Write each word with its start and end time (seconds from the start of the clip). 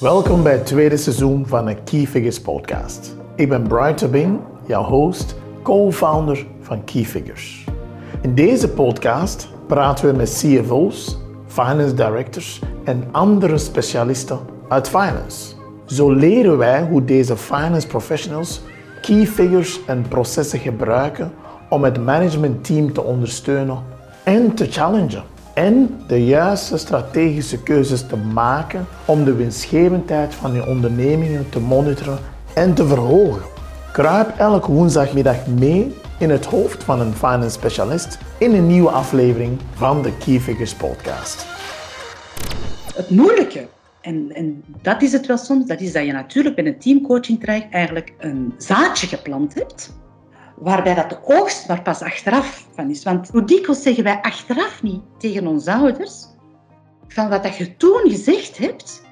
Welkom 0.00 0.42
bij 0.42 0.52
het 0.52 0.66
tweede 0.66 0.96
seizoen 0.96 1.46
van 1.46 1.66
de 1.66 1.74
Key 1.74 2.06
Figures 2.06 2.40
podcast. 2.40 3.16
Ik 3.36 3.48
ben 3.48 3.62
Brian 3.62 3.94
Tabing, 3.94 4.40
jouw 4.66 4.82
host, 4.82 5.34
co-founder 5.62 6.46
van 6.60 6.84
Key 6.84 7.04
Figures. 7.04 7.64
In 8.22 8.34
deze 8.34 8.68
podcast 8.68 9.48
praten 9.66 10.10
we 10.10 10.16
met 10.16 10.30
CFO's, 10.30 11.18
finance 11.46 11.94
directors 11.94 12.60
en 12.84 13.04
andere 13.10 13.58
specialisten 13.58 14.38
uit 14.68 14.88
finance. 14.88 15.54
Zo 15.86 16.12
leren 16.12 16.58
wij 16.58 16.82
hoe 16.82 17.04
deze 17.04 17.36
finance 17.36 17.86
professionals 17.86 18.60
key 19.00 19.26
figures 19.26 19.80
en 19.86 20.04
processen 20.08 20.58
gebruiken 20.58 21.32
om 21.68 21.84
het 21.84 22.04
managementteam 22.04 22.92
te 22.92 23.02
ondersteunen 23.02 23.82
en 24.24 24.54
te 24.54 24.66
challengen. 24.66 25.29
En 25.54 26.00
de 26.06 26.24
juiste 26.24 26.78
strategische 26.78 27.62
keuzes 27.62 28.06
te 28.06 28.16
maken 28.16 28.86
om 29.04 29.24
de 29.24 29.34
winstgevendheid 29.34 30.34
van 30.34 30.52
je 30.52 30.66
ondernemingen 30.66 31.48
te 31.48 31.60
monitoren 31.60 32.18
en 32.54 32.74
te 32.74 32.86
verhogen. 32.86 33.42
Kruip 33.92 34.38
elke 34.38 34.72
woensdagmiddag 34.72 35.46
mee 35.46 35.94
in 36.18 36.30
het 36.30 36.44
hoofd 36.44 36.84
van 36.84 37.00
een 37.00 37.14
finance 37.14 37.50
specialist 37.50 38.18
in 38.38 38.54
een 38.54 38.66
nieuwe 38.66 38.90
aflevering 38.90 39.58
van 39.74 40.02
de 40.02 40.16
Key 40.16 40.40
Figures 40.40 40.74
podcast. 40.74 41.46
Het 42.94 43.10
moeilijke, 43.10 43.68
en, 44.00 44.32
en 44.32 44.64
dat 44.82 45.02
is 45.02 45.12
het 45.12 45.26
wel 45.26 45.38
soms, 45.38 45.66
dat 45.66 45.80
is 45.80 45.92
dat 45.92 46.06
je 46.06 46.12
natuurlijk 46.12 46.54
bij 46.54 46.66
een 46.66 46.78
teamcoaching 46.78 47.40
traject 47.40 47.72
eigenlijk 47.72 48.14
een 48.18 48.54
zaadje 48.56 49.06
geplant 49.06 49.54
hebt 49.54 49.92
waarbij 50.60 50.94
dat 50.94 51.10
de 51.10 51.18
oogst 51.24 51.68
maar 51.68 51.82
pas 51.82 52.00
achteraf 52.02 52.68
van 52.74 52.90
is. 52.90 53.02
Want 53.02 53.28
hoe 53.28 53.44
dikwijls 53.44 53.82
zeggen 53.82 54.04
wij 54.04 54.20
achteraf 54.22 54.82
niet 54.82 55.02
tegen 55.18 55.46
onze 55.46 55.72
ouders 55.72 56.26
van 57.08 57.28
wat 57.28 57.42
dat 57.42 57.56
je 57.56 57.76
toen 57.76 58.00
gezegd 58.04 58.58
hebt, 58.58 59.02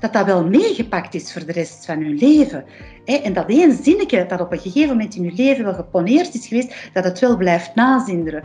dat 0.00 0.12
dat 0.12 0.26
wel 0.26 0.44
meegepakt 0.44 1.14
is 1.14 1.32
voor 1.32 1.46
de 1.46 1.52
rest 1.52 1.84
van 1.84 2.02
hun 2.02 2.18
leven. 2.18 2.64
En 3.04 3.32
dat 3.32 3.48
één 3.48 3.82
zinnetje 3.82 4.26
dat 4.26 4.40
op 4.40 4.52
een 4.52 4.58
gegeven 4.58 4.88
moment 4.88 5.14
in 5.14 5.22
je 5.22 5.32
leven 5.32 5.64
wel 5.64 5.74
geponeerd 5.74 6.34
is 6.34 6.46
geweest, 6.46 6.74
dat 6.92 7.04
het 7.04 7.18
wel 7.18 7.36
blijft 7.36 7.74
nazinderen. 7.74 8.42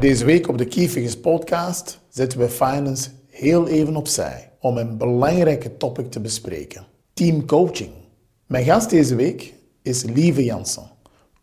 Deze 0.00 0.24
week 0.24 0.48
op 0.48 0.58
de 0.58 0.66
Key 0.66 1.16
podcast 1.22 2.00
zetten 2.08 2.38
we 2.38 2.48
finance 2.48 3.10
heel 3.30 3.68
even 3.68 3.96
opzij 3.96 4.52
om 4.60 4.76
een 4.76 4.98
belangrijke 4.98 5.76
topic 5.76 6.10
te 6.10 6.20
bespreken. 6.20 6.86
Teamcoaching. 7.14 7.90
Mijn 8.46 8.64
gast 8.64 8.90
deze 8.90 9.14
week 9.14 9.54
is 9.82 10.04
Lieve 10.04 10.44
Jansen 10.44 10.98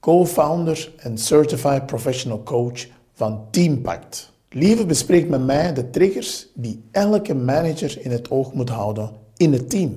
co-founder 0.08 0.94
en 0.97 1.17
certified 1.17 1.86
professional 1.86 2.44
coach 2.44 2.88
van 3.13 3.41
Teampact. 3.52 4.31
Lieve 4.49 4.86
bespreekt 4.86 5.30
met 5.30 5.45
mij 5.45 5.73
de 5.73 5.89
triggers 5.89 6.47
die 6.53 6.83
elke 6.91 7.33
manager 7.33 7.97
in 8.02 8.11
het 8.11 8.31
oog 8.31 8.53
moet 8.53 8.69
houden 8.69 9.09
in 9.38 9.53
het 9.53 9.69
team. 9.69 9.94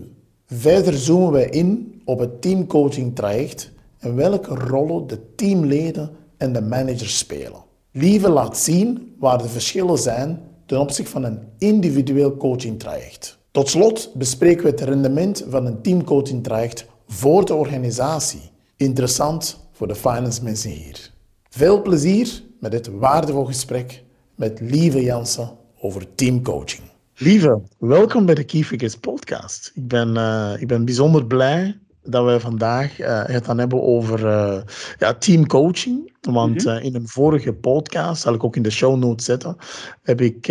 Verder 0.46 0.94
zoomen 0.94 1.32
wij 1.32 1.48
in 1.48 2.00
op 2.04 2.18
het 2.18 2.42
teamcoaching 2.42 3.14
traject 3.14 3.70
en 3.98 4.14
welke 4.14 4.54
rollen 4.54 5.06
de 5.06 5.34
teamleden 5.34 6.10
en 6.36 6.52
de 6.52 6.62
managers 6.62 7.18
spelen. 7.18 7.62
Lieve 7.90 8.28
laat 8.28 8.58
zien 8.58 9.14
waar 9.18 9.38
de 9.38 9.48
verschillen 9.48 9.98
zijn 9.98 10.40
ten 10.66 10.80
opzichte 10.80 11.10
van 11.10 11.24
een 11.24 11.38
individueel 11.58 12.36
coaching 12.36 12.78
traject. 12.78 13.38
Tot 13.50 13.68
slot 13.68 14.14
bespreken 14.14 14.64
we 14.64 14.70
het 14.70 14.80
rendement 14.80 15.44
van 15.48 15.66
een 15.66 15.82
teamcoaching 15.82 16.42
traject 16.42 16.86
voor 17.06 17.44
de 17.44 17.54
organisatie. 17.54 18.50
Interessant 18.76 19.68
voor 19.80 19.88
de 19.88 19.94
finance 19.94 20.42
mensen 20.42 20.70
hier. 20.70 21.10
Veel 21.48 21.82
plezier 21.82 22.42
met 22.58 22.70
dit 22.70 22.86
waardevol 22.86 23.44
gesprek 23.44 24.02
met 24.34 24.60
Lieve 24.60 25.02
Jansen 25.02 25.50
over 25.78 26.14
teamcoaching. 26.14 26.82
Lieve, 27.14 27.60
welkom 27.78 28.26
bij 28.26 28.34
de 28.34 28.44
Key 28.44 28.62
Figures 28.62 28.96
podcast. 28.96 29.72
Ik 29.74 29.88
ben, 29.88 30.16
uh, 30.16 30.52
ik 30.58 30.66
ben 30.66 30.84
bijzonder 30.84 31.26
blij 31.26 31.78
dat 32.10 32.24
we 32.24 32.40
vandaag 32.40 33.00
uh, 33.00 33.22
het 33.24 33.44
gaan 33.44 33.58
hebben 33.58 33.82
over 33.82 34.26
uh, 34.26 34.60
ja, 34.98 35.14
teamcoaching. 35.14 36.18
Want 36.20 36.66
uh, 36.66 36.84
in 36.84 36.94
een 36.94 37.08
vorige 37.08 37.52
podcast, 37.52 38.22
zal 38.22 38.34
ik 38.34 38.44
ook 38.44 38.56
in 38.56 38.62
de 38.62 38.70
show 38.70 38.98
notes 38.98 39.24
zetten, 39.24 39.56
heb 40.02 40.20
ik 40.20 40.46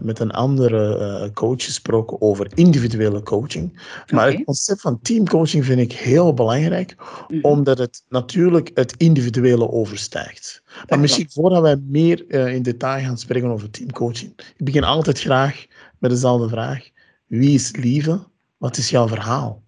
met 0.00 0.18
een 0.18 0.30
andere 0.30 1.30
coach 1.34 1.64
gesproken 1.64 2.20
over 2.20 2.50
individuele 2.54 3.22
coaching. 3.22 3.80
Maar 4.12 4.32
het 4.32 4.44
concept 4.44 4.80
van 4.80 5.00
teamcoaching 5.02 5.64
vind 5.64 5.80
ik 5.80 5.92
heel 5.92 6.34
belangrijk, 6.34 6.96
mm 6.96 7.04
-hmm. 7.26 7.50
omdat 7.50 7.78
het 7.78 8.02
natuurlijk 8.08 8.70
het 8.74 8.94
individuele 8.96 9.70
overstijgt. 9.70 10.62
Maar 10.88 11.00
misschien 11.00 11.30
voordat 11.30 11.62
wij 11.62 11.76
meer 11.76 12.30
in 12.48 12.62
detail 12.62 13.04
gaan 13.04 13.18
spreken 13.18 13.50
over 13.50 13.70
teamcoaching, 13.70 14.32
ik 14.56 14.64
begin 14.64 14.84
altijd 14.84 15.20
graag 15.20 15.66
met 15.98 16.10
dezelfde 16.10 16.48
vraag. 16.48 16.88
Wie 17.26 17.54
is 17.54 17.76
Lieve? 17.76 18.20
Wat 18.56 18.76
is 18.76 18.90
jouw 18.90 19.08
verhaal? 19.08 19.62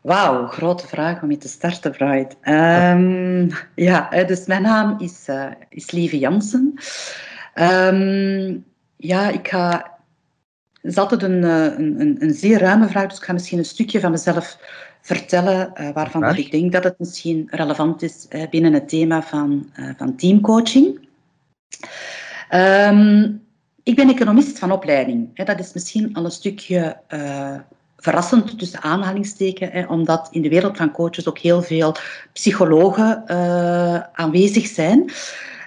Wauw, 0.00 0.46
grote 0.46 0.86
vraag 0.86 1.22
om 1.22 1.28
mee 1.28 1.36
te 1.36 1.48
starten, 1.48 1.90
Bright. 1.90 2.36
Um, 2.48 3.50
ja, 3.74 4.24
dus 4.24 4.46
mijn 4.46 4.62
naam 4.62 4.98
is, 4.98 5.26
uh, 5.28 5.46
is 5.68 5.90
Lieve 5.90 6.18
Jansen. 6.18 6.74
Um, 7.54 8.64
ja, 8.96 9.28
ik 9.28 9.48
ga... 9.48 9.98
Het 10.80 10.90
is 10.90 10.96
altijd 10.96 11.22
een, 11.22 11.42
een, 11.42 12.16
een, 12.18 12.34
zeer 12.34 12.58
ruime 12.58 12.88
vraag, 12.88 13.06
dus 13.06 13.18
ik 13.18 13.24
ga 13.24 13.32
misschien 13.32 13.58
een 13.58 13.64
stukje 13.64 14.00
van 14.00 14.10
mezelf 14.10 14.58
vertellen, 15.00 15.72
uh, 15.74 15.90
waarvan 15.90 16.20
dat 16.20 16.36
ik 16.36 16.50
denk 16.50 16.72
dat 16.72 16.84
het 16.84 16.98
misschien 16.98 17.48
relevant 17.50 18.02
is 18.02 18.26
uh, 18.30 18.48
binnen 18.50 18.72
het 18.72 18.88
thema 18.88 19.22
van, 19.22 19.70
van 19.96 20.16
teamcoaching. 20.16 21.08
Um, 22.54 23.42
ik 23.82 23.96
ben 23.96 24.08
economist 24.08 24.58
van 24.58 24.72
opleiding. 24.72 25.36
Dat 25.36 25.58
is 25.58 25.72
misschien 25.72 26.14
al 26.14 26.24
een 26.24 26.30
stukje 26.30 26.96
verrassend 28.00 28.58
tussen 28.58 28.82
aanhalingstekens, 28.82 29.72
hè, 29.72 29.84
omdat 29.84 30.28
in 30.30 30.42
de 30.42 30.48
wereld 30.48 30.76
van 30.76 30.90
coaches 30.90 31.28
ook 31.28 31.38
heel 31.38 31.62
veel 31.62 31.94
psychologen 32.32 33.22
uh, 33.26 34.00
aanwezig 34.12 34.66
zijn. 34.66 34.98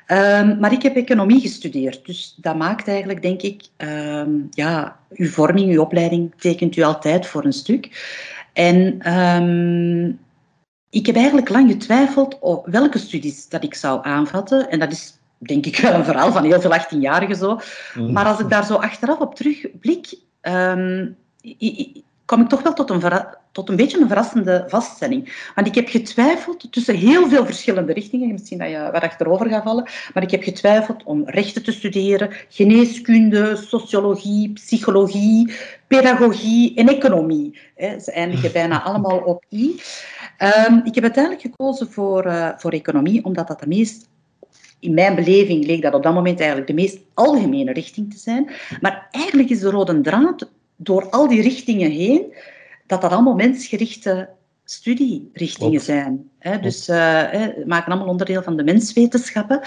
Um, 0.08 0.60
maar 0.60 0.72
ik 0.72 0.82
heb 0.82 0.96
economie 0.96 1.42
gestudeerd, 1.42 2.06
dus 2.06 2.38
dat 2.38 2.56
maakt 2.56 2.88
eigenlijk, 2.88 3.22
denk 3.22 3.42
ik, 3.42 3.64
um, 3.78 4.48
ja, 4.52 5.00
uw 5.10 5.28
vorming, 5.28 5.72
uw 5.72 5.82
opleiding 5.82 6.34
tekent 6.38 6.76
u 6.76 6.82
altijd 6.82 7.26
voor 7.26 7.46
een 7.46 7.54
stuk. 7.54 8.12
En 8.54 9.12
um, 9.14 10.20
ik 10.90 11.06
heb 11.06 11.16
eigenlijk 11.16 11.50
lang 11.50 11.72
getwijfeld 11.72 12.40
op 12.40 12.68
welke 12.68 12.98
studies 12.98 13.50
dat 13.50 13.64
ik 13.64 13.76
zou 13.76 14.06
aanvatten. 14.06 14.70
En 14.70 14.80
dat 14.80 14.92
is 14.92 15.18
denk 15.38 15.66
ik 15.66 15.78
wel 15.78 15.94
een 15.94 16.06
verhaal 16.06 16.32
van 16.32 16.44
heel 16.44 16.62
veel 16.62 16.78
18-jarigen 16.80 17.38
zo. 17.38 17.60
Mm. 17.96 18.12
Maar 18.12 18.26
als 18.26 18.40
ik 18.40 18.50
daar 18.50 18.66
zo 18.66 18.76
achteraf 18.76 19.20
op 19.20 19.36
terugblik, 19.36 20.18
um, 20.42 21.16
kwam 22.26 22.42
ik 22.42 22.50
toch 22.50 22.62
wel 22.62 22.74
tot 22.74 22.90
een, 22.90 23.02
tot 23.52 23.70
een 23.70 23.76
beetje 23.76 24.00
een 24.00 24.08
verrassende 24.08 24.64
vaststelling. 24.68 25.50
Want 25.56 25.68
ik 25.68 25.76
heb 25.76 25.88
getwijfeld 25.88 26.72
tussen 26.72 26.96
heel 26.96 27.30
veel 27.30 27.46
verschillende 27.46 27.94
richtingen, 27.94 28.32
misschien 28.32 28.58
dat 28.58 28.70
je 28.70 28.90
wat 28.92 29.02
achterover 29.02 29.50
gaat 29.50 29.64
vallen, 29.64 29.90
maar 30.14 30.24
ik 30.24 30.32
heb 30.32 30.44
getwijfeld 30.44 31.04
om 31.04 31.22
rechten 31.26 31.64
te 31.64 31.72
studeren, 31.72 32.30
geneeskunde, 32.50 33.56
sociologie, 33.56 34.54
psychologie, 34.54 35.54
pedagogie 35.88 36.76
en 36.76 36.88
economie. 36.88 37.60
Ze 37.78 38.12
eindigen 38.14 38.52
bijna 38.62 38.84
allemaal 38.84 39.18
op 39.18 39.44
I. 39.50 39.82
Um, 40.68 40.82
ik 40.84 40.96
heb 40.96 41.04
uiteindelijk 41.04 41.42
gekozen 41.42 41.92
voor, 41.92 42.26
uh, 42.26 42.50
voor 42.58 42.72
economie, 42.72 43.26
omdat 43.26 43.48
dat 43.48 43.60
de 43.60 43.68
meest 43.68 44.12
in 44.80 44.94
mijn 44.94 45.16
beleving 45.16 45.66
leek 45.66 45.82
dat 45.82 45.94
op 45.94 46.04
dat 46.04 46.14
moment 46.14 46.40
eigenlijk 46.40 46.68
de 46.68 46.74
meest 46.74 47.00
algemene 47.14 47.74
richting 47.74 48.12
te 48.12 48.18
zijn. 48.18 48.52
Maar 48.82 49.08
eigenlijk 49.12 49.50
is 49.50 49.60
de 49.60 49.70
rode 49.70 50.02
draad 50.02 50.50
door 50.76 51.10
al 51.10 51.28
die 51.28 51.42
richtingen 51.42 51.92
heen, 51.92 52.34
dat 52.88 53.02
dat 53.02 53.12
allemaal 53.12 53.36
mensgerichte 53.36 54.30
studierichtingen 54.66 55.82
zijn. 55.82 56.30
Hè? 56.40 56.60
Dus 56.60 56.90
uh, 56.90 56.96
maken 57.66 57.92
allemaal 57.92 58.08
onderdeel 58.08 58.44
van 58.44 58.58
de 58.58 58.64
menswetenschappen. 58.64 59.62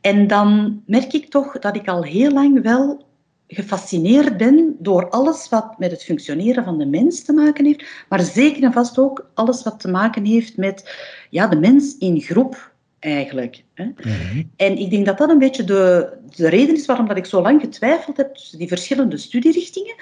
En 0.00 0.26
dan 0.26 0.82
merk 0.86 1.12
ik 1.12 1.30
toch 1.30 1.58
dat 1.58 1.76
ik 1.76 1.88
al 1.88 2.02
heel 2.02 2.30
lang 2.30 2.62
wel 2.62 3.04
gefascineerd 3.48 4.36
ben 4.36 4.76
door 4.78 5.10
alles 5.10 5.48
wat 5.48 5.78
met 5.78 5.90
het 5.90 6.02
functioneren 6.02 6.64
van 6.64 6.78
de 6.78 6.86
mens 6.86 7.24
te 7.24 7.32
maken 7.32 7.64
heeft, 7.64 7.84
maar 8.08 8.20
zeker 8.20 8.62
en 8.62 8.72
vast 8.72 8.98
ook 8.98 9.30
alles 9.34 9.62
wat 9.62 9.80
te 9.80 9.88
maken 9.88 10.24
heeft 10.24 10.56
met 10.56 10.94
ja, 11.30 11.46
de 11.46 11.56
mens 11.56 11.98
in 11.98 12.20
groep 12.20 12.72
eigenlijk. 12.98 13.64
Hè. 13.74 13.84
Mhm. 13.84 14.42
En 14.56 14.78
ik 14.78 14.90
denk 14.90 15.06
dat 15.06 15.18
dat 15.18 15.30
een 15.30 15.38
beetje 15.38 15.64
de, 15.64 16.12
de 16.36 16.48
reden 16.48 16.74
is 16.74 16.86
waarom 16.86 17.08
dat 17.08 17.16
ik 17.16 17.26
zo 17.26 17.42
lang 17.42 17.60
getwijfeld 17.60 18.16
heb 18.16 18.34
tussen 18.34 18.58
die 18.58 18.68
verschillende 18.68 19.16
studierichtingen, 19.16 19.94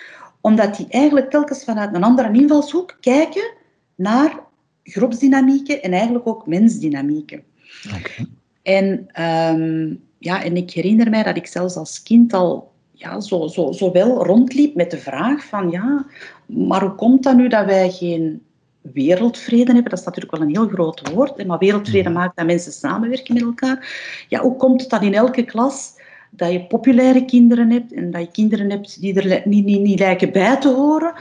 omdat 0.43 0.77
die 0.77 0.87
eigenlijk 0.89 1.31
telkens 1.31 1.65
vanuit 1.65 1.95
een 1.95 2.05
andere 2.05 2.33
invalshoek 2.33 2.97
kijken 3.01 3.53
naar 3.95 4.41
groepsdynamieken 4.83 5.83
en 5.83 5.93
eigenlijk 5.93 6.27
ook 6.27 6.47
mensdynamieken. 6.47 7.43
Okay. 7.87 8.27
En, 8.63 8.87
um, 9.23 10.03
ja, 10.19 10.43
en 10.43 10.57
ik 10.57 10.71
herinner 10.71 11.11
mij 11.11 11.23
dat 11.23 11.37
ik 11.37 11.47
zelfs 11.47 11.77
als 11.77 12.03
kind 12.03 12.33
al 12.33 12.73
ja, 12.93 13.21
zo, 13.21 13.47
zo, 13.47 13.73
zo 13.73 13.93
wel 13.93 14.25
rondliep 14.25 14.75
met 14.75 14.91
de 14.91 14.99
vraag 14.99 15.45
van 15.45 15.71
ja, 15.71 16.07
maar 16.47 16.81
hoe 16.81 16.95
komt 16.95 17.23
dat 17.23 17.37
nu 17.37 17.49
dat 17.49 17.67
wij 17.67 17.91
geen 17.91 18.43
wereldvrede 18.81 19.73
hebben? 19.73 19.91
Dat 19.91 19.99
is 19.99 20.05
natuurlijk 20.05 20.37
wel 20.37 20.47
een 20.47 20.55
heel 20.55 20.69
groot 20.69 21.13
woord, 21.13 21.47
maar 21.47 21.59
wereldvrede 21.59 22.11
maakt 22.11 22.37
dat 22.37 22.47
mensen 22.47 22.73
samenwerken 22.73 23.35
met 23.35 23.43
elkaar. 23.43 23.87
Ja, 24.29 24.41
hoe 24.41 24.57
komt 24.57 24.81
het 24.81 24.91
dat 24.91 25.03
in 25.03 25.15
elke 25.15 25.45
klas 25.45 26.01
dat 26.35 26.53
je 26.53 26.67
populaire 26.67 27.25
kinderen 27.25 27.71
hebt 27.71 27.93
en 27.93 28.11
dat 28.11 28.21
je 28.21 28.31
kinderen 28.31 28.71
hebt 28.71 29.01
die 29.01 29.21
er 29.21 29.43
niet, 29.49 29.65
niet, 29.65 29.81
niet 29.81 29.99
lijken 29.99 30.33
bij 30.33 30.57
te 30.57 30.69
horen. 30.69 31.13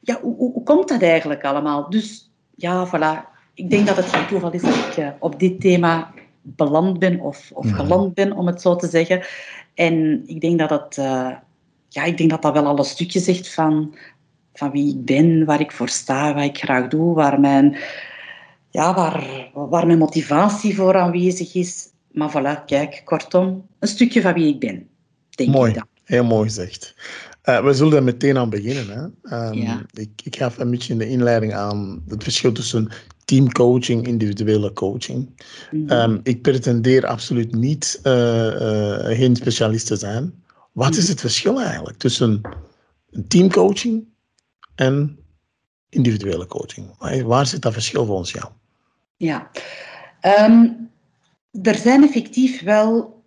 ja, 0.00 0.20
hoe, 0.20 0.36
hoe, 0.36 0.62
komt 0.62 0.88
dat 0.88 1.02
eigenlijk 1.02 1.44
allemaal? 1.44 1.90
Dus 1.90 2.30
ja, 2.54 2.86
voilà. 2.86 3.34
Ik 3.54 3.70
denk 3.70 3.86
dat 3.86 3.96
het 3.96 4.06
geen 4.06 4.26
toeval 4.26 4.52
is 4.52 4.62
dat 4.62 4.74
ik 4.74 4.96
uh, 4.96 5.08
op 5.18 5.40
dit 5.40 5.60
thema 5.60 6.12
beland 6.42 6.98
ben 6.98 7.20
of, 7.20 7.50
of 7.54 7.70
geland 7.70 8.14
ben, 8.14 8.32
om 8.32 8.46
het 8.46 8.60
zo 8.60 8.76
te 8.76 8.88
zeggen. 8.88 9.22
En 9.74 10.22
ik 10.26 10.40
denk 10.40 10.58
dat 10.58 10.70
het, 10.70 10.96
uh, 10.96 11.30
ja, 11.88 12.04
ik 12.04 12.18
denk 12.18 12.30
dat 12.30 12.42
dat 12.42 12.52
wel 12.52 12.66
al 12.66 12.78
een 12.78 12.84
stukje 12.84 13.20
zegt 13.20 13.54
van, 13.54 13.94
van 14.54 14.70
wie 14.70 14.94
ik 14.94 15.04
ben, 15.04 15.44
waar 15.44 15.60
ik 15.60 15.72
voor 15.72 15.88
sta, 15.88 16.34
wat 16.34 16.44
ik 16.44 16.58
graag 16.58 16.88
doe, 16.88 17.14
waar 17.14 17.40
mijn, 17.40 17.76
ja, 18.70 18.94
waar, 18.94 19.50
waar 19.52 19.86
mijn 19.86 19.98
motivatie 19.98 20.76
voor 20.76 20.96
aanwezig 20.96 21.54
is. 21.54 21.88
Maar 22.16 22.30
voilà, 22.30 22.64
kijk, 22.66 23.02
kortom, 23.04 23.66
een 23.78 23.88
stukje 23.88 24.20
van 24.20 24.34
wie 24.34 24.54
ik 24.54 24.60
ben, 24.60 24.88
denk 25.30 25.50
mooi, 25.50 25.70
ik 25.70 25.76
dan. 25.76 25.86
Heel 26.04 26.24
mooi 26.24 26.48
gezegd. 26.48 26.94
Uh, 27.44 27.64
we 27.64 27.74
zullen 27.74 27.96
er 27.96 28.02
meteen 28.02 28.38
aan 28.38 28.50
beginnen. 28.50 29.12
Hè? 29.22 29.48
Um, 29.48 29.54
ja. 29.54 29.82
ik, 29.92 30.10
ik 30.24 30.36
gaf 30.36 30.58
een 30.58 30.70
beetje 30.70 30.92
in 30.92 30.98
de 30.98 31.08
inleiding 31.08 31.54
aan 31.54 32.02
het 32.08 32.22
verschil 32.22 32.52
tussen 32.52 32.88
teamcoaching, 33.24 34.06
individuele 34.06 34.72
coaching. 34.72 35.44
Mm 35.70 35.88
-hmm. 35.88 36.10
um, 36.10 36.20
ik 36.22 36.42
pretendeer 36.42 37.06
absoluut 37.06 37.54
niet 37.54 38.00
uh, 38.02 38.12
uh, 38.12 39.16
geen 39.16 39.36
specialist 39.36 39.86
te 39.86 39.96
zijn. 39.96 40.42
Wat 40.72 40.96
is 40.96 41.08
het 41.08 41.20
verschil 41.20 41.60
eigenlijk 41.60 41.98
tussen 41.98 42.40
teamcoaching 43.28 44.04
en 44.74 45.18
individuele 45.88 46.46
coaching? 46.46 46.94
Waar, 46.98 47.24
waar 47.24 47.46
zit 47.46 47.62
dat 47.62 47.72
verschil 47.72 48.04
volgens 48.06 48.30
jou? 48.30 48.46
Ja, 49.16 49.50
um, 50.48 50.90
er 51.62 51.74
zijn 51.74 52.02
effectief 52.02 52.62
wel 52.62 53.22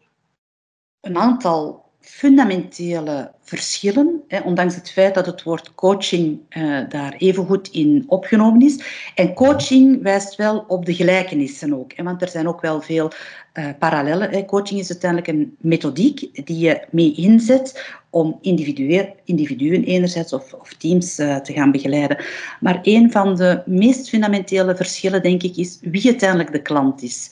een 1.01 1.17
aantal 1.17 1.88
fundamentele 2.09 3.31
verschillen, 3.41 4.23
ondanks 4.43 4.75
het 4.75 4.91
feit 4.91 5.13
dat 5.13 5.25
het 5.25 5.43
woord 5.43 5.75
coaching 5.75 6.39
uh, 6.49 6.79
daar 6.89 7.15
evengoed 7.17 7.67
in 7.67 8.03
opgenomen 8.07 8.61
is. 8.61 8.83
En 9.15 9.33
coaching 9.33 10.01
wijst 10.01 10.35
wel 10.35 10.65
op 10.67 10.85
de 10.85 10.93
gelijkenissen 10.93 11.73
ook, 11.73 11.93
hè, 11.95 12.03
want 12.03 12.21
er 12.21 12.29
zijn 12.29 12.47
ook 12.47 12.61
wel 12.61 12.81
veel 12.81 13.11
uh, 13.53 13.67
parallellen. 13.79 14.45
Coaching 14.45 14.79
is 14.79 14.89
uiteindelijk 14.89 15.31
een 15.31 15.55
methodiek 15.59 16.45
die 16.45 16.57
je 16.57 16.85
mee 16.91 17.13
inzet 17.15 17.97
om 18.09 18.39
individuen 18.41 19.83
enerzijds 19.83 20.33
of, 20.33 20.53
of 20.53 20.73
teams 20.73 21.19
uh, 21.19 21.35
te 21.35 21.53
gaan 21.53 21.71
begeleiden. 21.71 22.23
Maar 22.59 22.79
een 22.81 23.11
van 23.11 23.35
de 23.35 23.61
meest 23.65 24.09
fundamentele 24.09 24.75
verschillen, 24.75 25.21
denk 25.21 25.43
ik, 25.43 25.55
is 25.55 25.79
wie 25.81 26.05
uiteindelijk 26.05 26.51
de 26.51 26.61
klant 26.61 27.01
is. 27.01 27.31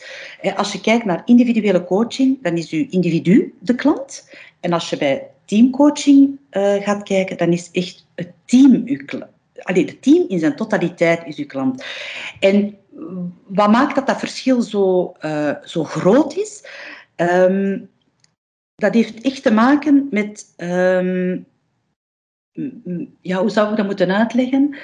Als 0.55 0.71
je 0.71 0.81
kijkt 0.81 1.05
naar 1.05 1.21
individuele 1.25 1.85
coaching, 1.85 2.43
dan 2.43 2.57
is 2.57 2.71
uw 2.71 2.85
individu 2.89 3.53
de 3.59 3.75
klant. 3.75 4.29
En 4.59 4.73
als 4.73 4.89
je 4.89 4.97
bij 4.97 5.29
teamcoaching 5.45 6.39
uh, 6.51 6.73
gaat 6.73 7.03
kijken, 7.03 7.37
dan 7.37 7.51
is 7.51 7.71
echt 7.71 8.07
het 8.15 8.31
team 8.45 8.81
uw 8.85 9.05
klant. 9.05 9.31
Allee, 9.61 9.85
het 9.85 10.01
team 10.01 10.25
in 10.27 10.39
zijn 10.39 10.55
totaliteit 10.55 11.25
is 11.25 11.37
uw 11.37 11.45
klant. 11.45 11.83
En 12.39 12.77
wat 13.47 13.71
maakt 13.71 13.95
dat 13.95 14.07
dat 14.07 14.19
verschil 14.19 14.61
zo, 14.61 15.13
uh, 15.21 15.55
zo 15.63 15.83
groot 15.83 16.35
is? 16.35 16.63
Um, 17.15 17.89
dat 18.75 18.93
heeft 18.93 19.21
echt 19.21 19.43
te 19.43 19.51
maken 19.51 20.07
met... 20.11 20.53
Um, 20.57 21.45
ja, 23.21 23.39
hoe 23.39 23.49
zouden 23.49 23.75
we 23.75 23.81
dat 23.81 23.85
moeten 23.85 24.15
uitleggen? 24.15 24.77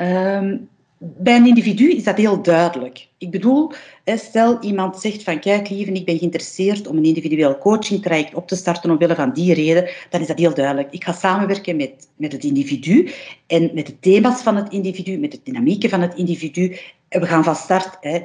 Um, 0.00 0.68
bij 1.04 1.36
een 1.36 1.46
individu 1.46 1.90
is 1.90 2.04
dat 2.04 2.16
heel 2.16 2.42
duidelijk. 2.42 3.08
Ik 3.18 3.30
bedoel, 3.30 3.72
stel 4.04 4.62
iemand 4.62 5.00
zegt 5.00 5.22
van 5.22 5.40
kijk 5.40 5.68
lieve, 5.68 5.92
ik 5.92 6.04
ben 6.04 6.18
geïnteresseerd 6.18 6.86
om 6.86 6.96
een 6.96 7.04
individueel 7.04 7.58
coachingtraject 7.58 8.34
op 8.34 8.48
te 8.48 8.56
starten 8.56 8.90
omwille 8.90 9.14
van 9.14 9.32
die 9.32 9.54
reden, 9.54 9.90
dan 10.10 10.20
is 10.20 10.26
dat 10.26 10.38
heel 10.38 10.54
duidelijk. 10.54 10.92
Ik 10.92 11.04
ga 11.04 11.12
samenwerken 11.12 11.76
met, 11.76 12.08
met 12.16 12.32
het 12.32 12.44
individu 12.44 13.10
en 13.46 13.70
met 13.74 13.86
de 13.86 13.98
thema's 14.00 14.42
van 14.42 14.56
het 14.56 14.72
individu, 14.72 15.18
met 15.18 15.32
de 15.32 15.40
dynamieken 15.42 15.90
van 15.90 16.00
het 16.00 16.14
individu. 16.14 16.78
We 17.08 17.26
gaan 17.26 17.44
van 17.44 17.56
start 17.56 17.96
hè, 18.00 18.22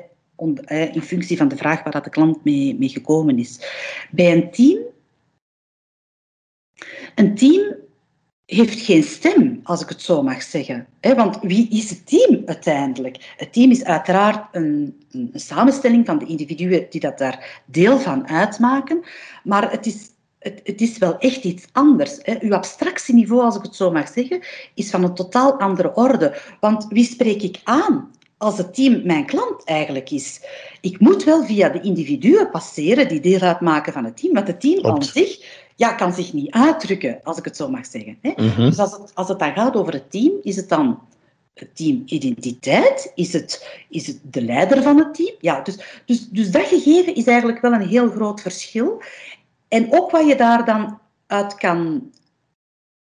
in 0.84 1.02
functie 1.02 1.38
van 1.38 1.48
de 1.48 1.58
vraag 1.58 1.84
waar 1.84 1.94
dat 1.94 2.04
de 2.04 2.10
klant 2.10 2.44
mee, 2.44 2.76
mee 2.80 2.90
gekomen 2.90 3.40
is. 3.40 3.60
Bij 4.12 4.32
een 4.32 4.52
team, 4.52 4.80
een 7.16 7.36
team 7.36 7.76
heeft 8.50 8.80
geen 8.80 9.04
stem, 9.04 9.60
als 9.64 9.82
ik 9.82 9.90
het 9.90 10.02
zo 10.02 10.24
mag 10.24 10.42
zeggen. 10.42 10.88
Want 11.02 11.38
wie 11.42 11.70
is 11.70 11.90
het 11.90 12.08
team 12.08 12.42
uiteindelijk? 12.46 13.34
Het 13.38 13.54
team 13.54 13.72
is 13.72 13.84
uiteraard 13.84 14.48
een, 14.52 15.04
een, 15.12 15.32
samenstelling 15.34 16.06
van 16.06 16.18
de 16.18 16.26
individuen 16.26 16.86
die 16.90 17.02
dat 17.02 17.18
daar 17.18 17.62
deel 17.66 18.00
van 18.00 18.28
uitmaken, 18.28 19.04
maar 19.44 19.72
het 19.72 19.86
is, 19.86 20.10
het, 20.40 20.62
het 20.64 20.82
is 20.82 20.98
wel 20.98 21.18
echt 21.18 21.44
iets 21.44 21.66
anders. 21.72 22.20
Uw 22.40 22.54
abstractieniveau, 22.54 23.44
als 23.44 23.56
ik 23.56 23.62
het 23.62 23.76
zo 23.76 23.92
mag 23.92 24.08
zeggen, 24.08 24.40
is 24.74 24.90
van 24.90 25.04
een 25.04 25.16
totaal 25.16 25.60
andere 25.60 25.96
orde. 25.96 26.38
Want 26.60 26.86
wie 26.90 27.06
spreek 27.06 27.42
ik 27.42 27.62
aan? 27.64 28.12
als 28.38 28.58
het 28.58 28.74
team 28.74 29.02
mijn 29.06 29.26
klant 29.26 29.64
eigenlijk 29.64 30.10
is. 30.10 30.42
Ik 30.82 31.00
moet 31.00 31.24
wel 31.24 31.44
via 31.44 31.70
de 31.70 31.82
individuen 31.82 32.50
passeren 32.50 33.08
die 33.08 33.20
deel 33.20 33.40
uitmaken 33.40 33.94
van 33.94 34.06
het 34.06 34.18
team, 34.18 34.34
want 34.34 34.48
het 34.48 34.62
team 34.62 34.86
aan 34.86 35.04
zich 35.04 35.40
ja, 35.80 35.94
kan 35.94 36.14
zich 36.14 36.34
niet 36.34 36.52
uitdrukken, 36.52 37.20
als 37.24 37.38
ik 37.38 37.46
het 37.46 37.56
zo 37.56 37.70
mag 37.70 37.86
zeggen. 37.86 38.18
Hè? 38.22 38.32
Mm 38.36 38.50
-hmm. 38.50 38.70
Dus 38.70 38.80
als 38.80 38.92
het, 38.92 39.12
als 39.16 39.28
het 39.28 39.40
dan 39.40 39.54
gaat 39.54 39.76
over 39.76 39.94
het 39.94 40.12
team, 40.12 40.34
is 40.42 40.56
het 40.56 40.70
dan 40.70 41.00
het 41.54 41.76
teamidentiteit? 41.76 43.12
Is 43.16 43.34
het, 43.34 43.80
is 43.90 44.08
het 44.08 44.20
de 44.24 44.42
leider 44.42 44.84
van 44.84 44.98
het 44.98 45.14
team? 45.14 45.36
Ja, 45.40 45.62
dus, 45.62 46.02
dus, 46.06 46.30
dus 46.30 46.52
dat 46.52 46.66
gegeven 46.66 47.16
is 47.16 47.26
eigenlijk 47.26 47.62
wel 47.62 47.74
een 47.74 47.88
heel 47.88 48.10
groot 48.10 48.42
verschil. 48.42 49.02
En 49.68 49.94
ook 49.94 50.12
wat 50.12 50.28
je 50.28 50.36
daar 50.36 50.66
dan 50.66 51.00
uit 51.28 51.56
kan 51.56 52.12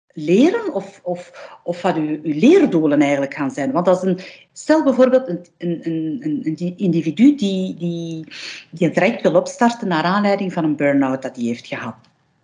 leren 0.07 0.73
of, 0.73 0.99
of, 1.03 1.49
of 1.63 1.81
wat 1.81 1.95
uw, 1.95 2.19
uw 2.23 2.39
leerdoelen 2.39 3.01
eigenlijk 3.01 3.33
gaan 3.33 3.51
zijn. 3.51 3.71
Want 3.71 3.87
als 3.87 4.03
een, 4.03 4.19
stel 4.53 4.83
bijvoorbeeld 4.83 5.27
een, 5.27 5.45
een, 5.57 5.79
een, 5.83 6.41
een 6.43 6.77
individu 6.77 7.35
die, 7.35 7.75
die, 7.75 8.25
die 8.71 8.87
een 8.87 8.93
traject 8.93 9.21
wil 9.21 9.35
opstarten 9.35 9.87
naar 9.87 10.03
aanleiding 10.03 10.53
van 10.53 10.63
een 10.63 10.75
burn-out 10.75 11.21
dat 11.21 11.35
hij 11.35 11.45
heeft 11.45 11.67
gehad 11.67 11.95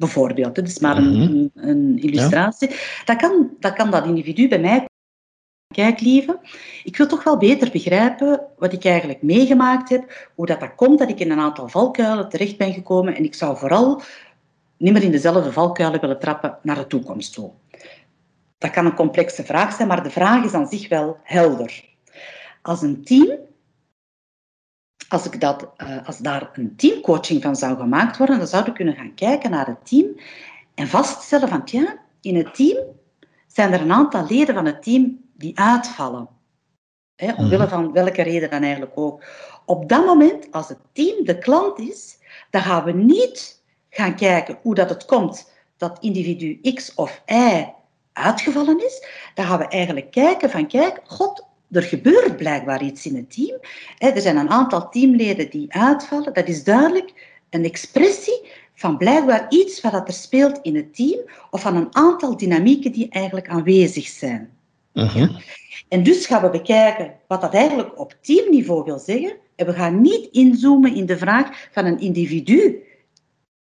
bijvoorbeeld. 0.06 0.56
Het 0.56 0.68
is 0.68 0.80
maar 0.80 0.98
een, 0.98 1.16
een, 1.22 1.52
een 1.54 1.98
illustratie. 2.02 2.70
Ja. 2.70 2.76
Dat, 3.06 3.18
kan, 3.18 3.50
dat 3.60 3.74
kan 3.74 3.92
dat 3.92 4.06
individu 4.06 4.48
bij 4.48 4.60
mij 4.60 4.86
Kijk, 5.74 6.00
lieve, 6.00 6.40
ik 6.84 6.98
wil 6.98 7.08
toch 7.08 7.24
wel 7.24 7.38
beter 7.38 7.72
begrijpen 7.72 8.42
wat 8.58 8.74
ik 8.74 8.86
eigenlijk 8.86 9.22
meegemaakt 9.22 9.90
heb, 9.90 10.30
hoe 10.36 10.46
dat, 10.46 10.60
dat 10.60 10.76
komt 10.76 11.00
dat 11.00 11.10
ik 11.10 11.20
in 11.20 11.32
een 11.32 11.40
aantal 11.40 11.68
valkuilen 11.68 12.30
terecht 12.30 12.58
ben 12.58 12.74
gekomen 12.74 13.16
en 13.16 13.24
ik 13.24 13.34
zou 13.34 13.58
vooral 13.58 14.02
niet 14.78 14.94
meer 14.94 15.04
in 15.04 15.12
dezelfde 15.12 15.52
valkuilen 15.52 16.02
willen 16.02 16.20
trappen 16.20 16.58
naar 16.62 16.76
de 16.76 16.88
toekomst 16.88 17.34
toe. 17.34 17.52
Dat 18.58 18.72
kan 18.72 18.86
een 18.86 18.96
complexe 18.96 19.44
vraag 19.44 19.74
zijn, 19.74 19.88
maar 19.88 20.04
de 20.04 20.10
vraag 20.10 20.44
is 20.44 20.54
aan 20.54 20.68
zich 20.68 20.90
wel 20.90 21.18
helder. 21.24 21.86
Als 22.62 22.82
een 22.82 23.04
team 23.04 23.38
als, 25.14 25.26
ik 25.26 25.42
dat, 25.42 25.68
uh, 25.78 26.08
als 26.08 26.18
daar 26.18 26.50
een 26.54 26.76
teamcoaching 26.76 27.42
van 27.42 27.56
zou 27.56 27.78
gemaakt 27.78 28.18
worden, 28.18 28.38
dan 28.38 28.48
zouden 28.48 28.72
we 28.72 28.78
kunnen 28.78 28.96
gaan 28.96 29.14
kijken 29.14 29.52
naar 29.52 29.68
het 29.68 29.88
team 29.88 30.08
en 30.76 30.88
vaststellen 30.88 31.50
van, 31.50 31.62
ja, 31.66 31.98
in 32.22 32.36
het 32.36 32.56
team 32.56 32.78
zijn 33.48 33.74
er 33.74 33.82
een 33.82 33.92
aantal 33.92 34.26
leden 34.30 34.56
van 34.56 34.66
het 34.66 34.84
team 34.84 35.20
die 35.34 35.60
uitvallen. 35.60 36.28
Hè, 37.16 37.34
omwille 37.34 37.68
van 37.68 37.92
welke 37.92 38.22
reden 38.22 38.50
dan 38.50 38.62
eigenlijk 38.62 38.92
ook. 38.96 39.24
Op 39.66 39.90
dat 39.90 40.06
moment, 40.06 40.52
als 40.52 40.68
het 40.68 40.80
team 40.94 41.26
de 41.26 41.38
klant 41.38 41.80
is, 41.80 42.18
dan 42.50 42.62
gaan 42.62 42.84
we 42.84 42.92
niet 42.92 43.64
gaan 43.90 44.16
kijken 44.16 44.58
hoe 44.62 44.76
dat 44.76 44.90
het 44.90 45.06
komt 45.06 45.52
dat 45.78 45.98
individu 46.00 46.74
X 46.74 46.94
of 46.94 47.22
Y 47.26 47.66
uitgevallen 48.14 48.86
is. 48.86 49.08
Dan 49.34 49.46
gaan 49.46 49.60
we 49.60 49.68
eigenlijk 49.68 50.12
kijken 50.12 50.50
van, 50.50 50.68
kijk, 50.68 51.02
God, 51.06 51.46
er 51.74 51.84
gebeurt 51.84 52.38
blijkbaar 52.38 52.84
iets 52.84 53.06
in 53.06 53.16
het 53.16 53.34
team. 53.34 53.60
Er 53.98 54.22
zijn 54.22 54.38
een 54.38 54.50
aantal 54.50 54.90
teamleden 54.90 55.50
die 55.50 55.74
uitvallen. 55.74 56.34
Dat 56.34 56.48
is 56.48 56.64
duidelijk 56.64 57.14
een 57.50 57.64
expressie 57.64 58.42
van 58.76 58.98
blijkbaar 58.98 59.46
iets 59.50 59.82
wat 59.82 60.08
er 60.08 60.14
speelt 60.14 60.60
in 60.62 60.76
het 60.76 60.96
team 60.96 61.20
of 61.52 61.62
van 61.62 61.76
een 61.76 61.96
aantal 61.96 62.38
dynamieken 62.38 62.92
die 62.92 63.10
eigenlijk 63.10 63.48
aanwezig 63.48 64.08
zijn. 64.08 64.50
Uh 64.94 65.28
En 65.90 66.04
dus 66.04 66.26
gaan 66.26 66.42
we 66.42 66.50
bekijken 66.50 67.14
wat 67.28 67.42
dat 67.42 67.54
eigenlijk 67.54 68.00
op 68.00 68.16
teamniveau 68.22 68.84
wil 68.84 69.00
zeggen. 69.00 69.34
En 69.56 69.66
we 69.66 69.74
gaan 69.74 70.02
niet 70.02 70.28
inzoomen 70.32 70.96
in 70.96 71.06
de 71.06 71.18
vraag 71.18 71.68
van 71.72 71.86
een 71.86 72.00
individu 72.00 72.84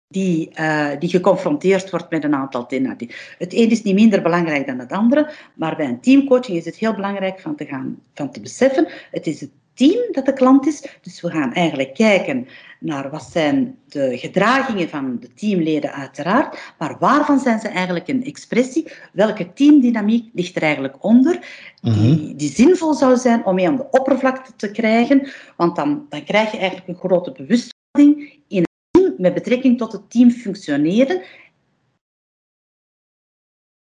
die, 0.07 0.49
uh, 0.59 0.89
die 0.99 1.09
geconfronteerd 1.09 1.89
wordt 1.89 2.09
met 2.09 2.23
een 2.23 2.35
aantal 2.35 2.65
thematieken. 2.65 3.15
Het 3.37 3.53
een 3.53 3.69
is 3.69 3.83
niet 3.83 3.95
minder 3.95 4.21
belangrijk 4.21 4.67
dan 4.67 4.79
het 4.79 4.91
andere, 4.91 5.31
maar 5.53 5.75
bij 5.75 5.85
een 5.85 6.01
teamcoaching 6.01 6.57
is 6.57 6.65
het 6.65 6.75
heel 6.75 6.93
belangrijk 6.93 7.39
van 7.39 7.55
te, 7.55 7.65
gaan, 7.65 7.99
van 8.13 8.31
te 8.31 8.39
beseffen, 8.39 8.87
het 9.11 9.27
is 9.27 9.41
het 9.41 9.51
team 9.73 10.11
dat 10.11 10.25
de 10.25 10.33
klant 10.33 10.67
is, 10.67 10.85
dus 11.01 11.21
we 11.21 11.29
gaan 11.31 11.53
eigenlijk 11.53 11.93
kijken 11.93 12.47
naar 12.79 13.09
wat 13.09 13.29
zijn 13.31 13.77
de 13.87 14.17
gedragingen 14.17 14.89
van 14.89 15.17
de 15.19 15.33
teamleden 15.33 15.93
uiteraard, 15.93 16.73
maar 16.77 16.95
waarvan 16.99 17.39
zijn 17.39 17.59
ze 17.59 17.67
eigenlijk 17.67 18.07
een 18.07 18.23
expressie, 18.23 18.91
welke 19.13 19.53
teamdynamiek 19.53 20.29
ligt 20.33 20.55
er 20.55 20.61
eigenlijk 20.61 21.03
onder, 21.03 21.39
die, 21.81 21.93
mhm. 21.93 22.35
die 22.35 22.49
zinvol 22.49 22.93
zou 22.93 23.17
zijn 23.17 23.45
om 23.45 23.55
mee 23.55 23.67
aan 23.67 23.77
de 23.77 23.89
oppervlakte 23.91 24.51
te 24.55 24.71
krijgen, 24.71 25.29
want 25.55 25.75
dan, 25.75 26.05
dan 26.09 26.23
krijg 26.23 26.51
je 26.51 26.57
eigenlijk 26.57 26.87
een 26.87 27.09
grote 27.09 27.31
in 27.31 27.75
met 29.17 29.33
betrekking 29.33 29.77
tot 29.77 29.91
het 29.91 30.09
team 30.09 30.31
functioneren. 30.31 31.21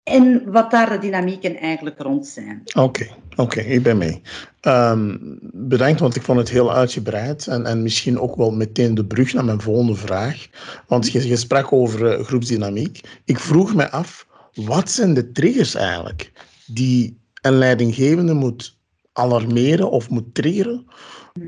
en 0.03 0.53
wat 0.53 0.71
daar 0.71 0.91
de 0.91 0.99
dynamieken 0.99 1.57
eigenlijk 1.57 1.99
rond 1.99 2.27
zijn. 2.27 2.63
Oké, 2.75 3.09
oké, 3.37 3.61
ik 3.61 3.83
ben 3.83 3.99
mee. 3.99 4.21
Um, 4.61 5.39
bedankt, 5.53 6.01
want 6.01 6.17
ik 6.17 6.23
vond 6.23 6.39
het 6.39 6.49
heel 6.49 6.73
uitgebreid 6.73 7.47
en, 7.47 7.67
en 7.67 7.83
misschien 7.83 8.19
ook 8.19 8.37
wel 8.37 8.51
meteen 8.51 8.95
de 8.95 9.05
brug 9.05 9.33
naar 9.33 9.45
mijn 9.45 9.61
volgende 9.61 9.95
vraag. 9.95 10.49
Want 10.87 11.13
je, 11.13 11.29
je 11.29 11.37
sprak 11.37 11.73
over 11.73 12.19
uh, 12.19 12.25
groepsdynamiek. 12.25 13.01
Ik 13.25 13.39
vroeg 13.39 13.75
me 13.75 13.91
af, 13.91 14.27
wat 14.55 14.91
zijn 14.91 15.15
de 15.15 15.33
triggers 15.33 15.75
eigenlijk 15.75 16.33
die 16.67 17.21
een 17.41 17.55
leidinggevende 17.55 18.35
moet 18.35 18.81
alarmeren 19.13 19.91
of 19.91 20.11
moet 20.11 20.35
triggeren 20.35 20.87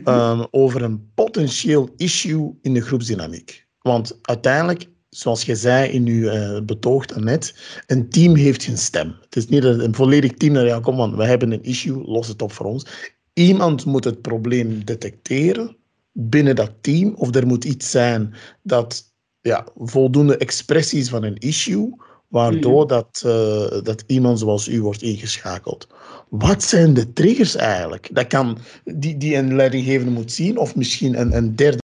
um, 0.05 0.47
over 0.51 0.83
een 0.83 1.11
potentieel 1.15 1.89
issue 1.97 2.59
in 2.63 2.75
de 2.75 2.81
groepsdynamiek? 2.81 3.64
Want 3.89 4.19
uiteindelijk 4.23 4.89
zoals 5.09 5.43
je 5.43 5.57
zei 5.57 5.91
in 5.91 6.07
je 6.07 6.57
uh, 6.57 6.65
betoog 6.65 7.07
daarnet, 7.07 7.55
een 7.87 8.09
team 8.09 8.35
heeft 8.35 8.63
geen 8.63 8.79
stem. 8.79 9.17
Het 9.21 9.37
is 9.37 9.49
niet 9.49 9.65
een, 9.65 9.85
een 9.85 9.95
volledig 9.95 10.33
team 10.33 10.55
dat 10.55 10.67
ja, 10.67 10.81
kom 10.81 10.97
man, 10.97 11.17
we 11.17 11.25
hebben 11.25 11.53
een 11.53 11.63
issue, 11.63 12.05
los 12.05 12.29
het 12.29 12.43
op 12.43 12.53
voor 12.53 12.67
ons. 12.67 12.87
Iemand 13.33 13.85
moet 13.85 14.05
het 14.05 14.23
probleem 14.23 14.85
detecteren 14.85 15.77
binnen 16.13 16.57
dat 16.57 16.73
team, 16.81 17.15
of 17.15 17.35
er 17.35 17.47
moet 17.47 17.65
iets 17.65 17.91
zijn 17.91 18.35
dat 18.63 19.13
ja, 19.41 19.67
voldoende 19.77 20.37
expressies 20.37 21.09
van 21.09 21.23
een 21.23 21.39
issue, 21.39 21.95
waardoor 22.29 22.85
mhm. 22.85 22.89
dat, 22.89 23.23
uh, 23.27 23.83
dat 23.83 24.05
iemand 24.07 24.39
zoals 24.39 24.69
u 24.69 24.83
wordt 24.83 25.03
ingeschakeld. 25.03 25.87
Wat 26.29 26.63
zijn 26.63 26.95
de 26.95 27.13
triggers 27.13 27.55
eigenlijk? 27.55 28.09
Dat 28.13 28.27
kan 28.27 28.59
die, 28.85 29.17
die 29.17 29.37
een 29.37 29.57
leidinggevende 29.57 30.13
moet 30.13 30.33
zien, 30.33 30.59
of 30.59 30.77
misschien 30.77 31.21
een, 31.21 31.37
een 31.37 31.57
derde 31.57 31.83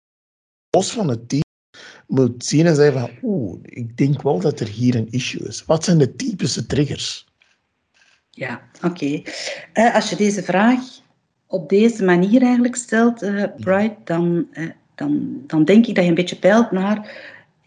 los 0.71 0.91
van 0.91 1.09
het 1.09 1.29
team 1.29 1.45
moet 2.07 2.45
zien 2.45 2.67
en 2.67 2.75
zeggen 2.75 3.01
van, 3.01 3.11
oeh, 3.23 3.59
ik 3.63 3.97
denk 3.97 4.23
wel 4.23 4.41
dat 4.41 4.61
er 4.61 4.69
hier 4.69 4.95
een 4.95 5.11
issue 5.11 5.49
is. 5.49 5.65
Wat 5.65 5.85
zijn 5.85 5.99
de 5.99 6.17
typische 6.17 6.67
triggers? 6.67 7.27
Ja, 8.31 8.61
oké. 8.83 9.23
Uh, 9.75 9.95
als 9.95 10.11
je 10.11 10.17
deze 10.17 10.43
vraag 10.43 10.81
op 11.47 11.69
deze 11.69 12.05
manier 12.05 12.43
eigenlijk 12.43 12.77
stelt, 12.77 13.23
uh, 13.23 13.45
Bright, 13.57 14.07
dan, 14.07 14.47
uh, 14.53 14.71
dan, 14.95 15.43
dan 15.47 15.65
denk 15.65 15.87
ik 15.87 15.95
dat 15.95 16.05
je 16.05 16.11
een 16.11 16.17
beetje 16.17 16.37
peilt 16.37 16.71
naar 16.71 17.11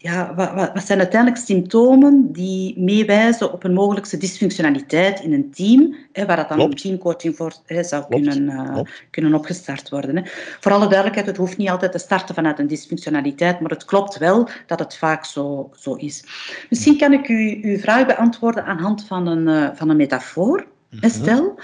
ja, 0.02 0.34
wat, 0.34 0.52
wat, 0.54 0.84
zijn 0.84 0.98
uiteindelijk 0.98 1.42
symptomen 1.44 2.32
die 2.32 2.78
meewijzen 2.78 3.52
op 3.52 3.64
een 3.64 3.72
mogelijke 3.72 4.16
dysfunctionaliteit 4.16 5.20
in 5.20 5.32
een 5.32 5.50
team, 5.50 5.96
hè, 6.12 6.26
waar 6.26 6.36
dat 6.36 6.48
dan 6.48 6.60
een 6.60 6.74
teamcoaching 6.74 7.36
voor 7.36 7.52
hè, 7.66 7.82
zou 7.82 8.04
kunnen, 8.08 8.42
uh, 8.42 8.80
kunnen 9.10 9.34
opgestart 9.34 9.88
worden. 9.88 10.16
Hè. 10.16 10.22
Voor 10.60 10.72
alle 10.72 10.86
duidelijkheid, 10.86 11.26
het 11.26 11.36
hoeft 11.36 11.56
niet 11.56 11.68
altijd 11.68 11.92
te 11.92 11.98
starten 11.98 12.34
vanuit 12.34 12.58
een 12.58 12.66
dysfunctionaliteit, 12.66 13.60
maar 13.60 13.70
het 13.70 13.84
klopt 13.84 14.18
wel 14.18 14.48
dat 14.66 14.78
het 14.78 14.96
vaak 14.96 15.24
zo, 15.24 15.70
zo 15.76 15.94
is. 15.94 16.24
Misschien 16.70 16.98
kan 16.98 17.12
ik 17.12 17.28
u 17.28 17.58
uw 17.62 17.78
vraag 17.78 18.06
beantwoorden 18.06 18.64
aan 18.64 18.78
hand 18.78 19.04
van 19.04 19.26
een, 19.26 19.46
uh, 19.46 19.68
van 19.74 19.88
een 19.88 19.96
metafoor. 19.96 20.66
Mm 20.90 21.10
Stel, 21.10 21.58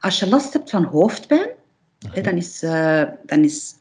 als 0.00 0.18
je 0.18 0.28
last 0.28 0.52
hebt 0.52 0.70
van 0.70 0.84
hoofdpijn, 0.84 1.48
hè, 2.12 2.20
dan, 2.20 2.34
is, 2.34 2.62
uh, 2.62 3.02
dan 3.26 3.44
is 3.44 3.74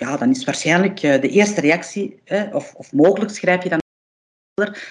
ja, 0.00 0.16
dan 0.16 0.30
is 0.30 0.44
waarschijnlijk 0.44 1.02
eh, 1.02 1.20
de 1.20 1.28
eerste 1.28 1.60
reactie, 1.60 2.22
of, 2.52 2.74
of 2.74 2.92
mogelijk 2.92 3.30
schrijf 3.30 3.62
je 3.62 3.68
dan 3.68 3.78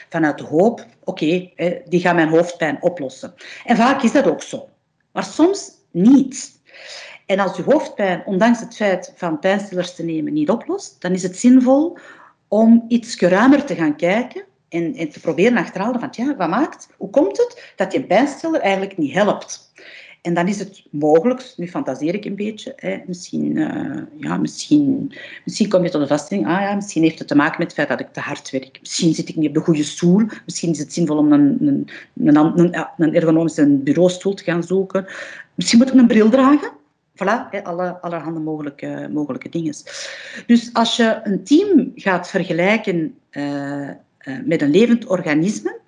vanuit 0.10 0.38
de 0.38 0.44
hoop, 0.44 0.86
oké, 1.04 1.50
die 1.86 2.00
gaat 2.00 2.16
mijn 2.16 2.30
hoofdpijn 2.30 2.82
oplossen. 2.82 3.34
En 3.66 3.76
vaak 3.76 4.02
is 4.02 4.12
dat 4.12 4.28
ook 4.28 4.42
zo. 4.42 4.70
Maar 5.12 5.24
soms 5.24 5.72
niet. 5.92 6.62
En 7.26 7.40
als 7.40 7.58
je 7.58 7.64
hoofdpijn, 7.64 8.26
ondanks 8.26 8.60
het 8.60 8.76
feit 8.76 9.14
van 9.16 9.40
pijnstillers 9.40 9.96
te 9.96 10.04
nemen, 10.04 10.34
niet 10.34 10.50
oplost, 10.50 11.02
dan 11.02 11.12
is 11.12 11.24
het 11.24 11.38
zinvol 11.38 11.98
om 12.48 12.86
iets 12.88 13.20
ruimer 13.20 13.66
te 13.66 13.76
gaan 13.76 13.96
kijken 13.96 14.44
en, 14.70 14.96
en 14.96 15.10
te 15.10 15.20
proberen 15.20 15.58
achterhalen 15.58 16.00
van, 16.00 16.10
ja, 16.12 16.36
wat 16.36 16.50
maakt, 16.50 16.90
hoe 16.98 17.10
komt 17.10 17.38
het 17.38 17.74
dat 17.76 17.94
je 17.94 18.04
pijnstiller 18.04 18.62
eigenlijk 18.62 18.98
niet 18.98 19.14
helpt? 19.14 19.72
En 20.22 20.34
dan 20.34 20.48
is 20.48 20.60
het 20.60 20.84
mogelijk, 20.92 21.54
nu 21.58 21.68
fantaseer 21.68 22.14
ik 22.14 22.26
een 22.26 22.36
beetje, 22.36 22.74
hè, 22.76 22.98
misschien, 23.08 23.56
uh, 23.56 24.02
ja, 24.18 24.38
misschien, 24.38 25.14
misschien 25.46 25.70
kom 25.70 25.84
je 25.84 25.90
tot 25.90 26.02
de 26.02 26.08
vaststelling, 26.08 26.48
ah 26.48 26.62
ja, 26.62 26.76
misschien 26.76 27.04
heeft 27.04 27.20
het 27.20 27.28
te 27.28 27.36
maken 27.36 27.56
met 27.58 27.68
het 27.68 27.76
feit 27.76 27.88
dat 27.88 28.00
ik 28.00 28.14
te 28.14 28.20
hard 28.20 28.50
werk. 28.50 28.78
Misschien 28.80 29.14
zit 29.14 29.30
ik 29.30 29.36
niet 29.36 29.48
op 29.48 29.54
de 29.54 29.60
goede 29.60 29.84
stoel. 29.84 30.26
Misschien 30.46 30.72
is 30.72 30.80
het 30.80 30.94
zinvol 30.94 31.18
om 31.18 31.32
een, 31.32 31.58
een, 31.60 31.90
een, 32.36 32.86
een, 32.98 33.16
ergonomische 33.16 33.68
bureaustoel 33.68 34.34
te 34.34 34.44
gaan 34.44 34.64
zoeken. 34.64 35.06
Misschien 35.56 35.80
moet 35.80 35.88
ik 35.88 35.94
een 35.94 36.08
bril 36.08 36.30
dragen. 36.30 36.72
Voilà, 37.16 37.64
alle, 37.64 38.02
allerhande 38.02 38.40
mogelijke, 38.40 39.10
mogelijke 39.12 39.50
dingen. 39.50 39.74
Dus 40.46 40.70
als 40.74 40.96
je 40.96 41.20
een 41.24 41.44
team 41.44 41.92
gaat 41.96 42.30
vergelijken 42.30 43.16
uh, 43.32 43.90
uh, 43.90 43.96
met 44.46 44.62
een 44.62 44.72
levend 44.72 45.06
organisme, 45.06 45.80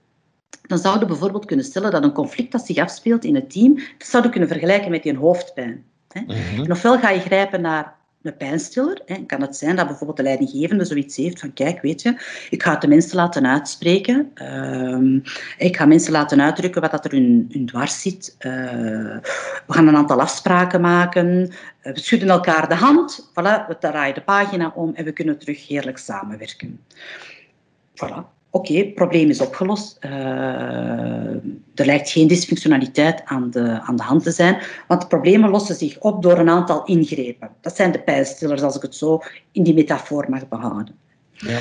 dan 0.71 0.79
zouden 0.79 1.03
we 1.03 1.13
bijvoorbeeld 1.13 1.45
kunnen 1.45 1.65
stellen 1.65 1.91
dat 1.91 2.03
een 2.03 2.11
conflict 2.11 2.51
dat 2.51 2.65
zich 2.65 2.77
afspeelt 2.77 3.23
in 3.23 3.35
het 3.35 3.51
team, 3.51 3.75
dat 3.75 4.07
zouden 4.07 4.31
kunnen 4.31 4.49
vergelijken 4.49 4.91
met 4.91 5.05
een 5.05 5.15
hoofdpijn. 5.15 5.83
Hè. 6.07 6.21
Mhm. 6.21 6.63
En 6.63 6.71
ofwel 6.71 6.99
ga 6.99 7.09
je 7.09 7.19
grijpen 7.19 7.61
naar 7.61 7.95
een 8.21 8.37
pijnstiller. 8.37 9.01
Hè. 9.05 9.25
Kan 9.25 9.41
het 9.41 9.55
zijn 9.55 9.75
dat 9.75 9.87
bijvoorbeeld 9.87 10.17
de 10.17 10.23
leidinggevende 10.23 10.85
zoiets 10.85 11.15
heeft 11.15 11.39
van 11.39 11.53
kijk, 11.53 11.81
weet 11.81 12.01
je, 12.01 12.09
ik 12.49 12.63
ga 12.63 12.71
het 12.71 12.81
de 12.81 12.87
mensen 12.87 13.15
laten 13.15 13.47
uitspreken. 13.47 14.31
Uh, 14.35 15.21
ik 15.57 15.77
ga 15.77 15.85
mensen 15.85 16.11
laten 16.11 16.41
uitdrukken 16.41 16.81
wat 16.81 16.91
dat 16.91 17.05
er 17.05 17.11
hun, 17.11 17.49
hun 17.51 17.65
dwars 17.65 18.01
zit. 18.01 18.35
Uh, 18.39 18.51
we 19.67 19.73
gaan 19.73 19.87
een 19.87 19.95
aantal 19.95 20.21
afspraken 20.21 20.81
maken. 20.81 21.53
we 21.81 21.99
schudden 21.99 22.29
elkaar 22.29 22.69
de 22.69 22.75
hand. 22.75 23.29
Voilà, 23.29 23.67
we 23.67 23.75
draaien 23.79 24.15
de 24.15 24.21
pagina 24.21 24.71
om 24.75 24.91
en 24.95 25.05
we 25.05 25.11
kunnen 25.11 25.37
terug 25.37 25.67
heerlijk 25.67 25.97
samenwerken. 25.97 26.79
Voilà 27.95 28.39
oké, 28.51 28.73
het 28.73 28.95
probleem 28.95 29.29
is 29.29 29.41
opgelost. 29.41 29.97
Uh, 30.05 30.11
er 31.75 31.85
lijkt 31.85 32.09
geen 32.09 32.27
dysfunctionaliteit 32.27 33.21
aan 33.25 33.49
de, 33.51 33.81
aan 33.81 33.95
de 33.95 34.03
hand 34.03 34.23
te 34.23 34.31
zijn, 34.31 34.61
want 34.87 35.01
de 35.01 35.07
problemen 35.07 35.49
lossen 35.49 35.75
zich 35.75 35.99
op 35.99 36.21
door 36.21 36.37
een 36.37 36.49
aantal 36.49 36.85
ingrepen. 36.85 37.49
Dat 37.61 37.75
zijn 37.75 37.91
de 37.91 38.01
pijnstillers, 38.01 38.61
als 38.61 38.75
ik 38.75 38.81
het 38.81 38.95
zo 38.95 39.21
in 39.51 39.63
die 39.63 39.73
metafoor 39.73 40.25
mag 40.29 40.47
behouden. 40.47 40.95
Ja. 41.31 41.59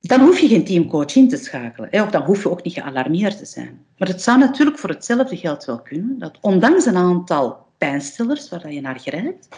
Dan 0.00 0.20
hoef 0.20 0.38
je 0.38 0.48
geen 0.48 0.64
teamcoach 0.64 1.16
in 1.16 1.28
te 1.28 1.36
schakelen, 1.36 1.88
hè, 1.90 2.02
of 2.02 2.10
dan 2.10 2.22
hoef 2.22 2.42
je 2.42 2.50
ook 2.50 2.62
niet 2.62 2.74
gealarmeerd 2.74 3.38
te 3.38 3.46
zijn. 3.46 3.84
Maar 3.98 4.08
het 4.08 4.22
zou 4.22 4.38
natuurlijk 4.38 4.78
voor 4.78 4.90
hetzelfde 4.90 5.36
geld 5.36 5.64
wel 5.64 5.80
kunnen 5.80 6.18
dat 6.18 6.38
ondanks 6.40 6.86
een 6.86 6.96
aantal 6.96 7.66
pijnstillers 7.78 8.48
waar 8.48 8.72
je 8.72 8.80
naar 8.80 8.98
grijpt, 8.98 9.48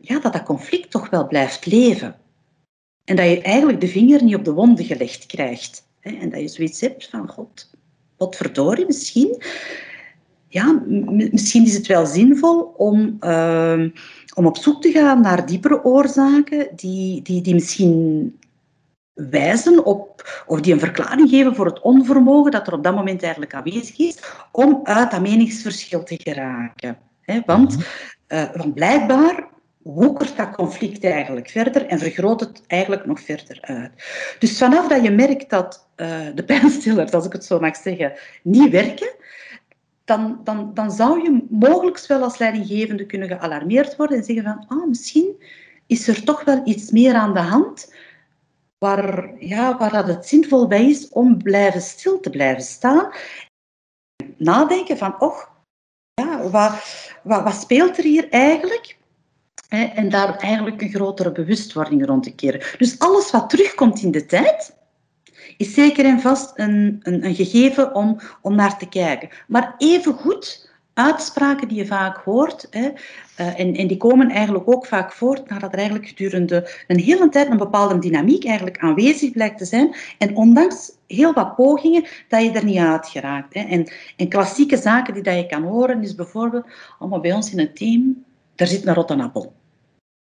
ja, 0.00 0.18
dat 0.18 0.32
dat 0.32 0.42
conflict 0.42 0.90
toch 0.90 1.10
wel 1.10 1.26
blijft 1.26 1.66
leven. 1.66 2.16
En 3.10 3.16
dat 3.16 3.28
je 3.28 3.40
eigenlijk 3.40 3.80
de 3.80 3.88
vinger 3.88 4.24
niet 4.24 4.34
op 4.34 4.44
de 4.44 4.52
wonden 4.52 4.84
gelegd 4.84 5.26
krijgt. 5.26 5.86
En 6.00 6.30
dat 6.30 6.40
je 6.40 6.48
zoiets 6.48 6.80
hebt 6.80 7.08
van, 7.10 7.28
god, 7.28 7.70
wat 8.16 8.36
verdorie, 8.36 8.86
misschien... 8.86 9.42
Ja, 10.48 10.82
misschien 11.30 11.64
is 11.64 11.74
het 11.74 11.86
wel 11.86 12.06
zinvol 12.06 12.60
om, 12.60 13.16
uh, 13.20 13.84
om 14.34 14.46
op 14.46 14.56
zoek 14.56 14.82
te 14.82 14.90
gaan 14.90 15.20
naar 15.20 15.46
diepere 15.46 15.84
oorzaken 15.84 16.68
die, 16.76 17.22
die, 17.22 17.42
die 17.42 17.54
misschien 17.54 18.38
wijzen 19.12 19.84
op, 19.84 20.42
of 20.46 20.60
die 20.60 20.72
een 20.72 20.80
verklaring 20.80 21.28
geven 21.28 21.54
voor 21.54 21.66
het 21.66 21.80
onvermogen 21.80 22.50
dat 22.50 22.66
er 22.66 22.72
op 22.72 22.84
dat 22.84 22.94
moment 22.94 23.22
eigenlijk 23.22 23.54
aanwezig 23.54 23.98
is, 23.98 24.18
om 24.52 24.80
uit 24.82 25.10
dat 25.10 25.20
meningsverschil 25.20 26.02
te 26.02 26.20
geraken. 26.22 26.98
Want, 27.46 27.76
uh, 28.28 28.54
want 28.54 28.74
blijkbaar 28.74 29.48
woekert 29.82 30.36
dat 30.36 30.50
conflict 30.50 31.04
eigenlijk 31.04 31.50
verder 31.50 31.86
en 31.86 31.98
vergroot 31.98 32.40
het 32.40 32.62
eigenlijk 32.66 33.06
nog 33.06 33.20
verder 33.20 33.58
uit. 33.60 33.92
Dus 34.38 34.58
vanaf 34.58 34.88
dat 34.88 35.02
je 35.02 35.10
merkt 35.10 35.50
dat 35.50 35.88
uh, 35.96 36.26
de 36.34 36.44
pijnstillers, 36.44 37.12
als 37.12 37.26
ik 37.26 37.32
het 37.32 37.44
zo 37.44 37.60
mag 37.60 37.76
zeggen, 37.76 38.12
niet 38.42 38.70
werken, 38.70 39.10
dan, 40.04 40.40
dan, 40.44 40.74
dan 40.74 40.90
zou 40.90 41.22
je 41.22 41.46
mogelijk 41.50 42.06
wel 42.06 42.22
als 42.22 42.38
leidinggevende 42.38 43.06
kunnen 43.06 43.28
gealarmeerd 43.28 43.96
worden 43.96 44.16
en 44.16 44.24
zeggen 44.24 44.44
van, 44.44 44.64
ah, 44.78 44.88
misschien 44.88 45.42
is 45.86 46.08
er 46.08 46.24
toch 46.24 46.44
wel 46.44 46.60
iets 46.64 46.90
meer 46.90 47.14
aan 47.14 47.34
de 47.34 47.40
hand 47.40 47.94
waar, 48.78 49.38
ja, 49.38 49.78
waar 49.78 49.92
dat 49.92 50.06
het 50.06 50.26
zinvol 50.26 50.66
bij 50.66 50.88
is 50.88 51.08
om 51.08 51.42
blijven 51.42 51.80
stil 51.80 52.20
te 52.20 52.30
blijven 52.30 52.62
staan. 52.62 53.12
Nadenken 54.36 54.98
van, 54.98 55.20
och, 55.20 55.50
ja, 56.14 56.48
wat, 56.48 56.84
wat, 57.22 57.42
wat 57.42 57.54
speelt 57.54 57.98
er 57.98 58.04
hier 58.04 58.28
eigenlijk? 58.28 58.98
En 59.70 60.08
daar 60.08 60.36
eigenlijk 60.36 60.82
een 60.82 60.90
grotere 60.90 61.32
bewustwording 61.32 62.06
rond 62.06 62.22
te 62.22 62.34
keren. 62.34 62.60
Dus 62.78 62.98
alles 62.98 63.30
wat 63.30 63.50
terugkomt 63.50 64.02
in 64.02 64.10
de 64.10 64.26
tijd, 64.26 64.76
is 65.56 65.74
zeker 65.74 66.04
en 66.04 66.20
vast 66.20 66.52
een, 66.54 67.00
een, 67.02 67.24
een 67.24 67.34
gegeven 67.34 67.94
om, 67.94 68.20
om 68.42 68.54
naar 68.54 68.78
te 68.78 68.88
kijken. 68.88 69.28
Maar 69.48 69.74
evengoed 69.78 70.70
uitspraken 70.94 71.68
die 71.68 71.76
je 71.76 71.86
vaak 71.86 72.16
hoort, 72.16 72.66
hè, 72.70 72.88
uh, 73.40 73.60
en, 73.60 73.74
en 73.74 73.86
die 73.86 73.96
komen 73.96 74.30
eigenlijk 74.30 74.70
ook 74.70 74.86
vaak 74.86 75.12
voort 75.12 75.48
nadat 75.48 75.72
er 75.72 75.78
eigenlijk 75.78 76.08
gedurende 76.08 76.70
een 76.86 76.98
hele 76.98 77.28
tijd 77.28 77.50
een 77.50 77.56
bepaalde 77.56 77.98
dynamiek 77.98 78.44
eigenlijk 78.44 78.78
aanwezig 78.78 79.32
blijkt 79.32 79.58
te 79.58 79.64
zijn. 79.64 79.94
En 80.18 80.36
ondanks 80.36 80.92
heel 81.06 81.32
wat 81.32 81.56
pogingen, 81.56 82.04
dat 82.28 82.42
je 82.42 82.50
er 82.50 82.64
niet 82.64 82.78
uit 82.78 83.08
geraakt. 83.08 83.54
Hè. 83.54 83.60
En, 83.60 83.92
en 84.16 84.28
klassieke 84.28 84.76
zaken 84.76 85.14
die 85.14 85.22
dat 85.22 85.36
je 85.36 85.46
kan 85.46 85.62
horen, 85.62 86.02
is 86.02 86.14
bijvoorbeeld, 86.14 86.66
allemaal 86.98 87.20
bij 87.20 87.32
ons 87.32 87.52
in 87.52 87.58
het 87.58 87.76
team, 87.76 88.24
daar 88.54 88.66
zit 88.66 88.86
een 88.86 88.94
rotte 88.94 89.22
appel. 89.22 89.52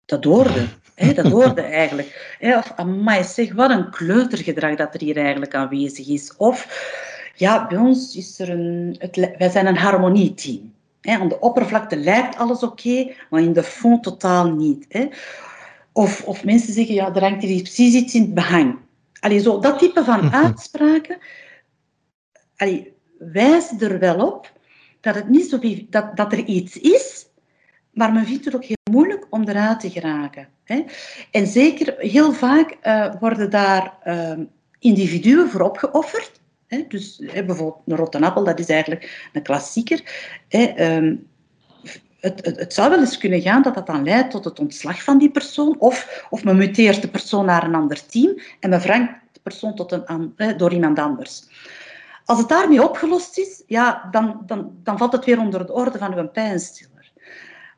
Dat 0.10 0.24
hoorde. 0.24 0.68
Hè, 0.96 1.14
dat 1.14 1.32
hoorde 1.38 1.62
eigenlijk. 1.62 2.36
Hè, 2.40 2.58
of, 2.58 2.74
amai, 2.76 3.24
zeg, 3.24 3.54
wat 3.54 3.70
een 3.70 3.90
kleutergedrag 3.90 4.76
dat 4.76 4.94
er 4.94 5.00
hier 5.00 5.18
eigenlijk 5.18 5.56
aanwezig 5.56 6.08
is. 6.08 6.36
Of, 6.38 6.68
Ja, 7.36 7.68
bij 7.68 7.78
ons 7.78 8.16
is 8.16 8.40
er 8.40 8.50
een... 8.50 8.96
Het, 8.98 9.16
wij 9.38 9.50
zijn 9.50 9.66
een 9.66 9.78
harmonieteam. 9.78 10.74
Hè. 11.02 11.18
Aan 11.18 11.30
de 11.30 11.40
oppervlakte 11.40 11.98
lijkt 11.98 12.38
alles 12.38 12.64
oké, 12.64 13.12
maar 13.30 13.42
in 13.42 13.54
de 13.54 13.64
fond 13.64 14.04
totaal 14.04 14.52
niet. 14.52 14.86
Hè. 14.90 15.08
Of, 15.92 16.24
of 16.24 16.44
mensen 16.44 16.74
zeggen, 16.74 16.96
ja, 16.96 17.16
er 17.16 17.22
hangt 17.22 17.44
hier 17.44 17.62
precies 17.62 17.94
iets 17.94 18.14
in 18.14 18.22
het 18.22 18.34
behang. 18.34 18.78
Allee, 19.20 19.40
zo, 19.40 19.60
dat 19.60 19.80
type 19.80 20.04
van 20.04 20.32
uitspraken 20.44 21.18
allee, 22.60 22.94
wijst 23.18 23.82
er 23.82 24.00
wel 24.00 24.28
op 24.28 24.52
dat, 25.02 25.16
het 25.16 25.30
niet 25.30 25.50
zo, 25.50 25.60
dat, 25.90 26.18
dat 26.18 26.32
er 26.32 26.44
iets 26.44 26.78
is, 26.78 27.26
maar 28.00 28.14
men 28.14 28.26
vindt 28.26 28.46
het 28.46 28.56
ook 28.56 28.64
heel 28.64 28.92
moeilijk 28.92 29.28
om 29.30 29.44
eruit 29.44 29.80
te 29.80 29.90
geraken. 29.90 30.48
Hè. 30.64 30.84
En 31.32 31.48
zeker, 31.48 31.96
heel 31.98 32.34
vaak 32.34 32.78
uh, 32.84 33.14
worden 33.20 33.50
daar 33.50 33.94
uh, 34.06 34.32
individuen 34.80 35.50
voor 35.50 35.62
opgeofferd. 35.62 36.32
Hè. 36.68 36.86
Dus 36.88 37.22
hè, 37.26 37.44
bijvoorbeeld 37.44 37.82
een 37.86 37.96
rotte 37.96 38.20
appel, 38.20 38.44
dat 38.44 38.60
is 38.60 38.70
eigenlijk 38.70 39.30
een 39.34 39.42
klassieker. 39.42 40.02
Hè. 40.48 40.96
Um, 40.96 41.28
het, 42.20 42.46
het, 42.46 42.60
het, 42.60 42.74
zou 42.74 42.90
wel 42.90 43.00
eens 43.00 43.18
kunnen 43.18 43.42
gaan 43.42 43.62
dat 43.62 43.76
dat 43.76 43.88
dan 43.88 44.04
leidt 44.04 44.32
tot 44.32 44.46
het 44.46 44.60
ontslag 44.60 45.04
van 45.04 45.18
die 45.18 45.32
persoon. 45.32 45.76
Of, 45.80 46.26
of 46.30 46.44
men 46.44 46.58
muteert 46.58 47.02
de 47.02 47.10
persoon 47.10 47.46
naar 47.46 47.64
een 47.64 47.76
ander 47.76 48.06
team 48.06 48.40
en 48.60 48.70
men 48.70 48.82
vervangt 48.82 49.12
de 49.32 49.40
persoon 49.44 49.76
tot 49.76 49.92
een, 49.92 50.34
door 50.58 50.74
iemand 50.74 51.00
anders. 51.00 51.44
Als 52.26 52.40
het 52.40 52.50
daarmee 52.50 52.84
opgelost 52.84 53.38
is, 53.38 53.64
ja, 53.68 54.08
dan, 54.12 54.44
dan, 54.46 54.72
dan 54.84 54.98
valt 54.98 55.12
het 55.12 55.26
weer 55.26 55.40
onder 55.40 55.66
de 55.66 55.74
orde 55.74 55.98
van 55.98 56.14
uw 56.14 56.28
pijnstiller. 56.28 56.99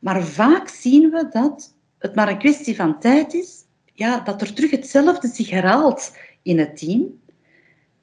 Maar 0.02 0.24
vaak 0.24 0.68
zien 0.68 1.10
we 1.10 1.28
dat 1.32 1.74
het 1.98 2.16
maar 2.16 2.30
een 2.30 2.38
kwestie 2.38 2.76
van 2.76 3.00
tijd 3.00 3.34
is, 3.34 3.66
ja, 3.94 4.20
dat 4.20 4.42
er 4.42 4.54
terug 4.54 4.72
hetzelfde 4.72 5.28
zich 5.28 5.50
herhaalt 5.50 6.16
in 6.42 6.60
het 6.60 6.78
team. 6.78 7.20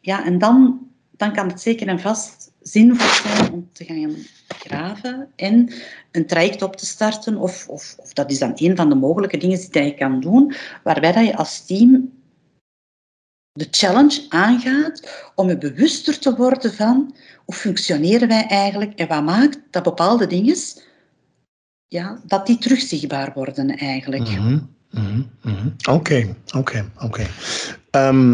Ja, 0.01 0.25
en 0.25 0.39
dan, 0.39 0.89
dan 1.11 1.33
kan 1.33 1.49
het 1.49 1.61
zeker 1.61 1.89
en 1.89 2.01
vast 2.01 2.53
zinvol 2.61 3.31
zijn 3.31 3.53
om 3.53 3.69
te 3.73 3.85
gaan 3.85 4.17
graven 4.49 5.29
en 5.37 5.73
een 6.13 6.27
traject 6.27 6.63
op 6.63 6.77
te 6.77 6.87
starten. 6.87 7.37
Of, 7.37 7.69
of, 7.69 7.95
of 7.99 8.13
dat 8.13 8.31
is 8.31 8.39
dan 8.39 8.53
een 8.55 8.77
van 8.77 8.89
de 8.89 8.95
mogelijke 8.95 9.37
dingen 9.37 9.71
die 9.71 9.83
je 9.83 9.95
kan 9.95 10.21
doen, 10.21 10.55
waarbij 10.83 11.13
dat 11.13 11.27
je 11.27 11.37
als 11.37 11.67
team 11.67 12.13
de 13.53 13.69
challenge 13.71 14.27
aangaat 14.29 15.31
om 15.35 15.49
je 15.49 15.59
bewuster 15.59 16.19
te 16.19 16.37
worden 16.37 16.75
van 16.75 17.15
hoe 17.45 17.55
functioneren 17.55 18.29
wij 18.29 18.47
eigenlijk 18.47 18.99
en 18.99 19.09
wat 19.09 19.25
maakt 19.25 19.61
dat 19.71 19.83
bepaalde 19.83 20.27
dingen, 20.27 20.57
ja, 21.89 22.21
dat 22.27 22.47
die 22.47 22.59
terugzichtbaar 22.59 23.33
worden 23.35 23.77
eigenlijk. 23.77 24.29
Mhm, 24.29 24.59
mhm, 24.91 25.23
mhm. 25.43 25.69
Oké, 25.91 26.37
oké, 26.57 26.91
oké. 26.99 27.27
Ehm, 27.91 28.31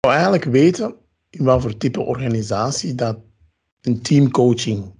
we 0.00 0.08
eigenlijk 0.08 0.44
weten 0.44 0.94
in 1.30 1.44
wat 1.44 1.62
voor 1.62 1.76
type 1.76 2.00
organisatie 2.00 2.94
dat 2.94 3.18
een 3.80 4.02
teamcoaching 4.02 4.92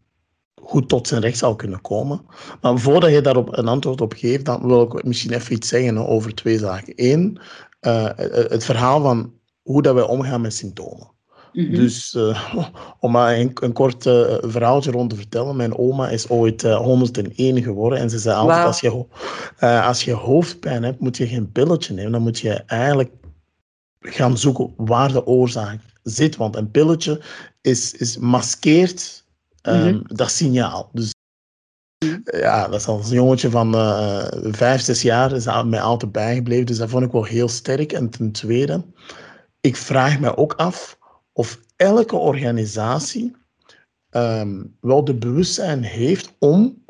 goed 0.63 0.89
tot 0.89 1.09
zijn 1.09 1.21
recht 1.21 1.39
zou 1.39 1.57
kunnen 1.57 1.81
komen. 1.81 2.21
Maar 2.61 2.79
voordat 2.79 3.11
je 3.11 3.21
daarop 3.21 3.57
een 3.57 3.69
antwoord 3.69 4.01
op 4.01 4.13
geeft, 4.13 4.45
dan 4.45 4.67
wil 4.67 4.83
ik 4.83 5.05
misschien 5.05 5.33
even 5.33 5.53
iets 5.53 5.69
zeggen 5.69 6.07
over 6.07 6.35
twee 6.35 6.59
zaken. 6.59 6.93
Eén, 6.97 7.39
uh, 7.81 8.11
het 8.49 8.65
verhaal 8.65 9.03
van 9.03 9.33
hoe 9.63 9.83
dat 9.83 9.95
wij 9.95 10.03
omgaan 10.03 10.41
met 10.41 10.55
symptomen. 10.55 11.14
Mhm. 11.55 11.75
Dus 11.75 12.15
uh, 12.15 12.55
om 13.01 13.11
maar 13.13 13.35
een, 13.39 13.51
een 13.55 13.73
kort 13.73 14.07
uh, 14.07 14.35
verhaaltje 14.41 14.91
rond 14.91 15.11
te 15.11 15.17
vertellen. 15.17 15.57
Mijn 15.57 15.79
oma 15.79 16.09
is 16.09 16.29
ooit 16.29 16.63
uh, 16.63 16.77
101 16.77 17.63
geworden. 17.63 17.99
En 17.99 18.11
ze 18.11 18.19
zei 18.19 18.37
altijd, 18.37 18.67
als, 18.67 18.81
je, 18.81 19.07
als 19.83 20.05
je 20.05 20.13
hoofdpijn 20.13 20.83
hebt, 20.83 21.01
moet 21.01 21.17
je 21.17 21.27
geen 21.27 21.53
pilletje 21.53 21.95
nemen. 21.95 22.13
Dan 22.13 22.23
moet 22.23 22.39
je 22.39 22.53
eigenlijk 22.53 23.11
gaan 24.01 24.39
zoeken 24.39 24.75
waar 24.77 25.13
de 25.13 25.27
oorzaak 25.27 25.81
zit. 26.03 26.37
Want 26.37 26.57
een 26.57 26.71
pilletje 26.71 27.21
is, 27.61 27.93
is 27.93 28.19
maskeert 28.19 29.25
um, 29.63 30.03
dat 30.07 30.31
signaal. 30.31 30.91
Dus 30.93 31.13
ja, 32.25 32.69
dat 32.69 32.81
is 32.81 32.87
als 32.87 33.09
een 33.09 33.15
jongetje 33.15 33.51
van 33.51 33.75
uh, 33.75 34.27
vijf, 34.43 34.81
zes 34.81 35.03
jaar 35.03 35.33
is 35.33 35.45
mij 35.65 35.81
altijd 35.81 36.13
bijgebleven. 36.13 36.67
Dus 36.67 36.79
dat 36.79 36.91
vond 36.91 37.05
ik 37.05 37.13
wel 37.13 37.25
heel 37.25 37.49
sterk. 37.49 37.93
En 37.93 38.11
ten 38.11 38.33
tweede, 38.33 38.85
ik 39.61 39.77
vraag 39.77 40.21
me 40.21 40.37
ook 40.37 40.53
af 40.53 40.99
of 41.35 41.61
elke 41.77 42.17
organisatie 42.17 43.37
um, 44.11 44.77
wel 44.81 45.05
de 45.05 45.15
bewustzijn 45.15 45.83
heeft 45.83 46.35
om 46.39 46.85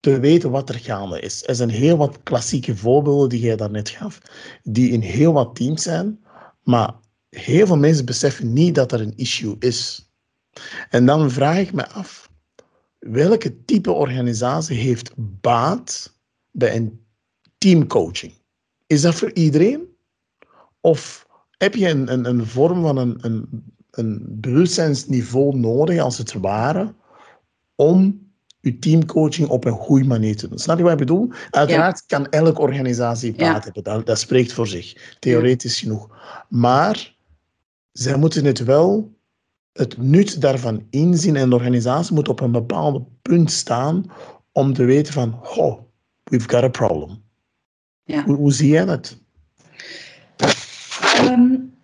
te 0.00 0.20
weten 0.20 0.50
wat 0.50 0.68
er 0.68 0.78
gaande 0.78 1.20
is. 1.20 1.46
Er 1.46 1.54
zijn 1.54 1.68
heel 1.68 1.96
wat 1.96 2.22
klassieke 2.22 2.76
voorbeelden 2.76 3.28
die 3.28 3.40
jij 3.40 3.56
daarnet 3.56 3.88
gaf, 3.88 4.20
die 4.62 4.90
in 4.90 5.00
heel 5.00 5.32
wat 5.32 5.54
teams 5.54 5.82
zijn, 5.82 6.24
maar 6.62 6.94
heel 7.30 7.66
veel 7.66 7.76
mensen 7.76 8.04
beseffen 8.04 8.52
niet 8.52 8.74
dat 8.74 8.92
er 8.92 9.00
een 9.00 9.16
issue 9.16 9.56
is. 9.58 10.10
En 10.90 11.06
dan 11.06 11.30
vraag 11.30 11.58
ik 11.58 11.72
me 11.72 11.88
af, 11.88 12.30
welke 12.98 13.64
type 13.64 13.92
organisatie 13.92 14.76
heeft 14.76 15.12
baat 15.16 16.16
bij 16.50 16.76
een 16.76 17.04
teamcoaching? 17.58 18.32
Is 18.86 19.02
dat 19.02 19.14
voor 19.14 19.32
iedereen? 19.32 19.96
Of 20.80 21.27
heb 21.58 21.74
je 21.74 21.88
een, 21.88 22.12
een, 22.12 22.24
een 22.24 22.46
vorm 22.46 22.82
van 22.82 22.96
een, 22.96 23.18
een, 23.20 23.64
een 23.90 24.26
bewustzijnsniveau 24.28 25.58
nodig, 25.58 26.00
als 26.00 26.18
het 26.18 26.32
ware, 26.32 26.94
om 27.74 28.26
je 28.60 28.78
teamcoaching 28.78 29.48
op 29.48 29.64
een 29.64 29.72
goede 29.72 30.06
manier 30.06 30.36
te 30.36 30.48
doen. 30.48 30.58
Snap 30.58 30.76
je 30.76 30.82
wat 30.82 30.92
ik 30.92 30.98
bedoel? 30.98 31.30
Uiteraard 31.50 32.06
kan 32.06 32.28
elke 32.28 32.60
organisatie 32.60 33.34
baat 33.34 33.64
hebben, 33.64 33.82
dat, 33.82 34.06
dat, 34.06 34.18
spreekt 34.18 34.52
voor 34.52 34.66
zich, 34.66 35.16
theoretisch 35.18 35.80
genoeg. 35.80 36.08
Maar 36.48 37.16
zij 37.92 38.16
moeten 38.16 38.44
het 38.44 38.64
wel, 38.64 39.16
het 39.72 39.96
nut 39.98 40.40
daarvan 40.40 40.86
inzien 40.90 41.36
en 41.36 41.48
de 41.48 41.54
organisatie 41.54 42.14
moet 42.14 42.28
op 42.28 42.40
een 42.40 42.52
bepaald 42.52 43.22
punt 43.22 43.50
staan 43.50 44.10
om 44.52 44.72
te 44.72 44.84
weten 44.84 45.12
van, 45.12 45.40
oh, 45.56 45.80
we've 46.24 46.48
got 46.48 46.62
a 46.62 46.68
problem. 46.68 47.22
Ja. 48.04 48.24
Hoe, 48.24 48.36
hoe 48.36 48.52
zie 48.52 48.68
jij 48.68 48.84
dat? 48.84 49.20
Um, 51.24 51.76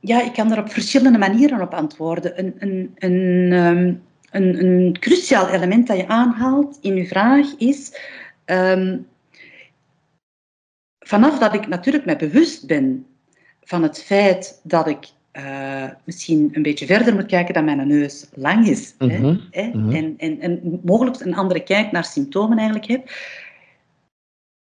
ja, 0.00 0.22
ik 0.22 0.32
kan 0.32 0.52
er 0.52 0.58
op 0.58 0.70
verschillende 0.70 1.18
manieren 1.18 1.60
op 1.60 1.74
antwoorden. 1.74 2.38
Een, 2.38 2.54
een, 2.58 2.94
een, 2.98 3.52
um, 3.52 4.02
een, 4.30 4.64
een 4.64 4.96
cruciaal 5.00 5.48
element 5.48 5.86
dat 5.86 5.96
je 5.96 6.08
aanhaalt 6.08 6.78
in 6.80 6.96
uw 6.96 7.06
vraag 7.06 7.46
is. 7.56 8.00
Um, 8.44 9.06
vanaf 10.98 11.38
dat 11.38 11.54
ik 11.54 11.68
natuurlijk 11.68 12.04
mij 12.04 12.16
bewust 12.16 12.66
ben 12.66 13.06
van 13.60 13.82
het 13.82 14.02
feit 14.02 14.60
dat 14.62 14.86
ik 14.86 15.08
uh, 15.32 15.90
misschien 16.04 16.50
een 16.52 16.62
beetje 16.62 16.86
verder 16.86 17.14
moet 17.14 17.26
kijken 17.26 17.54
dan 17.54 17.64
mijn 17.64 17.88
neus 17.88 18.28
lang 18.34 18.66
is. 18.66 18.94
hè, 18.98 19.06
mhm, 19.06 19.36
hè, 19.50 19.66
mhm. 19.66 19.94
En, 19.94 20.14
en, 20.18 20.40
en 20.40 20.80
mogelijk 20.84 21.20
een 21.20 21.34
andere 21.34 21.62
kijk 21.62 21.92
naar 21.92 22.04
symptomen 22.04 22.56
eigenlijk 22.56 22.86
heb, 22.86 23.10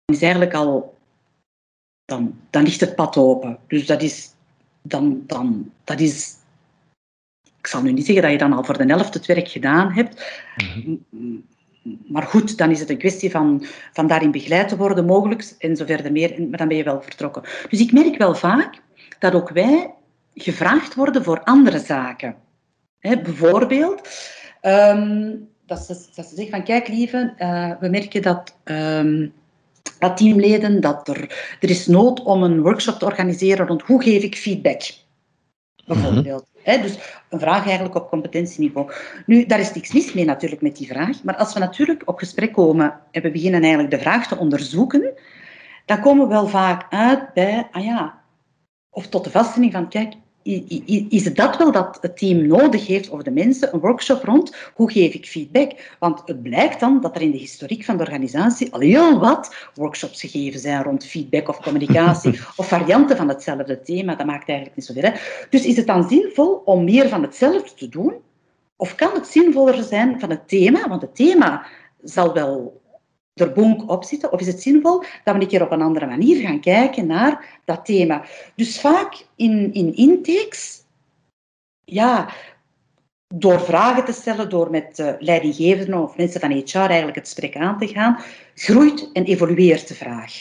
is 0.05 0.21
eigenlijk 0.21 0.53
al 0.53 0.99
dan, 2.11 2.39
dan 2.49 2.63
ligt 2.63 2.79
het 2.79 2.95
pad 2.95 3.17
open. 3.17 3.57
Dus 3.67 3.85
dat 3.85 4.01
is, 4.01 4.29
dan, 4.81 5.23
dan, 5.27 5.71
dat 5.83 5.99
is 5.99 6.39
ik 7.59 7.67
zal 7.67 7.81
nu 7.81 7.91
niet 7.91 8.05
zeggen 8.05 8.23
dat 8.23 8.31
je 8.31 8.37
dan 8.37 8.53
al 8.53 8.63
voor 8.63 8.77
de 8.77 8.93
helft 8.93 9.13
het 9.13 9.25
werk 9.25 9.47
gedaan 9.47 9.91
hebt. 9.91 10.41
Mhm. 10.55 10.95
Maar 12.07 12.23
goed, 12.23 12.57
dan 12.57 12.71
is 12.71 12.79
het 12.79 12.89
een 12.89 12.97
kwestie 12.97 13.31
van, 13.31 13.65
van 13.93 14.07
daarin 14.07 14.31
begeleid 14.31 14.67
te 14.67 14.77
worden, 14.77 15.05
mogelijk, 15.05 15.55
en 15.57 15.75
zo 15.75 15.85
verder 15.85 16.11
meer. 16.11 16.47
Maar 16.49 16.57
dan 16.57 16.67
ben 16.67 16.77
je 16.77 16.83
wel 16.83 17.01
vertrokken. 17.01 17.43
Dus 17.69 17.79
ik 17.79 17.91
merk 17.91 18.17
wel 18.17 18.35
vaak 18.35 18.81
dat 19.19 19.33
ook 19.33 19.49
wij 19.49 19.93
gevraagd 20.33 20.95
worden 20.95 21.23
voor 21.23 21.43
andere 21.43 21.79
zaken. 21.79 22.35
bijvoorbeeld, 22.99 24.09
um, 24.61 25.47
dat, 25.65 25.79
ze, 25.79 25.93
dat 26.15 26.25
ze 26.25 26.35
zeggen 26.35 26.49
van, 26.49 26.63
kijk 26.63 26.87
lieve, 26.87 27.33
uh, 27.37 27.71
we 27.79 27.89
merken 27.89 28.21
dat... 28.21 28.57
Um, 28.63 29.33
dat 30.01 30.17
teamleden 30.17 30.81
dat 30.81 31.07
er, 31.07 31.21
er 31.59 31.69
is 31.69 31.87
nood 31.87 32.23
om 32.23 32.43
een 32.43 32.61
workshop 32.61 32.99
te 32.99 33.05
organiseren 33.05 33.67
rond 33.67 33.81
hoe 33.81 34.03
geef 34.03 34.23
ik 34.23 34.35
feedback. 34.35 34.81
Bijvoorbeeld. 35.85 36.45
Mhm. 36.63 36.81
dus 36.81 36.97
een 37.29 37.39
vraag 37.39 37.65
eigenlijk 37.65 37.95
op 37.95 38.09
competentieniveau. 38.09 38.91
Nu, 39.25 39.45
daar 39.45 39.59
is 39.59 39.73
niks 39.73 39.93
mis 39.93 40.13
mee 40.13 40.25
natuurlijk 40.25 40.61
met 40.61 40.77
die 40.77 40.87
vraag, 40.87 41.23
maar 41.23 41.35
als 41.35 41.53
we 41.53 41.59
natuurlijk 41.59 42.01
op 42.05 42.17
gesprek 42.17 42.53
komen 42.53 42.99
en 43.11 43.21
we 43.21 43.31
beginnen 43.31 43.61
eigenlijk 43.61 43.91
de 43.91 43.99
vraag 43.99 44.27
te 44.27 44.37
onderzoeken, 44.37 45.13
dan 45.85 46.01
komen 46.01 46.27
we 46.27 46.33
wel 46.33 46.47
vaak 46.47 46.85
uit 46.89 47.33
bij, 47.33 47.67
ah 47.71 47.83
ja, 47.83 48.21
of 48.89 49.07
tot 49.07 49.23
de 49.23 49.31
vaststelling 49.31 49.71
van, 49.71 49.89
kijk, 49.89 50.13
is 51.09 51.25
het 51.25 51.35
dat 51.35 51.57
wel 51.57 51.71
dat 51.71 51.97
het 52.01 52.17
team 52.17 52.47
nodig 52.47 52.87
heeft, 52.87 53.09
of 53.09 53.21
de 53.21 53.31
mensen, 53.31 53.73
een 53.73 53.79
workshop 53.79 54.23
rond 54.23 54.55
hoe 54.73 54.91
geef 54.91 55.13
ik 55.13 55.25
feedback? 55.25 55.95
Want 55.99 56.21
het 56.25 56.41
blijkt 56.41 56.79
dan 56.79 57.01
dat 57.01 57.15
er 57.15 57.21
in 57.21 57.31
de 57.31 57.37
historiek 57.37 57.85
van 57.85 57.97
de 57.97 58.03
organisatie 58.03 58.73
al 58.73 58.79
heel 58.79 59.19
wat 59.19 59.55
workshops 59.73 60.19
gegeven 60.19 60.59
zijn 60.59 60.83
rond 60.83 61.05
feedback 61.05 61.49
of 61.49 61.59
communicatie, 61.59 62.39
of 62.55 62.67
varianten 62.67 63.17
van 63.17 63.29
hetzelfde 63.29 63.81
thema. 63.81 64.15
Dat 64.15 64.25
maakt 64.25 64.49
eigenlijk 64.49 64.77
niet 64.77 64.85
zoveel. 64.85 65.11
Hè? 65.11 65.11
Dus 65.49 65.65
is 65.65 65.77
het 65.77 65.87
dan 65.87 66.09
zinvol 66.09 66.61
om 66.65 66.83
meer 66.83 67.09
van 67.09 67.21
hetzelfde 67.21 67.73
te 67.75 67.89
doen? 67.89 68.13
Of 68.75 68.95
kan 68.95 69.13
het 69.13 69.27
zinvoller 69.27 69.83
zijn 69.83 70.19
van 70.19 70.29
het 70.29 70.47
thema? 70.47 70.87
Want 70.87 71.01
het 71.01 71.15
thema 71.15 71.65
zal 72.03 72.33
wel 72.33 72.80
er 73.41 73.51
bonk 73.51 73.89
op 73.89 74.03
zitten? 74.03 74.31
Of 74.31 74.39
is 74.39 74.47
het 74.47 74.61
zinvol 74.61 75.03
dat 75.23 75.35
we 75.35 75.41
een 75.41 75.47
keer 75.47 75.63
op 75.63 75.71
een 75.71 75.81
andere 75.81 76.05
manier 76.05 76.41
gaan 76.41 76.59
kijken 76.59 77.07
naar 77.07 77.61
dat 77.65 77.85
thema? 77.85 78.25
Dus 78.55 78.79
vaak 78.79 79.25
in, 79.35 79.73
in 79.73 79.95
intakes, 79.95 80.83
ja, 81.83 82.29
door 83.35 83.61
vragen 83.61 84.05
te 84.05 84.11
stellen, 84.11 84.49
door 84.49 84.69
met 84.69 84.99
uh, 84.99 85.11
leidinggevenden 85.19 86.03
of 86.03 86.17
mensen 86.17 86.39
van 86.39 86.51
HR 86.51 86.77
eigenlijk 86.77 87.15
het 87.15 87.27
gesprek 87.27 87.55
aan 87.55 87.79
te 87.79 87.87
gaan, 87.87 88.19
groeit 88.55 89.09
en 89.13 89.23
evolueert 89.23 89.87
de 89.87 89.95
vraag. 89.95 90.33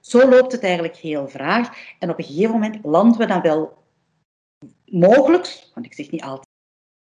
Zo 0.00 0.28
loopt 0.28 0.52
het 0.52 0.62
eigenlijk 0.62 0.96
heel 0.96 1.28
vraag. 1.28 1.68
En 1.98 2.10
op 2.10 2.18
een 2.18 2.24
gegeven 2.24 2.50
moment 2.50 2.78
landen 2.82 3.18
we 3.18 3.26
dan 3.26 3.40
wel 3.40 3.84
mogelijk, 4.84 5.68
want 5.74 5.86
ik 5.86 5.94
zeg 5.94 6.10
niet 6.10 6.22
altijd, 6.22 6.45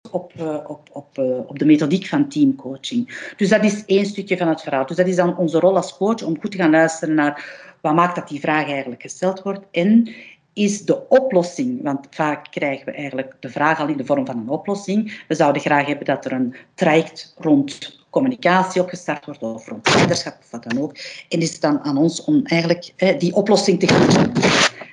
op, 0.09 0.33
uh, 0.39 0.57
op, 0.67 0.89
op, 0.91 1.17
uh, 1.17 1.39
op 1.47 1.59
de 1.59 1.65
methodiek 1.65 2.05
van 2.05 2.29
teamcoaching. 2.29 3.31
Dus 3.37 3.49
dat 3.49 3.63
is 3.63 3.85
één 3.85 4.05
stukje 4.05 4.37
van 4.37 4.47
het 4.47 4.61
verhaal. 4.61 4.85
Dus 4.85 4.95
dat 4.95 5.07
is 5.07 5.15
dan 5.15 5.37
onze 5.37 5.59
rol 5.59 5.75
als 5.75 5.97
coach 5.97 6.23
om 6.23 6.39
goed 6.39 6.51
te 6.51 6.57
gaan 6.57 6.71
luisteren 6.71 7.15
naar 7.15 7.65
wat 7.81 7.93
maakt 7.93 8.15
dat 8.15 8.27
die 8.27 8.39
vraag 8.39 8.67
eigenlijk 8.67 9.01
gesteld 9.01 9.41
wordt 9.41 9.65
en 9.71 10.09
is 10.53 10.85
de 10.85 11.07
oplossing, 11.09 11.83
want 11.83 12.07
vaak 12.09 12.51
krijgen 12.51 12.85
we 12.85 12.91
eigenlijk 12.91 13.35
de 13.39 13.49
vraag 13.49 13.79
al 13.79 13.87
in 13.87 13.97
de 13.97 14.05
vorm 14.05 14.25
van 14.25 14.37
een 14.37 14.49
oplossing. 14.49 15.23
We 15.27 15.35
zouden 15.35 15.61
graag 15.61 15.85
hebben 15.85 16.05
dat 16.05 16.25
er 16.25 16.31
een 16.31 16.55
traject 16.73 17.35
rond 17.37 17.99
communicatie 18.09 18.81
opgestart 18.81 19.25
wordt 19.25 19.43
of 19.43 19.67
rond 19.67 19.93
leiderschap 19.95 20.37
of 20.39 20.51
wat 20.51 20.63
dan 20.63 20.81
ook. 20.81 20.97
En 21.29 21.39
is 21.39 21.51
het 21.51 21.61
dan 21.61 21.79
aan 21.79 21.97
ons 21.97 22.23
om 22.23 22.45
eigenlijk 22.45 22.93
eh, 22.95 23.19
die 23.19 23.33
oplossing 23.33 23.79
te 23.79 23.87
gaan. 23.87 24.31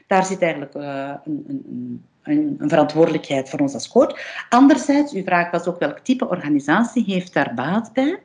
Daar 0.06 0.24
zit 0.24 0.42
eigenlijk 0.42 0.74
uh, 0.74 1.14
een, 1.24 1.44
een, 1.48 2.04
een, 2.24 2.56
een, 2.58 2.68
verantwoordelijkheid 2.68 3.48
voor 3.50 3.58
ons 3.58 3.74
als 3.74 3.88
coach. 3.88 4.46
Anderzijds, 4.48 5.12
uw 5.12 5.22
vraag 5.22 5.50
was 5.50 5.66
ook 5.66 5.78
welk 5.78 5.98
type 5.98 6.28
organisatie 6.28 7.04
heeft 7.04 7.32
daar 7.32 7.54
baat 7.54 7.92
bij. 7.92 8.18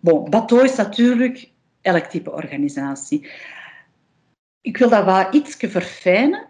Bon, 0.00 0.30
is 0.48 0.76
natuurlijk 0.76 1.50
elk 1.80 2.04
type 2.04 2.32
organisatie. 2.32 3.30
Ik 4.60 4.76
wil 4.76 4.88
dat 4.88 5.04
wel 5.04 5.26
iets 5.30 5.56
verfijnen. 5.58 6.46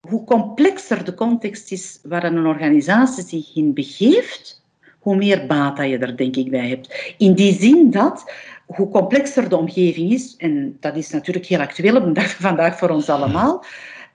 Hoe 0.00 0.24
complexer 0.24 1.04
de 1.04 1.14
context 1.14 1.72
is 1.72 1.98
waarin 2.02 2.36
een 2.36 2.46
organisatie 2.46 3.24
zich 3.24 3.56
in 3.56 3.74
begeeft, 3.74 4.64
hoe 4.98 5.16
meer 5.16 5.46
baat 5.46 5.76
dat 5.76 5.88
je 5.88 5.98
er 5.98 6.16
denk 6.16 6.36
ik 6.36 6.50
bij 6.50 6.68
hebt. 6.68 7.14
In 7.18 7.34
die 7.34 7.52
zin 7.52 7.90
dat 7.90 8.32
hoe 8.66 8.88
complexer 8.88 9.48
de 9.48 9.56
omgeving 9.56 10.12
is, 10.12 10.36
en 10.36 10.76
dat 10.80 10.96
is 10.96 11.10
natuurlijk 11.10 11.46
heel 11.46 11.60
actueel 11.60 12.12
vandaag 12.38 12.78
voor 12.78 12.88
ons 12.88 13.08
allemaal, 13.08 13.64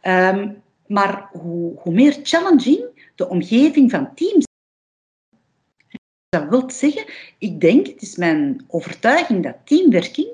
um, 0.01 0.63
maar 0.88 1.30
hoe, 1.32 1.80
hoe 1.80 1.93
meer 1.93 2.19
challenging 2.24 3.12
de 3.15 3.30
omgeving 3.30 3.91
van 3.91 4.13
teams 4.15 4.45
dat 6.30 6.50
wil 6.50 6.69
zeggen, 6.71 7.06
ik 7.38 7.60
denk, 7.60 7.88
het 7.88 8.02
is 8.02 8.15
mijn 8.15 8.65
overtuiging 8.67 9.43
dat 9.43 9.56
teamwerking, 9.63 10.28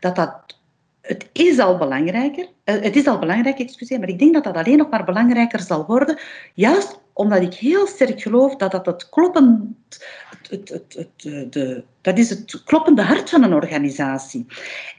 dat 0.00 0.16
dat 0.16 0.58
het 1.00 1.28
is 1.32 1.58
al 1.58 1.78
belangrijker, 1.78 2.44
uh, 2.44 2.80
het 2.80 2.96
is 2.96 3.06
al 3.06 3.18
belangrijk, 3.18 3.58
excuseer, 3.58 3.98
maar 3.98 4.08
ik 4.08 4.18
denk 4.18 4.34
dat 4.34 4.44
dat 4.44 4.56
alleen 4.56 4.76
nog 4.76 4.90
maar 4.90 5.04
belangrijker 5.04 5.60
zal 5.60 5.86
worden, 5.86 6.18
juist 6.54 7.00
omdat 7.12 7.42
ik 7.42 7.54
heel 7.54 7.86
sterk 7.86 8.20
geloof 8.20 8.56
dat 8.56 8.70
dat 8.70 8.86
het 8.86 9.08
kloppend, 9.08 9.76
het, 10.48 10.68
het, 10.68 10.94
het, 11.22 11.52
de, 11.52 11.84
dat 12.00 12.18
is 12.18 12.30
het 12.30 12.62
kloppende 12.64 13.02
hart 13.02 13.30
van 13.30 13.42
een 13.42 13.54
organisatie. 13.54 14.46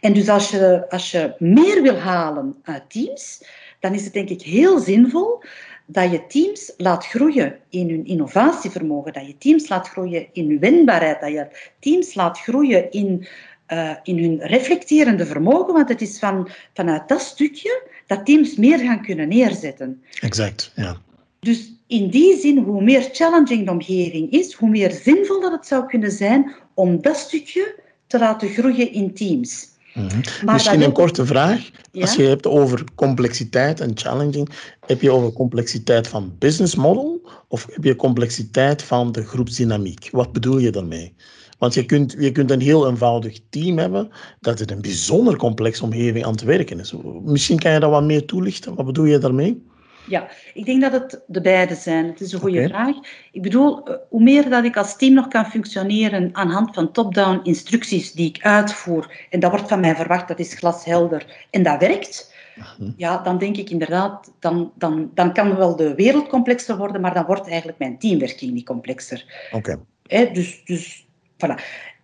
En 0.01 0.13
dus 0.13 0.29
als 0.29 0.49
je, 0.49 0.85
als 0.89 1.11
je 1.11 1.35
meer 1.37 1.81
wil 1.81 1.97
halen 1.97 2.55
uit 2.63 2.89
teams, 2.89 3.43
dan 3.79 3.93
is 3.93 4.03
het 4.03 4.13
denk 4.13 4.29
ik 4.29 4.41
heel 4.41 4.79
zinvol 4.79 5.43
dat 5.85 6.11
je 6.11 6.27
teams 6.27 6.73
laat 6.77 7.05
groeien 7.05 7.59
in 7.69 7.89
hun 7.89 8.05
innovatievermogen, 8.05 9.13
dat 9.13 9.27
je 9.27 9.37
teams 9.37 9.69
laat 9.69 9.89
groeien 9.89 10.27
in 10.33 10.49
hun 10.49 10.59
wendbaarheid, 10.59 11.19
dat 11.19 11.31
je 11.31 11.47
teams 11.79 12.13
laat 12.13 12.39
groeien 12.39 12.91
in 12.91 13.27
uh, 13.73 13.95
in 14.03 14.17
hun 14.17 14.39
reflecterende 14.41 15.25
vermogen, 15.25 15.73
want 15.73 15.89
het 15.89 16.01
is 16.01 16.19
van, 16.19 16.49
vanuit 16.73 17.07
dat 17.07 17.21
stukje 17.21 17.87
dat 18.07 18.25
teams 18.25 18.55
meer 18.55 18.79
gaan 18.79 19.01
kunnen 19.01 19.27
neerzetten. 19.27 20.03
Exact, 20.21 20.71
ja. 20.75 20.97
Dus 21.39 21.73
in 21.87 22.09
die 22.09 22.37
zin, 22.37 22.57
hoe 22.57 22.83
meer 22.83 23.09
challenging 23.11 23.65
de 23.65 23.71
omgeving 23.71 24.31
is, 24.31 24.53
hoe 24.53 24.69
meer 24.69 24.91
zinvol 24.91 25.41
dat 25.41 25.51
het 25.51 25.67
zou 25.67 25.85
kunnen 25.85 26.11
zijn 26.11 26.55
om 26.73 27.01
dat 27.01 27.17
stukje 27.17 27.75
te 28.07 28.19
laten 28.19 28.49
groeien 28.49 28.93
in 28.93 29.13
teams. 29.13 29.67
Mm 29.93 30.07
-hmm. 30.07 30.51
Misschien 30.53 30.81
een 30.81 30.91
korte 30.91 31.25
vraag. 31.25 31.69
Ja? 31.91 32.01
Als 32.01 32.15
je 32.15 32.23
hebt 32.23 32.47
over 32.47 32.83
complexiteit 32.95 33.79
en 33.79 33.91
challenging, 33.93 34.49
heb 34.85 35.01
je 35.01 35.11
over 35.11 35.33
complexiteit 35.33 36.07
van 36.07 36.35
business 36.39 36.75
model 36.75 37.29
of 37.47 37.67
heb 37.71 37.83
je 37.83 37.95
complexiteit 37.95 38.83
van 38.83 39.11
de 39.11 39.25
groepsdynamiek? 39.25 40.07
Wat 40.11 40.31
bedoel 40.31 40.57
je 40.57 40.71
daarmee? 40.71 41.13
Want 41.57 41.73
je 41.73 41.85
kunt, 41.85 42.15
je 42.19 42.31
kunt 42.31 42.51
een 42.51 42.61
heel 42.61 42.89
eenvoudig 42.89 43.39
team 43.49 43.77
hebben 43.77 44.09
dat 44.39 44.59
het 44.59 44.71
een 44.71 44.81
bijzonder 44.81 45.35
complexe 45.35 45.83
omgeving 45.83 46.25
aan 46.25 46.31
het 46.31 46.43
werken 46.43 46.79
is. 46.79 46.93
Misschien 47.23 47.59
kan 47.59 47.71
je 47.71 47.79
dat 47.79 47.89
wat 47.89 48.03
meer 48.03 48.25
toelichten. 48.25 48.75
Wat 48.75 48.85
bedoel 48.85 49.05
je 49.05 49.17
daarmee? 49.17 49.67
Ja, 50.07 50.29
ik 50.53 50.65
denk 50.65 50.81
dat 50.81 50.91
het 50.91 51.21
de 51.27 51.41
beide 51.41 51.75
zijn. 51.75 52.05
Het 52.05 52.21
is 52.21 52.31
een 52.31 52.39
goede 52.39 52.57
okay. 52.57 52.69
vraag. 52.69 52.95
Ik 53.31 53.41
bedoel, 53.41 53.83
eh, 53.83 53.95
hoe 54.09 54.23
meer 54.23 54.49
dat 54.49 54.63
ik 54.63 54.77
als 54.77 54.97
team 54.97 55.13
nog 55.13 55.27
kan 55.27 55.45
functioneren 55.45 56.29
aan 56.31 56.49
hand 56.49 56.73
van 56.73 56.91
top-down 56.91 57.39
instructies 57.43 58.11
die 58.11 58.29
ik 58.29 58.43
uitvoer, 58.43 59.27
en 59.29 59.39
dat 59.39 59.51
wordt 59.51 59.67
van 59.67 59.79
mij 59.79 59.95
verwacht, 59.95 60.27
dat 60.27 60.39
is 60.39 60.53
glashelder, 60.53 61.47
en 61.49 61.63
dat 61.63 61.79
werkt, 61.79 62.35
mhm. 62.55 62.91
ja, 62.95 63.17
dan 63.17 63.37
denk 63.37 63.57
ik 63.57 63.69
inderdaad, 63.69 64.31
dan, 64.39 64.71
dan, 64.75 65.11
dan 65.13 65.33
kan 65.33 65.55
wel 65.55 65.75
de 65.75 65.95
wereld 65.95 66.27
complexer 66.27 66.77
worden, 66.77 67.01
maar 67.01 67.13
dan 67.13 67.25
wordt 67.25 67.47
eigenlijk 67.47 67.77
mijn 67.77 67.99
teamwerking 67.99 68.53
niet 68.53 68.65
complexer. 68.65 69.49
Oké. 69.51 69.79
Okay. 70.03 70.31
Dus, 70.31 70.61
dus 70.65 71.07
Voilà. 71.39 71.55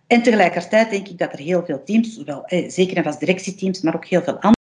En 0.06 0.22
tegelijkertijd 0.22 0.90
denk 0.90 1.08
ik 1.08 1.18
dat 1.18 1.32
er 1.32 1.38
heel 1.38 1.64
veel 1.64 1.82
teams, 1.84 2.22
wel, 2.24 2.44
eh, 2.44 2.70
zeker 2.70 2.96
en 2.96 3.02
vast 3.02 3.20
directieteams, 3.20 3.80
maar 3.80 3.94
ook 3.94 4.04
heel 4.04 4.22
veel 4.22 4.38
andere, 4.38 4.56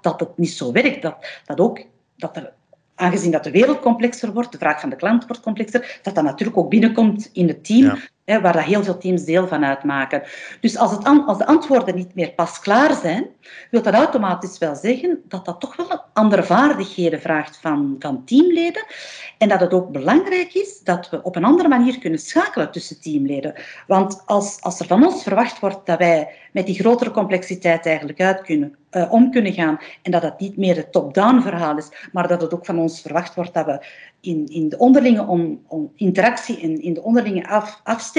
dat 0.00 0.20
het 0.20 0.38
niet 0.38 0.50
zo 0.50 0.72
werkt. 0.72 1.02
Dat, 1.02 1.16
dat 1.44 1.60
ook, 1.60 1.84
dat 2.18 2.36
er, 2.36 2.52
aangezien 2.94 3.30
dat 3.30 3.44
de 3.44 3.50
wereld 3.50 3.80
complexer 3.80 4.32
wordt, 4.32 4.52
de 4.52 4.58
vraag 4.58 4.80
van 4.80 4.90
de 4.90 4.96
klant 4.96 5.26
wordt 5.26 5.42
complexer, 5.42 6.00
dat 6.02 6.14
dat 6.14 6.24
natuurlijk 6.24 6.58
ook 6.58 6.70
binnenkomt 6.70 7.30
in 7.32 7.48
het 7.48 7.64
team, 7.64 7.84
ja. 7.84 7.98
Waar 8.36 8.52
dat 8.52 8.62
heel 8.62 8.84
veel 8.84 8.98
teams 8.98 9.24
deel 9.24 9.48
van 9.48 9.64
uitmaken. 9.64 10.22
Dus 10.60 10.76
als, 10.76 10.90
het 10.90 11.04
als 11.26 11.38
de 11.38 11.46
antwoorden 11.46 11.94
niet 11.94 12.14
meer 12.14 12.30
pas 12.30 12.60
klaar 12.60 12.94
zijn, 12.94 13.26
wil 13.70 13.82
dat 13.82 13.94
automatisch 13.94 14.58
wel 14.58 14.74
zeggen 14.74 15.22
dat 15.28 15.44
dat 15.44 15.60
toch 15.60 15.76
wel 15.76 16.00
andere 16.12 16.42
vaardigheden 16.42 17.20
vraagt 17.20 17.56
van, 17.56 17.96
van 17.98 18.24
teamleden. 18.24 18.84
En 19.38 19.48
dat 19.48 19.60
het 19.60 19.72
ook 19.72 19.90
belangrijk 19.90 20.54
is 20.54 20.80
dat 20.84 21.10
we 21.10 21.22
op 21.22 21.36
een 21.36 21.44
andere 21.44 21.68
manier 21.68 21.98
kunnen 21.98 22.18
schakelen 22.18 22.70
tussen 22.70 23.00
teamleden. 23.00 23.54
Want 23.86 24.22
als, 24.26 24.60
als 24.60 24.80
er 24.80 24.86
van 24.86 25.06
ons 25.06 25.22
verwacht 25.22 25.60
wordt 25.60 25.86
dat 25.86 25.98
wij 25.98 26.28
met 26.52 26.66
die 26.66 26.74
grotere 26.74 27.10
complexiteit 27.10 27.86
eigenlijk 27.86 28.20
uit 28.20 28.42
kunnen, 28.42 28.76
uh, 28.90 29.12
om 29.12 29.30
kunnen 29.30 29.52
gaan 29.52 29.78
en 30.02 30.10
dat 30.10 30.22
het 30.22 30.40
niet 30.40 30.56
meer 30.56 30.76
het 30.76 30.92
top-down 30.92 31.40
verhaal 31.40 31.76
is, 31.76 31.88
maar 32.12 32.28
dat 32.28 32.40
het 32.40 32.54
ook 32.54 32.66
van 32.66 32.78
ons 32.78 33.00
verwacht 33.00 33.34
wordt 33.34 33.54
dat 33.54 33.66
we 33.66 33.86
in, 34.20 34.46
in 34.46 34.68
de 34.68 34.78
onderlinge 34.78 35.26
on, 35.26 35.64
on 35.66 35.92
interactie 35.94 36.60
en 36.60 36.82
in 36.82 36.94
de 36.94 37.02
onderlinge 37.02 37.48
af, 37.48 37.80
afstemming 37.84 38.17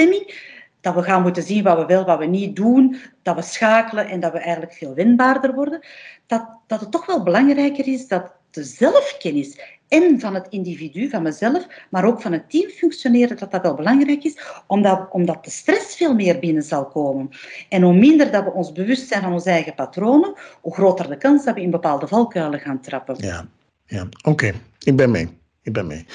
dat 0.80 0.94
we 0.94 1.02
gaan 1.02 1.22
moeten 1.22 1.42
zien 1.42 1.62
wat 1.62 1.78
we 1.78 1.86
wel, 1.86 2.04
wat 2.04 2.18
we 2.18 2.26
niet 2.26 2.56
doen, 2.56 2.96
dat 3.22 3.36
we 3.36 3.42
schakelen 3.42 4.08
en 4.08 4.20
dat 4.20 4.32
we 4.32 4.38
eigenlijk 4.38 4.72
veel 4.72 4.94
winbaarder 4.94 5.54
worden, 5.54 5.80
dat, 6.26 6.48
dat 6.66 6.80
het 6.80 6.90
toch 6.90 7.06
wel 7.06 7.22
belangrijker 7.22 7.86
is 7.86 8.08
dat 8.08 8.32
de 8.50 8.64
zelfkennis 8.64 9.60
en 9.88 10.20
van 10.20 10.34
het 10.34 10.46
individu, 10.48 11.08
van 11.08 11.22
mezelf, 11.22 11.66
maar 11.90 12.04
ook 12.04 12.20
van 12.20 12.32
het 12.32 12.50
team 12.50 12.70
functioneren, 12.70 13.36
dat 13.36 13.50
dat 13.50 13.62
wel 13.62 13.74
belangrijk 13.74 14.24
is, 14.24 14.38
omdat, 14.66 15.08
omdat 15.10 15.44
de 15.44 15.50
stress 15.50 15.96
veel 15.96 16.14
meer 16.14 16.38
binnen 16.38 16.62
zal 16.62 16.86
komen. 16.86 17.28
En 17.68 17.82
hoe 17.82 17.94
minder 17.94 18.30
dat 18.30 18.44
we 18.44 18.52
ons 18.52 18.72
bewust 18.72 19.08
zijn 19.08 19.22
van 19.22 19.32
onze 19.32 19.50
eigen 19.50 19.74
patronen, 19.74 20.34
hoe 20.60 20.74
groter 20.74 21.08
de 21.08 21.16
kans 21.16 21.44
dat 21.44 21.54
we 21.54 21.60
in 21.60 21.70
bepaalde 21.70 22.06
valkuilen 22.06 22.60
gaan 22.60 22.80
trappen. 22.80 23.16
Ja, 23.18 23.46
ja. 23.86 24.08
oké. 24.22 24.52
Ik 24.78 24.96
ben 24.96 25.10
mee. 25.10 25.28
Ik 25.62 25.72
ben 25.72 25.86
mee. 25.86 26.06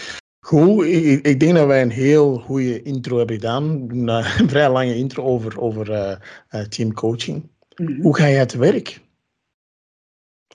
Goed, 0.45 0.85
ik, 0.85 1.25
ik, 1.25 1.39
denk 1.39 1.55
dat 1.55 1.67
wij 1.67 1.81
een 1.81 1.91
heel 1.91 2.39
goede 2.39 2.81
intro 2.81 3.17
hebben 3.17 3.35
gedaan. 3.35 3.63
Een 3.63 4.49
vrij 4.49 4.69
lange 4.69 4.95
intro 4.95 5.23
over, 5.23 5.59
over 5.59 5.89
uh, 5.89 6.61
teamcoaching. 6.61 7.49
Mm 7.75 7.87
-hmm. 7.87 8.01
Hoe 8.01 8.15
ga 8.15 8.25
je 8.25 8.37
het 8.37 8.53
werk? 8.53 9.01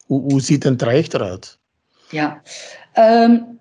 Hoe, 0.06 0.20
hoe 0.20 0.40
ziet 0.40 0.64
een 0.64 0.76
traject 0.76 1.14
eruit? 1.14 1.58
Ja, 2.10 2.42
um, 2.98 3.60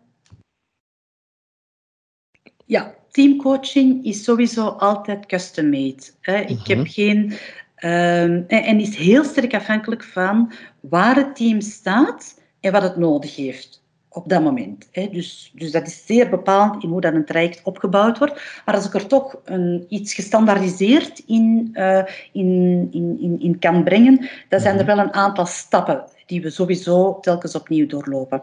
ja 2.66 2.96
teamcoaching 3.12 4.06
is 4.06 4.24
sowieso 4.24 4.68
altijd 4.68 5.26
custom-made. 5.26 6.04
Ik 6.22 6.50
mm 6.50 6.56
-hmm. 6.56 6.58
heb 6.64 6.78
mhm. 6.78 6.88
geen... 6.88 7.24
Um, 7.24 8.46
en, 8.48 8.64
en 8.64 8.80
is 8.80 8.96
heel 8.96 9.24
sterk 9.24 9.54
afhankelijk 9.54 10.04
van 10.04 10.52
waar 10.80 11.16
het 11.16 11.36
team 11.36 11.62
staat 11.62 12.42
en 12.60 12.72
wat 12.72 12.82
het 12.82 12.98
nodig 12.98 13.36
heeft 13.36 13.80
op 14.10 14.30
dat 14.30 14.42
moment. 14.42 14.88
Hè. 14.92 15.10
Dus, 15.12 15.52
dus 15.56 15.72
dat 15.72 15.88
is 15.88 16.06
zeer 16.06 16.30
bepalend 16.30 16.84
in 16.84 16.90
hoe 16.90 17.02
dat 17.02 17.14
een 17.14 17.26
traject 17.26 17.64
opgebouwd 17.64 18.18
wordt. 18.18 18.62
Maar 18.66 18.76
als 18.76 18.86
ik 18.86 18.94
er 18.94 19.08
toch 19.08 19.40
een, 19.44 19.86
iets 19.90 20.14
gestandaardiseerd 20.14 21.20
in, 21.20 21.70
uh, 21.74 22.04
in, 22.32 22.88
in, 22.92 23.18
in, 23.22 23.40
in 23.40 23.60
kan 23.60 23.84
brengen, 23.84 24.30
dan 24.50 24.60
zijn 24.60 24.78
er 24.78 24.86
mhm. 24.86 24.96
wel 24.96 25.06
een 25.06 25.14
aantal 25.14 25.46
stappen 25.46 26.04
die 26.26 26.42
we 26.42 26.50
sowieso 26.50 27.20
telkens 27.20 27.56
opnieuw 27.56 27.88
doorlopen. 27.88 28.42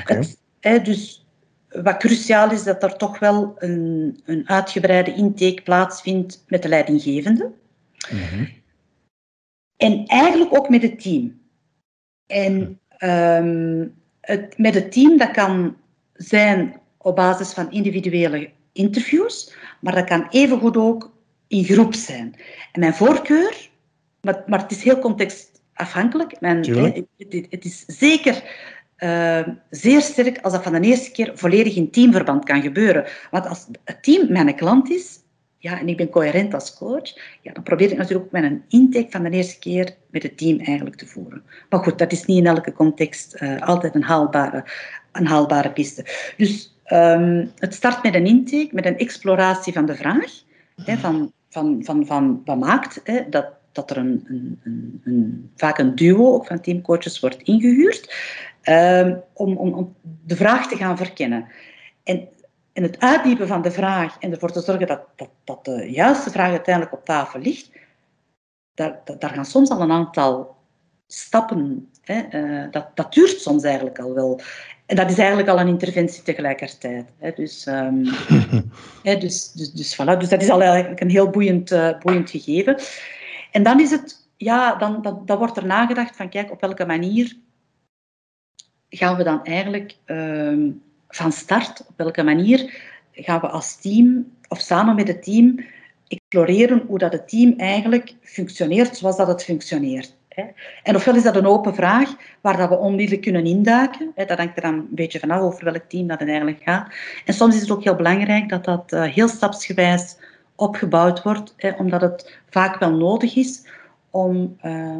Okay. 0.00 0.16
Het, 0.16 0.38
hè, 0.60 0.80
dus 0.80 1.26
wat 1.82 1.96
cruciaal 1.96 2.50
is, 2.50 2.62
dat 2.62 2.82
er 2.82 2.96
toch 2.96 3.18
wel 3.18 3.54
een, 3.58 4.20
een 4.24 4.48
uitgebreide 4.48 5.14
intake 5.14 5.62
plaatsvindt 5.62 6.44
met 6.46 6.62
de 6.62 6.68
leidinggevende. 6.68 7.52
Mhm. 8.10 8.44
En 9.76 10.06
eigenlijk 10.06 10.56
ook 10.56 10.68
met 10.68 10.82
het 10.82 11.02
team. 11.02 11.40
En 12.26 12.80
ehm, 12.88 13.86
het, 14.24 14.58
met 14.58 14.74
het 14.74 14.92
team, 14.92 15.18
dat 15.18 15.30
kan 15.30 15.76
zijn 16.12 16.80
op 16.98 17.16
basis 17.16 17.52
van 17.52 17.70
individuele 17.70 18.50
interviews, 18.72 19.54
maar 19.80 19.94
dat 19.94 20.04
kan 20.04 20.26
evengoed 20.30 20.76
ook 20.76 21.12
in 21.48 21.64
groep 21.64 21.94
zijn. 21.94 22.34
En 22.72 22.80
mijn 22.80 22.94
voorkeur, 22.94 23.70
maar, 24.20 24.42
maar 24.46 24.60
het 24.62 24.70
is 24.70 24.82
heel 24.82 24.98
contextafhankelijk. 24.98 26.40
Mijn, 26.40 26.56
het, 27.16 27.46
het, 27.50 27.64
is 27.64 27.84
zeker 27.86 28.42
uh, 28.98 29.48
zeer 29.70 30.00
sterk 30.00 30.38
als 30.38 30.52
dat 30.52 30.62
van 30.62 30.72
de 30.72 30.80
eerste 30.80 31.10
keer 31.10 31.32
volledig 31.34 31.76
in 31.76 31.90
teamverband 31.90 32.44
kan 32.44 32.62
gebeuren. 32.62 33.06
Want 33.30 33.46
als 33.46 33.66
het 33.84 34.02
team 34.02 34.32
mijn 34.32 34.56
klant 34.56 34.90
is, 34.90 35.18
ja, 35.64 35.80
en 35.80 35.88
ik 35.88 35.96
ben 35.96 36.08
coherent 36.08 36.54
als 36.54 36.74
coach, 36.74 37.38
ja, 37.42 37.52
dan 37.52 37.62
probeer 37.62 37.90
ik 37.90 37.96
natuurlijk 37.96 38.24
ook 38.24 38.32
met 38.32 38.42
een 38.42 38.62
intake 38.68 39.10
van 39.10 39.22
de 39.22 39.30
eerste 39.30 39.58
keer 39.58 39.96
met 40.10 40.22
het 40.22 40.38
team 40.38 40.58
eigenlijk 40.58 40.96
te 40.96 41.06
voeren. 41.06 41.42
Maar 41.68 41.80
goed, 41.80 41.98
dat 41.98 42.12
is 42.12 42.24
niet 42.24 42.38
in 42.38 42.46
elke 42.46 42.72
context 42.72 43.42
uh, 43.42 43.60
altijd 43.60 43.94
een 43.94 44.02
haalbare, 44.02 44.64
een 45.12 45.26
haalbare 45.26 45.72
piste. 45.72 46.32
Dus 46.36 46.76
um, 46.86 47.52
het 47.58 47.74
start 47.74 48.02
met 48.02 48.14
een 48.14 48.26
intake, 48.26 48.68
met 48.72 48.86
een 48.86 48.98
exploratie 48.98 49.72
van 49.72 49.86
de 49.86 49.94
vraag, 49.94 50.32
hè, 50.84 50.96
van, 50.96 51.32
van, 51.48 51.84
van, 51.84 52.06
van 52.06 52.42
wat 52.44 52.58
maakt 52.58 53.00
hè, 53.04 53.28
dat, 53.30 53.46
dat 53.72 53.90
er 53.90 53.96
een, 53.96 54.24
een, 54.26 55.00
een, 55.04 55.50
vaak 55.56 55.78
een 55.78 55.94
duo 55.94 56.34
ook 56.34 56.46
van 56.46 56.60
teamcoaches 56.60 57.20
wordt 57.20 57.42
ingehuurd, 57.42 58.14
um, 58.68 59.22
om, 59.32 59.56
om, 59.56 59.72
om 59.72 59.94
de 60.24 60.36
vraag 60.36 60.68
te 60.68 60.76
gaan 60.76 60.96
verkennen. 60.96 61.46
En 62.02 62.28
en 62.74 62.82
het 62.82 63.00
uitdiepen 63.00 63.46
van 63.46 63.62
de 63.62 63.70
vraag 63.70 64.18
en 64.18 64.32
ervoor 64.32 64.52
te 64.52 64.60
zorgen 64.60 64.86
dat, 64.86 65.00
dat, 65.16 65.30
dat 65.44 65.64
de 65.64 65.90
juiste 65.90 66.30
vraag 66.30 66.50
uiteindelijk 66.50 66.94
op 66.94 67.04
tafel 67.04 67.40
ligt, 67.40 67.70
daar, 68.74 69.00
daar 69.18 69.30
gaan 69.30 69.44
soms 69.44 69.70
al 69.70 69.80
een 69.80 69.90
aantal 69.90 70.56
stappen. 71.06 71.90
Hè, 72.00 72.22
uh, 72.30 72.70
dat, 72.70 72.96
dat 72.96 73.12
duurt 73.12 73.40
soms 73.40 73.62
eigenlijk 73.62 73.98
al 73.98 74.14
wel. 74.14 74.40
En 74.86 74.96
dat 74.96 75.10
is 75.10 75.18
eigenlijk 75.18 75.48
al 75.48 75.60
een 75.60 75.68
interventie 75.68 76.22
tegelijkertijd. 76.22 77.08
Hè, 77.18 77.32
dus, 77.32 77.66
um, 77.66 78.04
hè, 79.02 79.18
dus, 79.18 79.52
dus, 79.52 79.72
dus, 79.72 79.94
voilà. 79.94 80.18
dus 80.18 80.28
dat 80.28 80.42
is 80.42 80.50
al 80.50 80.62
eigenlijk 80.62 81.00
een 81.00 81.10
heel 81.10 81.30
boeiend, 81.30 81.70
uh, 81.70 81.98
boeiend 81.98 82.30
gegeven. 82.30 82.76
En 83.50 83.62
dan 83.62 83.80
is 83.80 83.90
het, 83.90 84.28
ja, 84.36 84.74
dan, 84.74 85.02
dan, 85.02 85.22
dan 85.24 85.38
wordt 85.38 85.56
er 85.56 85.66
nagedacht 85.66 86.16
van 86.16 86.28
kijk, 86.28 86.50
op 86.50 86.60
welke 86.60 86.86
manier 86.86 87.36
gaan 88.88 89.16
we 89.16 89.22
dan 89.22 89.44
eigenlijk 89.44 89.96
um, 90.06 90.82
van 91.14 91.32
start, 91.32 91.84
op 91.88 91.96
welke 91.96 92.22
manier 92.22 92.74
gaan 93.12 93.40
we 93.40 93.48
als 93.48 93.76
team 93.80 94.32
of 94.48 94.60
samen 94.60 94.94
met 94.94 95.08
het 95.08 95.22
team 95.22 95.64
exploreren 96.08 96.82
hoe 96.86 96.98
dat 96.98 97.12
het 97.12 97.28
team 97.28 97.54
eigenlijk 97.56 98.14
functioneert 98.22 98.96
zoals 98.96 99.16
dat 99.16 99.26
het 99.26 99.44
functioneert. 99.44 100.16
En 100.82 100.94
ofwel 100.94 101.14
is 101.14 101.22
dat 101.22 101.36
een 101.36 101.46
open 101.46 101.74
vraag 101.74 102.14
waar 102.40 102.56
dat 102.56 102.68
we 102.68 102.78
onmiddellijk 102.78 103.22
kunnen 103.22 103.44
induiken. 103.44 104.12
Dat 104.14 104.38
hangt 104.38 104.56
er 104.56 104.62
dan 104.62 104.74
een 104.74 104.88
beetje 104.90 105.18
vanaf 105.18 105.40
over 105.40 105.64
welk 105.64 105.84
team 105.88 106.06
dat 106.06 106.18
het 106.18 106.28
eigenlijk 106.28 106.62
gaat. 106.62 106.94
En 107.24 107.34
soms 107.34 107.54
is 107.54 107.60
het 107.60 107.70
ook 107.70 107.84
heel 107.84 107.94
belangrijk 107.94 108.48
dat 108.48 108.64
dat 108.64 108.92
eh, 108.92 109.02
heel 109.02 109.28
stapsgewijs 109.28 110.16
opgebouwd 110.54 111.22
wordt, 111.22 111.54
omdat 111.78 112.00
het 112.00 112.38
vaak 112.50 112.78
wel 112.78 112.90
nodig 112.90 113.36
is 113.36 113.66
om, 114.10 114.56
uh, 114.64 114.98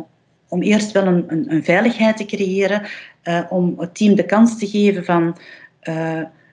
om 0.48 0.62
eerst 0.62 0.92
wel 0.92 1.06
een, 1.06 1.24
een, 1.26 1.52
een 1.52 1.64
veiligheid 1.64 2.16
te 2.16 2.24
creëren, 2.24 2.82
uh, 3.24 3.40
om 3.48 3.74
het 3.78 3.94
team 3.94 4.14
de 4.14 4.26
kans 4.26 4.58
te 4.58 4.66
geven 4.66 5.04
van 5.04 5.36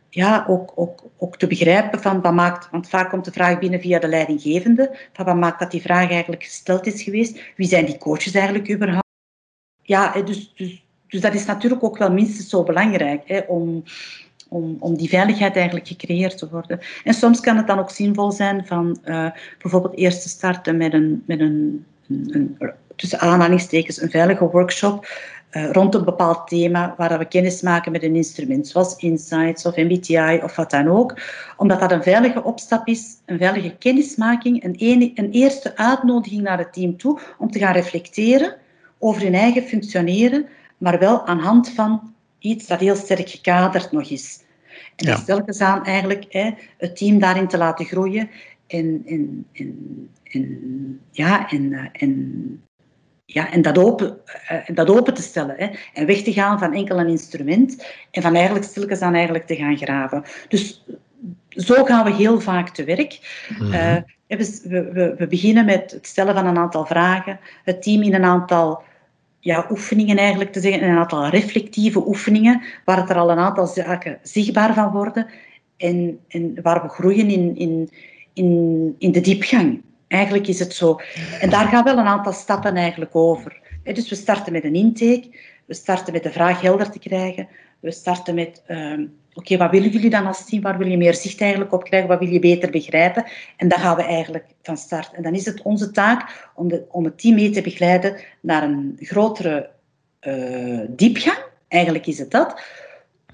ja, 0.09 0.45
ook, 0.47 0.71
ook, 0.75 1.03
ook 1.17 1.37
te 1.37 1.47
begrijpen 1.47 2.01
van 2.01 2.21
wat 2.21 2.33
maakt, 2.33 2.69
want 2.71 2.89
vaak 2.89 3.09
komt 3.09 3.25
de 3.25 3.31
vraag 3.31 3.59
binnen 3.59 3.79
via 3.79 3.99
de 3.99 4.07
leidinggevende, 4.07 4.97
van 5.13 5.25
wat 5.25 5.35
maakt 5.35 5.59
dat 5.59 5.71
die 5.71 5.81
vraag 5.81 6.09
eigenlijk 6.09 6.43
gesteld 6.43 6.87
is 6.87 7.03
geweest, 7.03 7.41
wie 7.55 7.67
zijn 7.67 7.85
die 7.85 7.97
coaches 7.97 8.33
eigenlijk 8.33 8.71
überhaupt? 8.71 9.07
Ja, 9.81 10.21
dus, 10.21 10.53
dus, 10.55 10.85
dus 11.07 11.21
dat 11.21 11.33
is 11.33 11.45
natuurlijk 11.45 11.83
ook 11.83 11.97
wel 11.97 12.11
minstens 12.11 12.49
zo 12.49 12.63
belangrijk, 12.63 13.21
hè, 13.25 13.39
om, 13.39 13.83
om, 14.49 14.75
om 14.79 14.97
die 14.97 15.09
veiligheid 15.09 15.55
eigenlijk 15.55 15.87
gecreëerd 15.87 16.37
te 16.37 16.49
worden. 16.49 16.79
En 17.03 17.13
soms 17.13 17.39
kan 17.39 17.57
het 17.57 17.67
dan 17.67 17.79
ook 17.79 17.91
zinvol 17.91 18.31
zijn 18.31 18.65
van 18.67 18.99
uh, 19.05 19.31
bijvoorbeeld 19.61 19.97
eerst 19.97 20.21
te 20.21 20.29
starten 20.29 20.77
met 20.77 20.93
een, 20.93 21.23
met 21.25 21.39
een, 21.39 21.85
een, 22.07 22.57
een 22.59 22.71
tussen 22.95 23.19
aanhalingstekens, 23.19 24.01
een 24.01 24.09
veilige 24.09 24.49
workshop 24.49 25.07
uh, 25.51 25.71
rond 25.71 25.95
een 25.95 26.03
bepaald 26.05 26.47
thema 26.47 26.93
waar 26.97 27.17
we 27.17 27.25
kennis 27.25 27.61
maken 27.61 27.91
met 27.91 28.03
een 28.03 28.15
instrument, 28.15 28.67
zoals 28.67 28.95
Insights 28.95 29.65
of 29.65 29.75
MBTI 29.75 30.39
of 30.43 30.55
wat 30.55 30.71
dan 30.71 30.87
ook. 30.87 31.19
Omdat 31.57 31.79
dat 31.79 31.91
een 31.91 32.03
veilige 32.03 32.43
opstap 32.43 32.87
is, 32.87 33.15
een 33.25 33.37
veilige 33.37 33.75
kennismaking, 33.77 34.63
een, 34.63 34.75
een, 34.77 35.11
een 35.15 35.31
eerste 35.31 35.77
uitnodiging 35.77 36.41
naar 36.41 36.57
het 36.57 36.73
team 36.73 36.97
toe 36.97 37.19
om 37.37 37.51
te 37.51 37.59
gaan 37.59 37.73
reflecteren 37.73 38.55
over 38.99 39.21
hun 39.21 39.33
eigen 39.33 39.63
functioneren, 39.63 40.45
maar 40.77 40.99
wel 40.99 41.25
aan 41.25 41.39
hand 41.39 41.69
van 41.69 42.13
iets 42.39 42.67
dat 42.67 42.79
heel 42.79 42.95
sterk 42.95 43.29
gekaderd 43.29 43.91
nog 43.91 44.09
is. 44.09 44.39
En 44.95 45.07
ja. 45.07 45.23
telkens 45.23 45.61
aan 45.61 45.85
eigenlijk 45.85 46.25
hè, 46.29 46.51
het 46.77 46.97
team 46.97 47.19
daarin 47.19 47.47
te 47.47 47.57
laten 47.57 47.85
groeien 47.85 48.29
en, 48.67 49.01
en, 49.05 49.45
en, 49.51 50.09
en 50.23 51.01
ja, 51.11 51.49
en, 51.49 51.73
eh, 51.73 51.85
en 51.91 52.63
ja, 53.33 53.51
en 53.51 53.61
dat 53.61 53.77
open, 53.77 54.17
uh, 54.51 54.75
dat 54.75 54.89
open 54.89 55.13
te 55.13 55.21
stellen. 55.21 55.55
Hè. 55.57 55.67
En 55.93 56.05
weg 56.05 56.21
te 56.21 56.33
gaan 56.33 56.59
van 56.59 56.73
enkel 56.73 56.99
een 56.99 57.07
instrument 57.07 57.85
en 58.11 58.21
van 58.21 58.35
eigenlijk 58.35 58.65
stilletjes 58.65 59.01
aan 59.01 59.13
eigenlijk 59.13 59.47
te 59.47 59.55
gaan 59.55 59.77
graven. 59.77 60.23
Dus 60.47 60.83
zo 61.49 61.83
gaan 61.83 62.05
we 62.05 62.13
heel 62.13 62.39
vaak 62.39 62.69
te 62.69 62.83
werk. 62.83 63.19
Mm 63.49 63.57
-hmm. 63.57 63.73
uh, 63.73 63.95
we, 64.27 64.91
we, 64.93 65.15
we, 65.17 65.27
beginnen 65.27 65.65
met 65.65 65.91
het 65.91 66.07
stellen 66.07 66.33
van 66.33 66.45
een 66.45 66.57
aantal 66.57 66.85
vragen, 66.85 67.39
het 67.63 67.81
team 67.81 68.01
in 68.01 68.13
een 68.13 68.23
aantal 68.23 68.83
ja, 69.39 69.65
oefeningen 69.69 70.17
eigenlijk 70.17 70.51
te 70.51 70.59
zeggen, 70.59 70.83
een 70.83 70.97
aantal 70.97 71.27
reflectieve 71.27 72.07
oefeningen, 72.07 72.61
waar 72.85 72.97
het 72.97 73.09
er 73.09 73.17
al 73.17 73.31
een 73.31 73.37
aantal 73.37 73.67
zaken 73.67 74.19
zichtbaar 74.21 74.73
van 74.73 74.91
worden 74.91 75.27
en, 75.77 76.19
en 76.27 76.61
waar 76.61 76.81
we 76.81 76.89
groeien 76.89 77.29
in, 77.29 77.57
in, 77.57 77.89
in, 78.33 78.95
in 78.97 79.11
de 79.11 79.21
diepgang. 79.21 79.81
Eigenlijk 80.11 80.47
is 80.47 80.59
het 80.59 80.73
zo. 80.73 80.99
En 81.39 81.49
daar 81.49 81.67
gaan 81.67 81.83
wel 81.83 81.97
een 81.97 82.05
aantal 82.05 82.33
stappen 82.33 82.75
eigenlijk 82.75 83.15
over. 83.15 83.59
Dus 83.83 84.09
we 84.09 84.15
starten 84.15 84.53
met 84.53 84.63
een 84.63 84.75
intake, 84.75 85.29
we 85.65 85.73
starten 85.73 86.13
met 86.13 86.23
de 86.23 86.31
vraag 86.31 86.61
helder 86.61 86.91
te 86.91 86.99
krijgen, 86.99 87.47
we 87.79 87.91
starten 87.91 88.35
met, 88.35 88.63
uh, 88.67 88.99
oké, 89.33 89.57
wat 89.57 89.71
willen 89.71 89.89
jullie 89.89 90.09
dan 90.09 90.25
als 90.25 90.45
team, 90.45 90.61
waar 90.61 90.77
wil 90.77 90.87
je 90.87 90.97
meer 90.97 91.13
zicht 91.13 91.41
eigenlijk 91.41 91.73
op 91.73 91.83
krijgen, 91.83 92.09
wat 92.09 92.19
wil 92.19 92.29
je 92.29 92.39
beter 92.39 92.71
begrijpen? 92.71 93.25
En 93.57 93.67
dan 93.67 93.79
gaan 93.79 93.95
we 93.95 94.03
eigenlijk 94.03 94.45
van 94.61 94.77
start. 94.77 95.13
En 95.13 95.23
dan 95.23 95.33
is 95.33 95.45
het 95.45 95.61
onze 95.61 95.91
taak 95.91 96.49
om, 96.55 96.67
de, 96.67 96.85
om 96.89 97.03
het 97.03 97.19
team 97.19 97.35
mee 97.35 97.49
te 97.49 97.61
begeleiden 97.61 98.15
naar 98.41 98.63
een 98.63 98.97
grotere 98.99 99.69
uh, 100.21 100.79
diepgang. 100.87 101.39
Eigenlijk 101.67 102.07
is 102.07 102.19
het 102.19 102.31
dat. 102.31 102.61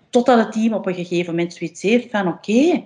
Totdat 0.10 0.38
het 0.38 0.52
team 0.52 0.74
op 0.74 0.86
een 0.86 0.96
gegeven 0.96 1.36
moment 1.36 1.54
zoiets 1.54 1.82
heeft 1.82 2.10
van, 2.10 2.28
oké, 2.28 2.84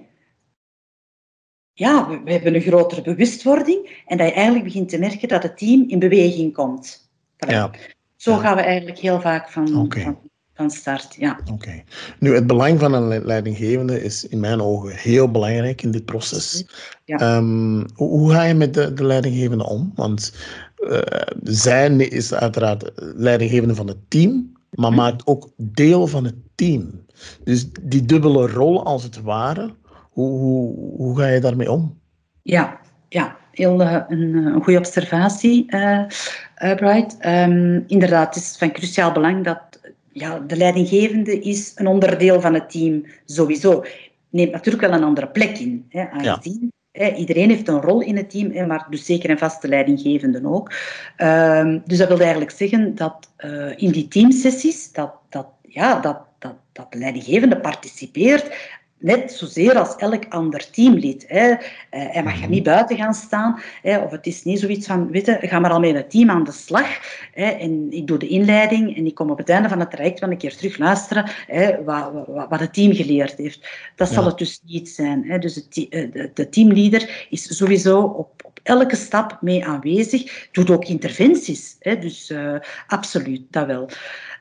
ja, 1.74 2.22
we, 2.24 2.32
hebben 2.32 2.56
een 2.56 2.62
grotere 2.62 3.02
bewustwording 3.02 4.04
en 4.06 4.18
dat 4.18 4.28
je 4.28 4.34
eigenlijk 4.34 4.66
begint 4.66 4.90
te 4.90 5.00
merken 5.00 5.28
dat 5.28 5.44
het 5.44 5.58
team 5.58 5.84
in 5.88 6.00
beweging 6.00 6.54
komt. 6.54 7.10
Ja. 7.38 7.72
Zo 8.16 8.38
gaan 8.38 8.56
we 8.56 8.62
eigenlijk 8.62 8.98
heel 8.98 9.22
vaak 9.22 9.50
van, 9.50 9.68
van, 9.68 10.18
van, 10.54 10.70
start. 10.70 11.16
Ja. 11.16 11.40
Oké. 11.52 11.84
Nu, 12.20 12.34
het 12.34 12.48
belang 12.48 12.80
van 12.80 12.94
een 12.94 13.26
leidinggevende 13.26 14.04
is 14.04 14.28
in 14.28 14.40
mijn 14.40 14.62
ogen 14.62 14.96
heel 14.96 15.32
belangrijk 15.32 15.82
in 15.82 15.92
dit 15.92 16.06
proces. 16.06 16.66
Ja. 17.06 17.38
Um, 17.38 17.86
hoe, 17.94 18.10
hoe, 18.10 18.32
ga 18.32 18.44
je 18.44 18.54
met 18.54 18.74
de, 18.74 18.94
de 18.94 19.04
leidinggevende 19.04 19.66
om? 19.66 19.92
Want 19.96 20.34
uh, 20.78 21.00
zij 21.44 21.96
is 21.96 22.34
uiteraard 22.34 22.92
leidinggevende 22.96 23.76
van 23.76 23.88
het 23.88 24.10
team, 24.10 24.52
maar 24.72 24.92
hm. 24.92 24.96
maakt 24.96 25.28
ook 25.28 25.50
deel 25.58 26.08
van 26.08 26.24
het 26.26 26.36
team. 26.56 27.06
Dus 27.44 27.68
die 27.82 28.06
dubbele 28.06 28.48
rol, 28.48 28.86
als 28.86 29.04
het 29.04 29.22
ware, 29.22 29.74
hoe, 30.12 30.40
hoe, 30.40 30.76
hoe 30.98 31.18
ga 31.18 31.28
je 31.28 31.40
daarmee 31.40 31.72
om? 31.72 32.00
Ja, 32.42 32.80
ja 33.10 33.40
heel 33.52 33.82
uh, 33.82 33.98
een, 34.08 34.36
eh, 34.36 34.54
een 34.54 34.64
goede 34.64 34.80
observatie, 34.80 35.66
uh, 35.68 36.02
uh, 36.64 36.76
Bright. 36.76 37.18
Um, 37.26 37.84
inderdaad, 37.88 38.36
het 38.36 38.44
is 38.44 38.56
van 38.58 38.72
cruciaal 38.72 39.12
belang 39.12 39.44
dat 39.44 39.80
ja, 40.12 40.40
de 40.40 40.58
leidinggevende 40.58 41.40
is 41.40 41.72
een 41.76 41.88
onderdeel 41.88 42.42
van 42.42 42.54
het 42.54 42.70
team 42.70 43.06
sowieso. 43.26 43.84
Neemt 44.30 44.52
natuurlijk 44.52 44.84
wel 44.84 44.94
een 44.94 45.04
andere 45.04 45.28
plek 45.28 45.58
in. 45.58 45.86
Hè, 45.90 46.10
aangezien, 46.10 46.72
ja. 46.92 47.06
hè, 47.06 47.14
iedereen 47.16 47.50
heeft 47.50 47.68
een 47.68 47.82
rol 47.82 48.02
in 48.02 48.18
het 48.18 48.30
team, 48.30 48.52
hè, 48.52 48.66
maar 48.66 48.88
dus 48.90 49.06
zeker 49.06 49.30
en 49.30 49.38
vast 49.38 49.62
de 49.62 49.68
leidinggevende 49.68 50.42
ook. 50.44 50.74
Um, 51.18 51.82
dus 51.86 51.98
dat 51.98 52.08
wil 52.08 52.20
eigenlijk 52.20 52.52
zeggen 52.52 52.96
dat 52.96 53.30
in 53.76 53.92
die 53.92 54.08
teamsessies 54.08 54.92
dat, 54.92 55.14
dat, 55.30 55.48
ja, 55.62 56.00
dat, 56.00 56.18
dat, 56.40 56.56
dat 56.72 56.92
de 56.92 56.98
leidinggevende 56.98 57.58
participeert 57.60 58.52
net 59.02 59.32
zozeer 59.32 59.78
als 59.78 59.96
elk 59.96 60.26
ander 60.30 60.70
teamlid. 60.70 61.26
Hè. 61.28 61.50
Uh, 61.50 61.56
hij 61.90 62.24
mag 62.24 62.42
er 62.42 62.50
niet 62.50 62.64
buiten 62.64 62.98
gaan 62.98 63.14
staan. 63.14 63.62
Hè, 63.82 63.98
of 63.98 64.12
het 64.12 64.26
is 64.26 64.44
niet 64.44 64.60
zoiets 64.60 64.88
van, 64.88 65.12
weet 65.12 65.26
je, 65.26 65.38
ga 65.42 65.60
maar 65.60 65.72
al 65.72 65.80
met 65.80 65.94
het 65.94 66.10
team 66.10 66.30
aan 66.30 66.44
de 66.44 66.52
slag. 66.52 67.00
Hè, 67.34 67.46
en 67.46 67.92
ik 67.92 68.08
doe 68.08 68.18
de 68.18 68.28
inleiding 68.28 68.98
en 68.98 69.06
ik 69.06 69.16
kom 69.16 69.30
op 69.30 69.38
het 69.38 69.50
einde 69.50 69.70
van 69.70 69.80
het 69.80 69.92
traject 69.92 70.20
wel 70.20 70.32
een 70.32 70.38
keer 70.38 70.56
terug 70.56 70.78
luisteren 70.78 71.30
hè, 71.48 71.84
wat, 71.84 72.12
wat, 72.28 72.50
wat, 72.50 72.60
het 72.60 72.74
team 72.74 72.94
geleerd 72.94 73.38
heeft. 73.38 73.70
Dat 73.96 74.10
zal 74.10 74.26
het 74.26 74.38
dus 74.38 74.62
niet 74.66 74.90
zijn. 74.90 75.24
Hè. 75.26 75.40
Dus 75.40 75.56
het, 75.56 75.74
de, 75.74 76.30
de, 76.34 76.50
teamleader 76.50 77.28
is 77.30 77.58
sowieso 77.58 78.02
op, 78.02 78.32
op 78.46 78.60
elke 78.64 78.96
stap 78.96 79.38
mee 79.42 79.66
aanwezig. 79.66 80.50
Doet 80.52 80.70
ook 80.70 80.86
interventies. 80.86 81.76
Hè, 81.80 82.00
dus 82.00 82.30
uh, 82.30 82.56
absoluut, 82.88 83.42
dat 83.50 83.66
wel. 83.66 83.90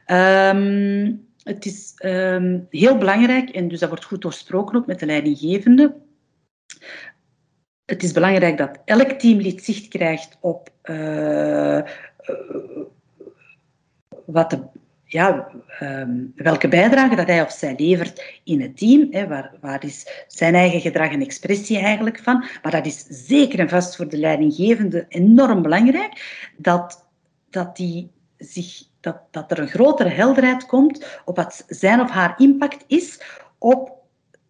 Um, 0.07 1.29
het 1.43 1.67
is 1.67 1.93
um, 2.05 2.67
heel 2.71 2.99
belangrijk, 2.99 3.51
en 3.51 3.69
dus 3.69 3.79
dat 3.81 3.89
wordt 3.89 4.05
goed 4.05 4.23
doorsproken 4.23 4.77
ook 4.77 4.87
met 4.87 4.99
de 4.99 5.07
leidinggevende. 5.07 5.95
Het 7.85 8.03
is 8.03 8.13
belangrijk 8.13 8.59
dat 8.59 8.79
elk 8.85 9.11
teamlid 9.11 9.65
zicht 9.65 9.89
krijgt 9.89 10.39
op 10.41 10.71
uh, 10.83 11.81
wat 14.25 14.51
de, 14.51 14.59
ja, 15.05 15.51
um, 15.83 16.33
welke 16.37 16.69
bijdrage 16.69 17.17
dat 17.17 17.27
hij 17.27 17.43
of 17.43 17.53
zij 17.53 17.75
levert 17.77 18.41
in 18.45 18.61
het 18.61 18.77
team. 18.77 19.07
Hè, 19.11 19.27
waar, 19.27 19.53
waar 19.61 19.85
is 19.85 20.25
zijn 20.29 20.55
eigen 20.55 20.81
gedrag 20.81 21.11
en 21.11 21.21
expressie 21.21 21.79
eigenlijk 21.79 22.19
van? 22.23 22.45
Maar 22.63 22.73
dat 22.73 22.87
is 22.87 23.05
zeker 23.09 23.59
en 23.59 23.69
vast 23.69 23.97
voor 23.97 24.09
de 24.09 24.19
leidinggevende 24.19 25.07
enorm 25.09 25.63
belangrijk 25.63 26.49
dat, 26.57 27.07
dat 27.51 27.77
die 27.77 28.11
zich 28.39 28.89
dat, 29.01 29.21
dat 29.31 29.51
er 29.51 29.59
een 29.59 29.69
grotere 29.69 30.09
helderheid 30.09 30.67
komt 30.67 31.21
op 31.25 31.37
wat 31.37 31.65
zijn 31.67 32.01
of 32.01 32.11
haar 32.11 32.35
impact 32.37 32.85
is 32.87 33.23
op 33.59 33.99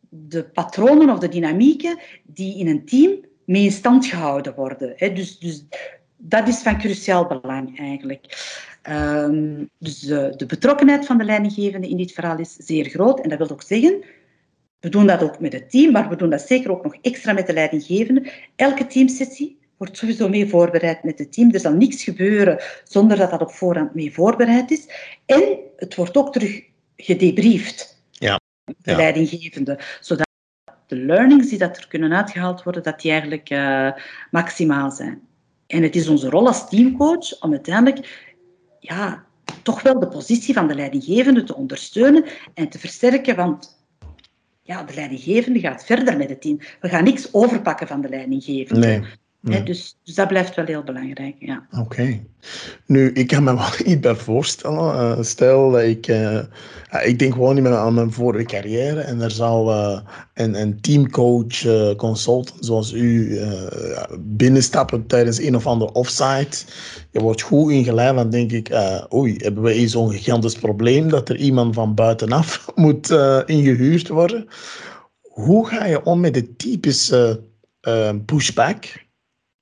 de 0.09 0.45
patronen 0.45 1.11
of 1.11 1.19
de 1.19 1.29
dynamieken 1.29 1.99
die 2.23 2.59
in 2.59 2.69
een 2.69 2.85
team 2.85 3.25
mee 3.45 3.63
in 3.63 3.73
stand 3.73 4.07
gehouden 4.07 4.55
worden. 4.55 5.15
Dus, 5.15 5.39
dus 5.39 5.67
dat 6.17 6.49
is 6.49 6.59
van 6.59 6.79
cruciaal 6.79 7.27
belang 7.27 7.79
eigenlijk. 7.79 8.59
Um, 8.89 9.71
dus 9.79 10.01
de, 10.01 10.33
de, 10.37 10.47
betrokkenheid 10.47 11.07
van 11.07 11.19
de 11.19 11.25
leidinggevende 11.25 11.89
in 11.89 11.97
dit 11.97 12.13
verhaal 12.13 12.39
is 12.39 12.57
zeer 12.57 12.85
groot. 12.85 13.21
En 13.21 13.29
dat 13.29 13.39
wil 13.39 13.51
ook 13.51 13.63
zeggen, 13.63 14.05
we 14.81 14.89
doen 14.89 15.07
dat 15.07 15.23
ook 15.23 15.41
met 15.41 15.53
het 15.53 15.71
team, 15.71 15.93
maar 15.93 16.09
we 16.09 16.17
doen 16.17 16.31
dat 16.31 16.41
zeker 16.41 16.71
ook 16.71 16.83
nog 16.85 16.95
extra 17.01 17.33
met 17.33 17.47
de 17.47 17.53
leidinggevende. 17.53 18.33
Elke 18.57 18.87
teamsessie 18.87 19.59
wordt 19.81 19.97
sowieso 19.97 20.29
mee 20.29 20.49
voorbereid 20.49 21.05
met 21.05 21.19
het 21.19 21.33
team. 21.33 21.53
Er 21.53 21.61
zal 21.61 21.73
niets 21.73 22.05
gebeuren 22.05 22.63
zonder 22.85 23.17
dat 23.17 23.31
dat 23.31 23.41
op 23.41 23.51
voorhand 23.51 23.95
mee 23.95 24.13
voorbereid 24.15 24.71
is. 24.71 24.89
En 25.27 25.59
het 25.77 25.95
wordt 25.95 26.17
ook 26.17 26.33
terug 26.33 26.63
gedebriefd, 26.97 28.03
ja. 28.11 28.41
de 28.65 28.97
leidinggevende. 28.97 29.79
Zodat 30.01 30.27
de 30.87 30.97
learnings 30.97 31.49
die 31.49 31.59
dat 31.59 31.77
er 31.77 31.89
kunnen 31.89 32.13
uitgehaald 32.13 32.63
worden, 32.63 32.83
dat 32.83 33.01
die 33.01 33.11
eigenlijk 33.11 33.51
uh, 33.51 33.91
maximaal 34.31 34.91
zijn. 34.91 35.21
En 35.67 35.83
het 35.83 35.97
is 35.97 36.09
onze 36.09 36.29
rol 36.29 36.47
als 36.47 36.69
teamcoach 36.69 37.41
om 37.41 37.51
uiteindelijk 37.51 38.29
ja, 38.81 39.25
toch 39.63 39.83
wel 39.83 39.99
de 39.99 40.09
positie 40.09 40.55
van 40.55 40.69
de 40.69 40.75
leidinggevende 40.75 41.43
te 41.43 41.57
ondersteunen 41.57 42.25
en 42.55 42.69
te 42.69 42.79
versterken, 42.79 43.37
want 43.37 43.85
ja, 44.63 44.83
de 44.83 44.95
leidinggevende 44.95 45.61
gaat 45.61 45.85
verder 45.85 46.17
met 46.17 46.29
het 46.29 46.41
team. 46.41 46.59
We 46.81 46.89
gaan 46.89 47.05
niks 47.05 47.35
overpakken 47.35 47.87
van 47.87 48.01
de 48.01 48.09
leidinggevende. 48.09 48.87
Nee. 48.87 49.03
Ja. 49.43 49.61
dus, 49.61 49.97
dus, 50.05 50.15
dat 50.15 50.29
blijft 50.29 50.55
wel 50.55 50.65
heel 50.65 50.83
belangrijk. 50.83 51.35
Ja. 51.39 51.67
Oké. 51.79 52.21
Nu, 52.87 53.13
ik 53.13 53.27
kan 53.27 53.45
me 53.45 53.57
wel 53.57 53.87
iets 53.87 54.01
bij 54.01 54.15
voorstellen. 54.15 54.95
Uh, 54.95 55.25
stel 55.25 55.71
dat 55.71 55.83
ik. 55.83 56.09
Uh, 56.09 56.41
ik 57.03 57.19
denk 57.19 57.33
gewoon 57.33 57.55
niet 57.55 57.63
meer 57.63 57.77
aan 57.77 57.95
mijn 57.95 58.13
vorige 58.13 58.45
carrière. 58.45 59.01
En 59.01 59.21
er 59.21 59.31
zal 59.31 59.71
uh, 59.71 60.01
een, 60.35 60.61
een 60.61 60.81
teamcoach, 60.81 61.65
consultant 61.97 62.65
zoals 62.65 62.93
u 62.93 63.41
binnenstappen 64.19 65.07
tijdens 65.07 65.41
een 65.41 65.57
of 65.57 65.67
ander 65.67 65.93
offsite. 65.93 66.65
Je 67.11 67.21
wordt 67.21 67.43
goed 67.43 67.73
ingeleid. 67.73 68.17
Dan 68.17 68.31
denk 68.31 68.53
ik: 68.53 68.71
oei, 69.15 69.37
hebben 69.37 69.63
we 69.63 69.73
hier 69.73 69.89
zo'n 69.89 70.11
gigantisch 70.11 70.59
probleem 70.59 71.09
dat 71.09 71.29
er 71.29 71.37
iemand 71.37 71.75
van 71.75 71.95
buitenaf 71.95 72.67
moet 72.75 73.11
ingehuurd 73.47 74.09
worden? 74.09 74.47
Hoe 75.21 75.67
ga 75.67 75.85
je 75.85 76.05
om 76.05 76.21
met 76.21 76.35
de 76.35 76.57
typische 76.57 77.41
pushback? 78.27 79.09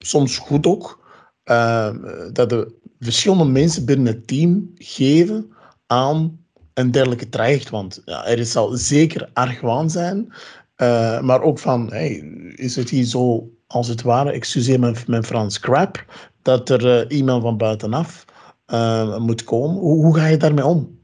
Soms 0.08 0.38
goed 0.38 0.66
ook, 0.66 1.06
uh, 1.44 1.90
dat 2.32 2.50
de 2.50 2.74
verschillende 3.00 3.44
mensen 3.44 3.84
binnen 3.84 4.06
het 4.06 4.26
team 4.26 4.70
geven 4.74 5.52
aan 5.86 6.38
een 6.74 6.90
dergelijke 6.90 7.28
traject. 7.28 7.70
Want 7.70 8.02
ja, 8.04 8.26
er 8.26 8.44
zal 8.44 8.76
zeker 8.76 9.30
argwaan 9.32 9.90
zijn, 9.90 10.32
uh, 10.76 11.20
maar 11.20 11.42
ook 11.42 11.58
van, 11.58 11.92
hey, 11.92 12.10
is 12.54 12.76
het 12.76 12.90
hier 12.90 13.04
zo, 13.04 13.50
als 13.66 13.88
het 13.88 14.02
ware, 14.02 14.32
excuseer 14.32 14.80
mijn, 14.80 14.96
mijn 15.06 15.24
Frans, 15.24 15.60
crap, 15.60 16.04
dat 16.42 16.68
er 16.68 17.08
uh, 17.10 17.16
iemand 17.18 17.42
van 17.42 17.56
buitenaf 17.56 18.24
moet 19.18 19.44
komen. 19.44 19.76
Hoe, 19.76 20.04
hoe, 20.04 20.16
ga 20.16 20.26
je 20.26 20.36
daarmee 20.36 20.64
om? 20.64 20.98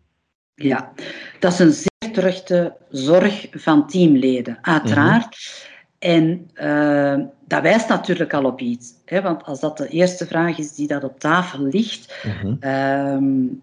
Ja, 0.54 0.92
dat 1.40 1.52
is 1.52 1.58
een 1.58 1.72
zeer 1.72 2.12
terechte 2.12 2.76
zorg 2.90 3.46
van 3.50 3.86
teamleden, 3.86 4.58
uiteraard. 4.62 5.36
Mhm. 5.36 5.73
En 6.04 6.50
uh, 6.54 7.26
dat 7.46 7.62
wijst 7.62 7.88
natuurlijk 7.88 8.34
al 8.34 8.44
op 8.44 8.60
iets. 8.60 8.92
Hè? 9.04 9.22
Want 9.22 9.44
als 9.44 9.60
dat 9.60 9.76
de 9.76 9.88
eerste 9.88 10.26
vraag 10.26 10.58
is 10.58 10.72
die 10.72 10.86
dat 10.86 11.04
op 11.04 11.20
tafel 11.20 11.60
ligt, 11.60 12.14
mm 12.24 13.62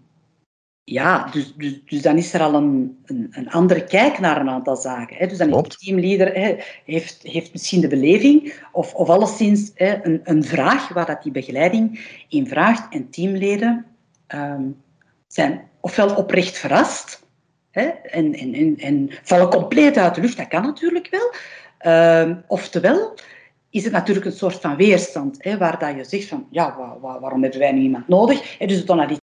ja, 0.83 1.29
dus, 1.31 1.53
dus, 1.55 1.81
dus, 1.85 2.01
dan 2.01 2.17
is 2.17 2.33
er 2.33 2.41
al 2.41 2.53
een, 2.53 2.99
een, 3.05 3.27
een, 3.31 3.49
andere 3.49 3.83
kijk 3.83 4.19
naar 4.19 4.41
een 4.41 4.49
aantal 4.49 4.75
zaken. 4.75 5.15
Hè? 5.17 5.27
Dus 5.27 5.37
dan 5.37 5.49
is 5.49 5.69
de 5.69 5.75
teamleader 5.75 6.33
hè, 6.33 6.55
heeft, 6.85 7.21
heeft 7.21 7.51
misschien 7.51 7.81
de 7.81 7.87
beleving, 7.87 8.53
of, 8.71 8.93
of 8.93 9.09
alleszins 9.09 9.71
hè, 9.75 10.05
een, 10.05 10.21
een 10.23 10.43
vraag 10.43 10.89
waar 10.89 11.05
dat 11.05 11.23
die 11.23 11.31
begeleiding 11.31 11.99
in 12.29 12.47
vraagt. 12.47 12.93
En 12.93 13.09
teamleden 13.09 13.85
um, 14.35 14.81
zijn 15.27 15.61
ofwel 15.79 16.15
oprecht 16.15 16.57
verrast, 16.57 17.25
hè, 17.71 17.85
en, 17.87 18.33
en, 18.33 18.53
en, 18.53 18.77
en 18.77 19.09
vallen 19.23 19.49
compleet 19.49 19.97
uit 19.97 20.15
de 20.15 20.21
lucht, 20.21 20.37
dat 20.37 20.47
kan 20.47 20.61
natuurlijk 20.61 21.07
wel. 21.11 21.33
Uh, 21.85 22.31
oftewel 22.47 23.13
is 23.69 23.83
het 23.83 23.93
natuurlijk 23.93 24.25
een 24.25 24.31
soort 24.31 24.59
van 24.59 24.75
weerstand, 24.75 25.43
hè, 25.43 25.57
waar 25.57 25.79
dat 25.79 25.95
je 25.95 26.03
zegt 26.03 26.27
van, 26.27 26.47
ja, 26.49 26.97
waarom 27.01 27.41
hebben 27.41 27.59
wij 27.59 27.71
nu 27.71 27.81
iemand 27.81 28.07
nodig? 28.07 28.59
En 28.59 28.67
dus 28.67 28.85
dan 28.85 28.99
had 28.99 29.07
die 29.07 29.17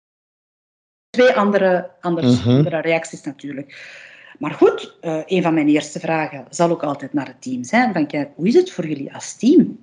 twee 1.10 1.32
andere, 1.32 1.90
andere, 2.00 2.30
mhm. 2.30 2.48
andere 2.48 2.80
reacties 2.80 3.22
natuurlijk. 3.22 3.94
Maar 4.38 4.50
goed, 4.50 4.98
uh, 5.02 5.22
een 5.26 5.42
van 5.42 5.54
mijn 5.54 5.68
eerste 5.68 6.00
vragen 6.00 6.46
zal 6.50 6.70
ook 6.70 6.82
altijd 6.82 7.12
naar 7.12 7.26
het 7.26 7.42
team 7.42 7.64
zijn. 7.64 7.92
Van 7.92 8.06
kijk, 8.06 8.30
hoe 8.34 8.46
is 8.46 8.54
het 8.54 8.72
voor 8.72 8.86
jullie 8.86 9.14
als 9.14 9.36
team? 9.36 9.78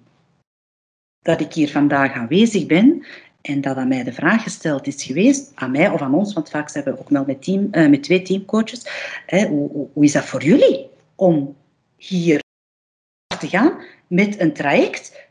Dat 1.22 1.42
ik 1.42 1.54
hier 1.54 1.70
vandaag 1.70 2.14
aanwezig 2.14 2.66
ben 2.66 3.06
en 3.42 3.62
dat 3.62 3.76
aan 3.76 3.88
mij 3.88 4.04
de 4.04 4.14
vraag 4.14 4.44
gesteld 4.44 4.88
is 4.88 5.04
geweest, 5.04 5.52
aan 5.56 5.72
mij 5.72 5.90
of 5.90 6.02
aan 6.02 6.14
ons, 6.14 6.34
want 6.34 6.50
vaak 6.50 6.70
zijn 6.70 6.84
we 6.84 7.00
ook 7.00 7.10
wel 7.10 7.24
met, 7.26 7.44
team, 7.44 7.68
uh, 7.72 7.90
met 7.90 8.04
twee 8.04 8.22
teamcoaches. 8.22 8.88
Hè, 9.26 9.48
hoe, 9.48 9.72
hoe, 9.72 9.88
hoe 9.94 10.04
is 10.04 10.12
dat 10.12 10.26
voor 10.26 10.44
jullie 10.44 10.90
om 11.16 11.56
hier 11.98 12.43
te 13.44 13.58
gaan 13.58 13.74
met 14.08 14.40
een 14.40 14.54
traject 14.54 15.24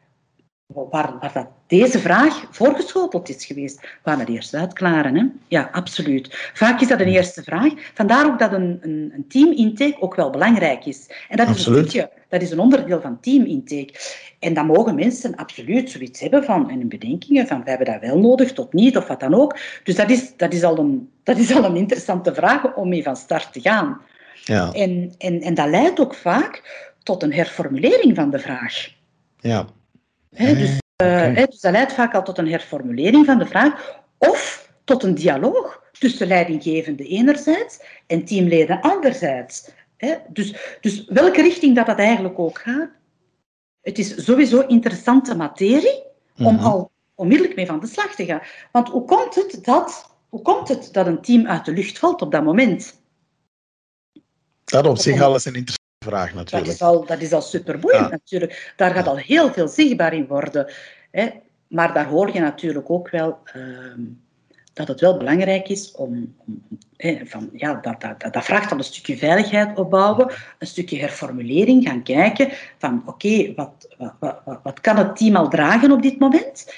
waar, 0.67 1.19
waar 1.21 1.31
dat 1.35 1.47
deze 1.67 1.99
vraag 1.99 2.47
voorgeschoteld 2.51 3.29
is 3.29 3.45
geweest. 3.45 3.81
We 3.81 4.11
gaan 4.11 4.19
het 4.19 4.29
eerst 4.29 4.55
uitklaren. 4.55 5.17
Hè? 5.17 5.25
Ja, 5.49 5.69
absoluut. 5.73 6.51
Vaak 6.55 6.81
is 6.81 6.89
dat 6.89 7.01
een 7.01 7.09
eerste 7.09 7.43
vraag. 7.43 7.73
Vandaar 7.95 8.27
ook 8.27 8.39
dat 8.39 8.53
een, 8.53 8.79
een, 8.83 9.13
een 9.15 9.25
team-intake 9.29 10.01
ook 10.01 10.15
wel 10.15 10.31
belangrijk 10.31 10.87
is. 10.87 11.11
En 11.29 11.37
dat 11.37 11.49
is 11.49 11.53
absoluut. 11.53 11.79
een 11.79 11.89
stukje, 11.89 12.11
dat 12.29 12.43
is 12.43 12.51
een 12.51 12.59
onderdeel 12.59 13.01
van 13.01 13.21
team-intake. 13.21 13.95
En 14.39 14.55
dan 14.55 14.67
mogen 14.67 14.95
mensen 14.95 15.35
absoluut 15.35 15.91
zoiets 15.91 16.21
hebben 16.21 16.45
van, 16.45 16.71
en 16.71 16.89
bedenkingen 16.89 17.47
van, 17.47 17.65
we 17.65 17.69
hebben 17.71 17.87
dat 17.87 18.01
wel 18.01 18.19
nodig, 18.19 18.53
tot 18.53 18.73
niet, 18.73 18.97
of 18.97 19.07
wat 19.07 19.21
dan 19.21 19.35
ook. 19.35 19.59
Dus 19.85 19.95
dat 19.95 20.11
is, 20.11 20.37
dat 20.37 20.53
is, 20.53 20.63
al, 20.63 20.79
een, 20.79 21.11
dat 21.23 21.37
is 21.37 21.55
al 21.55 21.65
een 21.65 21.77
interessante 21.77 22.35
vraag 22.35 22.75
om 22.75 22.89
mee 22.89 23.03
van 23.03 23.17
start 23.17 23.53
te 23.53 23.61
gaan. 23.61 24.01
Ja. 24.45 24.73
En, 24.73 25.15
en, 25.19 25.41
en 25.41 25.55
dat 25.55 25.69
leidt 25.69 26.01
ook 26.01 26.15
vaak 26.15 26.63
tot 27.03 27.23
een 27.23 27.33
herformulering 27.33 28.17
van 28.17 28.31
de 28.31 28.39
vraag. 28.39 28.91
Ja. 29.37 29.67
dus, 30.31 30.79
uh, 31.03 31.35
dus 31.35 31.61
dat 31.61 31.73
leidt 31.73 31.93
vaak 31.93 32.15
al 32.15 32.23
tot 32.23 32.39
een 32.39 32.51
herformulering 32.51 33.27
van 33.27 33.39
de 33.39 33.47
vraag 33.47 34.01
of 34.19 34.71
tot 34.85 35.03
een 35.03 35.15
dialoog 35.15 35.83
tussen 35.99 36.27
leidinggevende 36.27 37.05
enerzijds 37.05 37.81
en 38.07 38.25
teamleden 38.25 38.81
anderzijds. 38.81 39.71
dus, 40.29 40.77
dus 40.81 41.05
welke 41.05 41.43
richting 41.43 41.77
dat, 41.77 41.87
dat 41.87 41.99
eigenlijk 41.99 42.39
ook 42.39 42.59
gaat, 42.59 42.91
het 43.81 43.99
is 43.99 44.25
sowieso 44.25 44.61
interessante 44.61 45.37
materie 45.37 46.03
om 46.37 46.55
mhm. 46.55 46.65
al 46.65 46.91
onmiddellijk 47.15 47.57
mee 47.57 47.67
van 47.67 47.81
de 47.81 47.87
slag 47.87 48.15
te 48.15 48.25
gaan. 48.25 48.43
Want 48.73 48.89
hoe 48.89 49.05
komt 49.05 49.35
het 49.35 49.59
dat, 49.65 50.17
hoe 50.29 50.43
komt 50.43 50.69
het 50.69 50.89
dat 50.93 51.07
een 51.07 51.21
team 51.23 51.47
uit 51.47 51.65
de 51.65 51.73
lucht 51.73 51.99
valt 51.99 52.23
op 52.23 52.33
dat 52.33 52.45
moment? 52.45 53.01
Dat 54.65 54.87
op 54.87 54.99
zich 54.99 55.21
alles 55.21 55.45
een 55.45 55.55
interessante 55.55 55.82
vraag 56.03 56.35
natuurlijk. 56.35 56.65
Dat 56.65 56.75
is 56.75 56.83
al, 56.83 57.07
dat 57.07 57.21
is 57.21 57.33
al 57.33 57.43
superboeiend 57.43 58.11
natuurlijk. 58.11 58.73
Daar 58.77 58.95
gaat 58.95 59.07
al 59.07 59.17
heel 59.17 59.53
veel 59.53 59.69
zichtbaar 59.69 60.15
in 60.15 60.27
worden. 60.27 60.73
Hè. 61.11 61.29
Maar 61.69 61.95
daar 61.95 62.07
hoor 62.07 62.33
je 62.33 62.41
natuurlijk 62.41 62.91
ook 62.91 63.11
wel... 63.11 63.39
Uh, 63.57 63.63
dat 64.73 64.89
het 64.89 65.01
wel 65.01 65.17
belangrijk 65.17 65.69
is 65.69 65.93
om, 65.93 66.35
van, 67.25 67.51
ja, 67.53 67.75
dat, 67.75 68.01
dat, 68.01 68.33
dat 68.33 68.45
vraagt 68.45 68.69
dan 68.69 68.79
een 68.79 68.85
stukje 68.85 69.17
veiligheid 69.17 69.79
opbouwen, 69.79 70.33
een 70.59 70.67
stukje 70.67 70.99
herformulering, 70.99 71.89
gaan 71.89 72.03
kijken 72.03 72.49
van 72.79 73.03
oké, 73.07 73.55
wat, 73.55 73.95
wat, 73.99 74.41
wat, 74.45 74.61
wat 74.63 74.81
kan 74.81 74.97
het 74.97 75.17
team 75.17 75.37
al 75.37 75.49
dragen 75.49 75.93
op 75.93 76.03
dit 76.03 76.19
moment? 76.19 76.75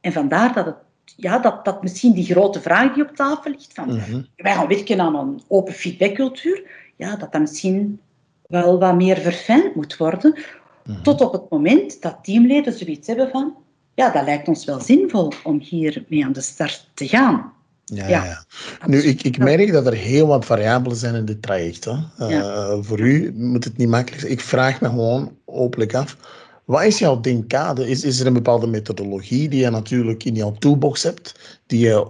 En 0.00 0.12
vandaar 0.12 0.54
dat 0.54 0.66
het 0.66 0.76
ja, 1.16 1.38
dat, 1.38 1.64
dat 1.64 1.82
misschien 1.82 2.12
die 2.12 2.24
grote 2.24 2.60
vraag 2.60 2.94
die 2.94 3.02
op 3.02 3.16
tafel 3.16 3.50
ligt, 3.50 3.72
van 3.74 3.94
mhm. 3.94 4.22
wij 4.36 4.54
gaan 4.54 4.68
werken 4.68 5.00
aan 5.00 5.14
een 5.14 5.40
open 5.48 5.74
feedbackcultuur, 5.74 6.62
ja, 6.96 7.16
dat 7.16 7.32
dat 7.32 7.40
misschien 7.40 8.00
wel 8.48 8.78
wat 8.78 8.96
meer 8.96 9.16
verfijnd 9.16 9.74
moet 9.74 9.96
worden, 9.96 10.38
mhm. 10.84 11.02
tot 11.02 11.20
op 11.20 11.32
het 11.32 11.50
moment 11.50 12.02
dat 12.02 12.18
teamleden 12.22 12.72
zoiets 12.72 13.06
hebben 13.06 13.30
van, 13.30 13.54
ja, 13.94 14.10
dat 14.10 14.24
lijkt 14.24 14.48
ons 14.48 14.64
wel 14.64 14.80
zinvol 14.80 15.32
om 15.44 15.60
hier 15.60 16.04
mee 16.08 16.24
aan 16.24 16.32
de 16.32 16.40
start 16.40 16.90
te 16.94 17.08
gaan. 17.08 17.52
Ja, 17.84 18.08
ja. 18.08 18.44
Nu, 18.86 18.98
ik, 19.02 19.22
ik 19.22 19.38
merk 19.38 19.72
dat 19.72 19.86
er 19.86 19.92
heel 19.92 20.26
wat 20.26 20.44
variabelen 20.44 20.96
zijn 20.96 21.14
in 21.14 21.24
dit 21.24 21.42
traject. 21.42 21.84
Hè. 21.84 21.96
Uh, 22.18 22.78
voor 22.80 23.00
u 23.00 23.32
moet 23.34 23.64
het 23.64 23.76
niet 23.76 23.88
makkelijk 23.88 24.20
zijn. 24.20 24.32
Ik 24.32 24.40
vraag 24.40 24.80
me 24.80 24.88
gewoon 24.88 25.36
openlijk 25.44 25.94
af, 25.94 26.16
wat 26.64 26.82
is 26.82 26.98
jouw 26.98 27.20
denkade? 27.20 27.88
Is, 27.88 28.04
is 28.04 28.20
er 28.20 28.26
een 28.26 28.32
bepaalde 28.32 28.66
methodologie 28.66 29.48
die 29.48 29.60
je 29.60 29.70
natuurlijk 29.70 30.24
in 30.24 30.34
jouw 30.34 30.52
toolbox 30.58 31.02
hebt, 31.02 31.58
die 31.66 31.80
je 31.80 32.06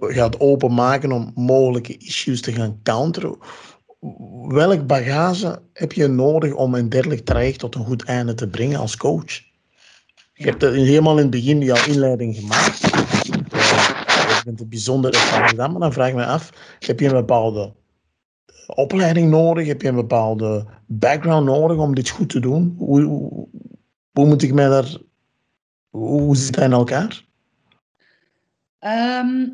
gaat 0.00 0.40
openmaken 0.40 1.12
om 1.12 1.32
mogelijke 1.34 1.96
issues 1.96 2.40
te 2.40 2.52
gaan 2.52 2.80
counteren? 2.82 3.36
Welk 4.48 4.86
bagage 4.86 5.62
heb 5.72 5.92
je 5.92 6.06
nodig 6.06 6.52
om 6.52 6.74
een 6.74 6.88
dergelijk 6.88 7.24
traject 7.24 7.58
tot 7.58 7.74
een 7.74 7.84
goed 7.84 8.04
einde 8.04 8.34
te 8.34 8.48
brengen 8.48 8.80
als 8.80 8.96
coach? 8.96 9.40
Je 10.32 10.44
hebt 10.44 10.62
helemaal 10.62 11.16
in 11.16 11.22
het 11.22 11.30
begin 11.30 11.60
jouw 11.60 11.86
inleiding 11.86 12.36
gemaakt. 12.36 12.80
Je 12.80 14.40
bent 14.44 14.60
een 14.60 14.68
bijzondere 14.68 15.16
ervaring 15.16 15.48
gedaan, 15.48 15.70
maar 15.70 15.80
dan 15.80 15.92
vraag 15.92 16.08
ik 16.08 16.14
me 16.14 16.26
af, 16.26 16.76
heb 16.78 17.00
je 17.00 17.06
een 17.06 17.12
bepaalde 17.12 17.72
opleiding 18.66 19.30
nodig? 19.30 19.66
Heb 19.66 19.82
je 19.82 19.88
een 19.88 19.94
bepaalde 19.94 20.66
background 20.86 21.46
nodig 21.46 21.76
om 21.76 21.94
dit 21.94 22.08
goed 22.08 22.28
te 22.28 22.40
doen? 22.40 22.74
Hoe, 22.78 23.02
hoe 24.12 24.26
moet 24.26 24.42
ik 24.42 24.52
mij 24.52 24.68
daar... 24.68 24.96
Hoe 25.90 26.36
zit 26.36 26.54
dat 26.54 26.64
in 26.64 26.72
elkaar? 26.72 27.24
Ehm, 28.78 29.46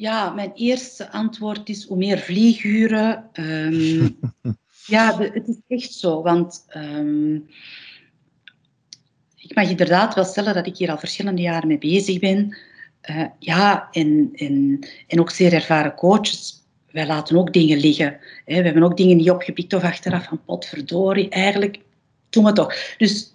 ja, 0.00 0.30
mijn 0.30 0.52
eerste 0.54 1.10
antwoord 1.10 1.68
is 1.68 1.84
hoe 1.84 1.96
meer 1.96 2.18
vlieguren. 2.18 3.28
Ehm, 3.32 4.08
ja, 4.94 5.18
het 5.18 5.48
is 5.48 5.60
echt 5.68 5.92
zo. 5.92 6.22
Want 6.22 6.66
um, 6.76 7.46
ik 9.36 9.54
mag 9.54 9.68
inderdaad 9.68 10.14
wel 10.14 10.24
stellen 10.24 10.54
dat 10.54 10.66
ik 10.66 10.76
hier 10.76 10.90
al 10.90 10.98
verschillende 10.98 11.42
jaren 11.42 11.68
mee 11.68 11.78
bezig 11.78 12.18
ben. 12.18 12.56
Uh, 13.10 13.24
ja, 13.38 13.88
en, 13.90 14.30
en, 14.34 14.86
en 15.06 15.20
ook 15.20 15.30
zeer 15.30 15.52
ervaren 15.52 15.94
coaches. 15.94 16.64
Wij 16.90 17.06
laten 17.06 17.36
ook 17.36 17.52
dingen 17.52 17.78
liggen. 17.78 18.18
Hè. 18.44 18.56
We 18.56 18.64
hebben 18.64 18.82
ook 18.82 18.96
dingen 18.96 19.16
niet 19.16 19.30
opgepikt 19.30 19.74
of 19.74 19.82
achteraf 19.82 20.24
van 20.24 20.44
potverdorie. 20.44 21.28
Eigenlijk 21.28 21.78
doen 22.30 22.44
we 22.44 22.52
toch. 22.52 22.74
Dus 22.96 23.34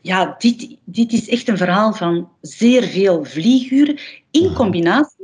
ja, 0.00 0.34
dit, 0.38 0.76
dit 0.84 1.12
is 1.12 1.28
echt 1.28 1.48
een 1.48 1.56
verhaal 1.56 1.92
van 1.92 2.28
zeer 2.40 2.82
veel 2.82 3.24
vlieguren 3.24 3.98
in 4.30 4.52
combinatie 4.52 5.21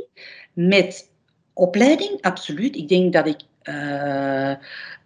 met 0.66 1.10
opleiding, 1.52 2.20
absoluut. 2.20 2.76
Ik 2.76 2.88
denk 2.88 3.12
dat 3.12 3.26
ik... 3.26 3.40
Uh, 3.62 4.54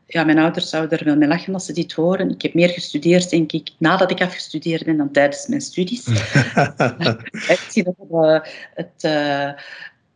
ja, 0.07 0.25
mijn 0.25 0.39
ouders 0.39 0.69
zouden 0.69 0.99
er 0.99 1.05
wel 1.05 1.17
mee 1.17 1.29
lachen 1.29 1.55
als 1.55 1.67
ze 1.67 1.73
dit 1.73 1.93
horen. 1.93 2.31
Ik 2.31 2.43
heb 2.43 2.55
meer 2.55 2.69
gestudeerd, 2.69 3.31
denk 3.31 3.53
ik, 3.53 3.71
nadat 3.79 4.11
ik 4.11 4.21
afgestudeerd 4.21 4.85
ben 4.85 4.97
dan 4.97 5.11
tijdens 5.11 5.47
mijn 5.47 5.61
studies. 5.61 6.07
Misschien 7.49 7.85
dat 7.85 7.95
uh, 8.11 8.39
het, 8.75 9.05
uh, 9.05 9.51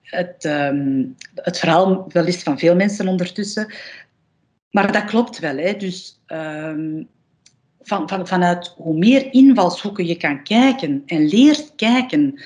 het, 0.02 0.44
um, 0.44 1.14
het 1.34 1.58
verhaal 1.58 2.04
wel 2.08 2.26
is 2.26 2.42
van 2.42 2.58
veel 2.58 2.74
mensen 2.74 3.08
ondertussen. 3.08 3.74
Maar 4.70 4.92
dat 4.92 5.04
klopt 5.04 5.38
wel. 5.38 5.56
Hè. 5.56 5.72
Dus 5.72 6.20
um, 6.26 7.08
van, 7.80 8.08
van, 8.08 8.26
vanuit 8.26 8.74
hoe 8.76 8.98
meer 8.98 9.32
invalshoeken 9.32 10.06
je 10.06 10.16
kan 10.16 10.42
kijken 10.42 11.02
en 11.06 11.28
leert 11.28 11.72
kijken 11.76 12.42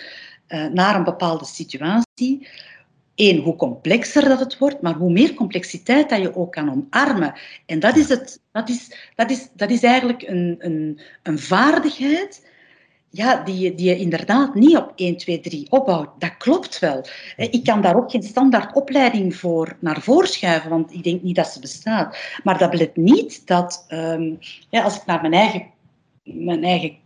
uh, 0.49 0.66
naar 0.66 0.97
een 0.97 1.05
bepaalde 1.05 1.45
situatie. 1.45 2.49
Eén, 3.20 3.38
hoe 3.38 3.56
complexer 3.56 4.28
dat 4.28 4.40
het 4.40 4.58
wordt, 4.58 4.80
maar 4.80 4.94
hoe 4.94 5.12
meer 5.12 5.34
complexiteit 5.34 6.08
dat 6.08 6.20
je 6.20 6.36
ook 6.36 6.52
kan 6.52 6.70
omarmen. 6.70 7.34
En 7.66 7.78
dat 7.78 7.96
is, 7.96 8.08
het, 8.08 8.40
dat 8.52 8.68
is, 8.68 9.10
dat 9.14 9.30
is, 9.30 9.48
dat 9.54 9.70
is 9.70 9.82
eigenlijk 9.82 10.22
een, 10.22 10.56
een, 10.58 11.00
een 11.22 11.38
vaardigheid 11.38 12.48
ja, 13.10 13.42
die, 13.44 13.58
je, 13.58 13.74
die 13.74 13.88
je 13.88 13.98
inderdaad 13.98 14.54
niet 14.54 14.76
op 14.76 14.92
1, 14.96 15.16
2, 15.16 15.40
3 15.40 15.70
opbouwt. 15.70 16.08
Dat 16.18 16.36
klopt 16.36 16.78
wel. 16.78 17.04
Ik 17.36 17.64
kan 17.64 17.80
daar 17.80 17.96
ook 17.96 18.10
geen 18.10 18.22
standaard 18.22 18.74
opleiding 18.74 19.36
voor 19.36 19.76
naar 19.80 20.00
voren 20.00 20.28
schuiven, 20.28 20.70
want 20.70 20.92
ik 20.92 21.02
denk 21.02 21.22
niet 21.22 21.36
dat 21.36 21.46
ze 21.46 21.60
bestaat. 21.60 22.16
Maar 22.42 22.58
dat 22.58 22.70
belet 22.70 22.96
niet 22.96 23.46
dat, 23.46 23.86
um, 23.88 24.38
ja, 24.70 24.82
als 24.82 24.96
ik 24.96 25.06
naar 25.06 25.20
mijn 25.20 25.32
eigen, 25.32 25.66
mijn 26.22 26.64
eigen 26.64 26.96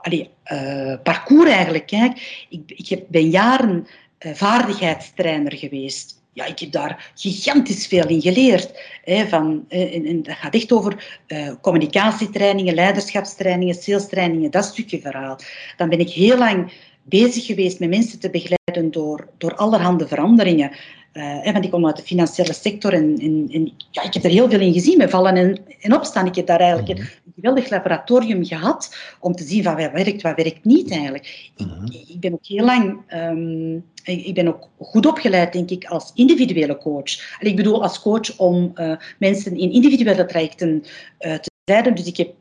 allee, 0.00 0.30
uh, 0.52 0.94
parcours 1.02 1.50
eigenlijk 1.50 1.86
kijk, 1.86 2.46
ik, 2.48 2.90
ik 2.90 3.08
ben 3.08 3.28
jaren 3.28 3.86
vaardigheidstrainer 4.20 5.56
geweest 5.56 6.20
ja, 6.32 6.44
ik 6.44 6.58
heb 6.58 6.72
daar 6.72 7.12
gigantisch 7.14 7.86
veel 7.86 8.08
in 8.08 8.20
geleerd. 8.20 8.82
Hè, 9.04 9.28
van, 9.28 9.64
en 9.68 10.22
dat 10.22 10.34
gaat 10.34 10.54
echt 10.54 10.72
over 10.72 11.20
uh, 11.28 11.52
communicatietrainingen, 11.60 12.74
leiderschapstrainingen, 12.74 13.74
salestrainingen, 13.74 14.50
dat 14.50 14.64
stukje 14.64 15.00
verhaal. 15.00 15.38
Dan 15.76 15.88
ben 15.88 16.00
ik 16.00 16.10
heel 16.10 16.38
lang 16.38 16.72
bezig 17.02 17.46
geweest 17.46 17.78
met 17.78 17.88
mensen 17.88 18.20
te 18.20 18.30
begeleiden 18.30 18.90
door, 18.90 19.28
door 19.38 19.54
allerhande 19.54 20.08
veranderingen. 20.08 20.70
Uh, 21.12 21.52
want 21.52 21.64
ik 21.64 21.70
kom 21.70 21.86
uit 21.86 21.96
de 21.96 22.02
financiële 22.02 22.52
sector 22.52 22.92
en, 22.92 23.18
en, 23.18 23.48
en, 23.52 23.72
ja, 23.90 24.02
ik 24.02 24.14
heb 24.14 24.24
er 24.24 24.30
heel 24.30 24.50
veel 24.50 24.60
in 24.60 24.72
gezien, 24.72 24.98
met 24.98 25.10
vallen 25.10 25.36
en, 25.36 25.58
en 25.80 25.94
opstaan. 25.94 26.26
Ik 26.26 26.34
heb 26.34 26.46
daar 26.46 26.60
eigenlijk 26.60 26.98
mhm. 26.98 27.00
een 27.00 27.32
geweldig 27.34 27.70
laboratorium 27.70 28.44
gehad 28.44 28.96
om 29.20 29.34
te 29.34 29.44
zien 29.44 29.62
van 29.62 29.76
wat 29.76 29.92
werkt, 29.92 30.22
wat 30.22 30.36
werkt 30.36 30.64
niet 30.64 30.90
eigenlijk. 30.90 31.52
ik, 31.56 31.66
mhm. 31.66 31.84
ik, 32.08 32.20
ben 32.20 32.32
ook 32.32 32.46
heel 32.46 32.64
lang, 32.64 33.00
um, 33.14 33.84
ik, 34.04 34.34
ben 34.34 34.48
ook 34.48 34.68
goed 34.78 35.06
opgeleid, 35.06 35.52
denk 35.52 35.70
ik, 35.70 35.84
als 35.84 36.10
individuele 36.14 36.76
coach. 36.76 37.38
En 37.38 37.46
ik 37.46 37.56
bedoel 37.56 37.82
als 37.82 38.00
coach 38.00 38.38
om 38.38 38.72
uh, 38.74 38.96
mensen 39.18 39.56
in 39.56 39.72
individuele 39.72 40.24
trajecten 40.24 40.82
te 41.18 41.50
leiden. 41.64 41.94
Dus 41.94 42.06
ik 42.06 42.16
heb, 42.16 42.34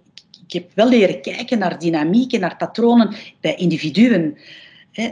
ik 0.48 0.54
heb 0.54 0.72
wel 0.74 0.90
leren 0.90 1.22
kijken 1.22 1.60
naar 1.60 1.80
dynamieken, 1.80 2.40
naar 2.40 2.58
patronen 2.58 3.16
bij 3.42 3.56
individuen. 3.56 4.38
Hè 4.92 5.12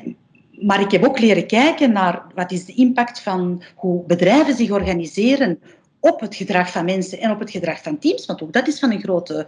maar 0.61 0.81
ik 0.81 0.91
heb 0.91 1.05
ook 1.05 1.19
leren 1.19 1.47
kijken 1.47 1.91
naar 1.91 2.21
wat 2.35 2.51
is 2.51 2.65
de 2.65 2.73
impact 2.73 3.19
van 3.19 3.63
hoe 3.75 4.03
bedrijven 4.05 4.55
zich 4.55 4.71
organiseren 4.71 5.59
op 5.99 6.19
het 6.19 6.35
gedrag 6.35 6.71
van 6.71 6.85
mensen 6.85 7.19
en 7.19 7.31
op 7.31 7.39
het 7.39 7.51
gedrag 7.51 7.81
van 7.81 7.99
teams. 7.99 8.25
Want 8.25 8.41
ook 8.41 8.53
dat 8.53 8.67
is 8.67 8.79
van 8.79 8.91
een 8.91 9.01
grote. 9.01 9.47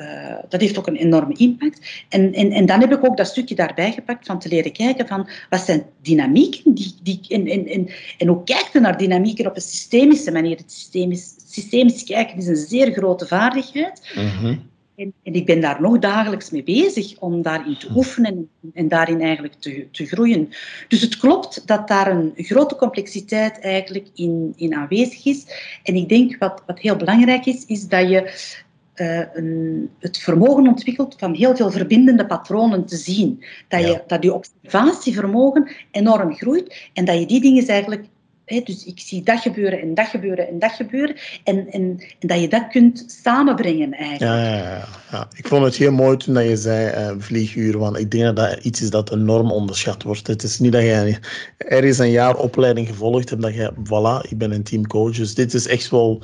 Uh, 0.00 0.34
dat 0.48 0.60
heeft 0.60 0.78
ook 0.78 0.86
een 0.86 0.96
enorme 0.96 1.34
impact. 1.34 2.04
En, 2.08 2.32
en, 2.32 2.50
en 2.52 2.66
dan 2.66 2.80
heb 2.80 2.92
ik 2.92 3.04
ook 3.04 3.16
dat 3.16 3.26
stukje 3.26 3.54
daarbij 3.54 3.92
gepakt 3.92 4.26
van 4.26 4.38
te 4.38 4.48
leren 4.48 4.72
kijken 4.72 5.06
van 5.06 5.28
wat 5.50 5.60
zijn 5.60 5.84
dynamieken 6.02 6.74
die, 6.74 6.94
die, 7.02 7.20
en, 7.28 7.46
en, 7.46 7.66
en, 7.66 7.88
en 8.18 8.26
hoe 8.26 8.44
kijkt 8.44 8.72
je 8.72 8.80
naar 8.80 8.98
dynamieken 8.98 9.46
op 9.46 9.56
een 9.56 9.62
systemische 9.62 10.32
manier. 10.32 10.56
Het 10.56 10.72
systemisch, 10.72 11.34
systemisch 11.46 12.04
kijken 12.04 12.36
is 12.36 12.46
een 12.46 12.56
zeer 12.56 12.92
grote 12.92 13.26
vaardigheid. 13.26 14.12
Mm 14.14 14.74
en, 14.96 15.12
en, 15.22 15.34
ik 15.34 15.46
ben 15.46 15.60
daar 15.60 15.80
nog 15.80 15.98
dagelijks 15.98 16.50
mee 16.50 16.62
bezig 16.62 17.18
om 17.18 17.42
daarin 17.42 17.78
te 17.78 17.88
oefenen 17.94 18.48
en 18.74 18.88
daarin 18.88 19.20
eigenlijk 19.20 19.54
te, 19.54 19.88
te 19.90 20.06
groeien. 20.06 20.48
Dus 20.88 21.00
het 21.00 21.16
klopt 21.16 21.66
dat 21.66 21.88
daar 21.88 22.10
een 22.10 22.32
grote 22.36 22.76
complexiteit 22.76 23.60
eigenlijk 23.60 24.08
in, 24.14 24.52
in 24.56 24.74
aanwezig 24.74 25.24
is. 25.24 25.46
En 25.82 25.94
ik 25.94 26.08
denk 26.08 26.36
wat, 26.38 26.62
wat 26.66 26.78
heel 26.78 26.96
belangrijk 26.96 27.46
is, 27.46 27.66
is 27.66 27.88
dat 27.88 28.08
je 28.08 28.54
uh, 28.96 29.22
een, 29.32 29.90
het 29.98 30.18
vermogen 30.18 30.68
ontwikkelt 30.68 31.14
van 31.18 31.34
heel 31.34 31.56
veel 31.56 31.70
verbindende 31.70 32.26
patronen 32.26 32.86
te 32.86 32.96
zien. 32.96 33.44
Dat, 33.68 33.80
je, 33.80 34.02
dat 34.06 34.22
je 34.22 34.34
observatievermogen 34.34 35.70
enorm 35.90 36.34
groeit 36.34 36.90
en 36.92 37.04
dat 37.04 37.18
je 37.18 37.26
die 37.26 37.40
dingen 37.40 37.66
eigenlijk 37.66 38.04
dus 38.46 38.84
ik 38.84 39.00
zie 39.00 39.22
dat 39.22 39.40
gebeuren 39.40 39.80
en 39.80 39.94
dat 39.94 40.06
gebeuren 40.06 40.48
en 40.48 40.58
dat 40.58 40.70
gebeuren. 40.70 41.16
En, 41.44 41.66
en, 41.70 41.98
en 42.20 42.28
dat 42.28 42.40
je 42.40 42.48
dat 42.48 42.66
kunt 42.68 43.04
samenbrengen 43.22 43.92
eigenlijk. 43.92 44.32
Ja, 44.32 44.56
ja, 44.56 44.56
ja, 44.56 44.88
ja. 45.10 45.28
ik 45.36 45.46
vond 45.46 45.64
het 45.64 45.76
heel 45.76 45.92
mooi 45.92 46.16
toen 46.16 46.34
dat 46.34 46.44
je 46.44 46.56
zei 46.56 47.10
uh, 47.10 47.14
vlieguur. 47.18 47.78
Want 47.78 47.98
ik 47.98 48.10
denk 48.10 48.24
dat 48.24 48.36
dat 48.36 48.64
iets 48.64 48.82
is 48.82 48.90
dat 48.90 49.12
enorm 49.12 49.50
onderschat 49.50 50.02
wordt. 50.02 50.26
Het 50.26 50.42
is 50.42 50.58
niet 50.58 50.72
dat 50.72 50.82
je 50.82 51.18
is 51.58 51.98
een 51.98 52.10
jaar 52.10 52.36
opleiding 52.36 52.88
gevolgd 52.88 53.30
hebt 53.30 53.42
dat 53.42 53.54
je, 53.54 53.72
voilà, 53.72 54.30
ik 54.30 54.38
ben 54.38 54.52
een 54.52 54.62
teamcoach. 54.62 55.16
Dus 55.16 55.34
dit 55.34 55.54
is 55.54 55.66
echt 55.66 55.90
wel... 55.90 56.22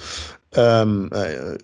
Um, 0.56 1.08
uh, 1.12 1.54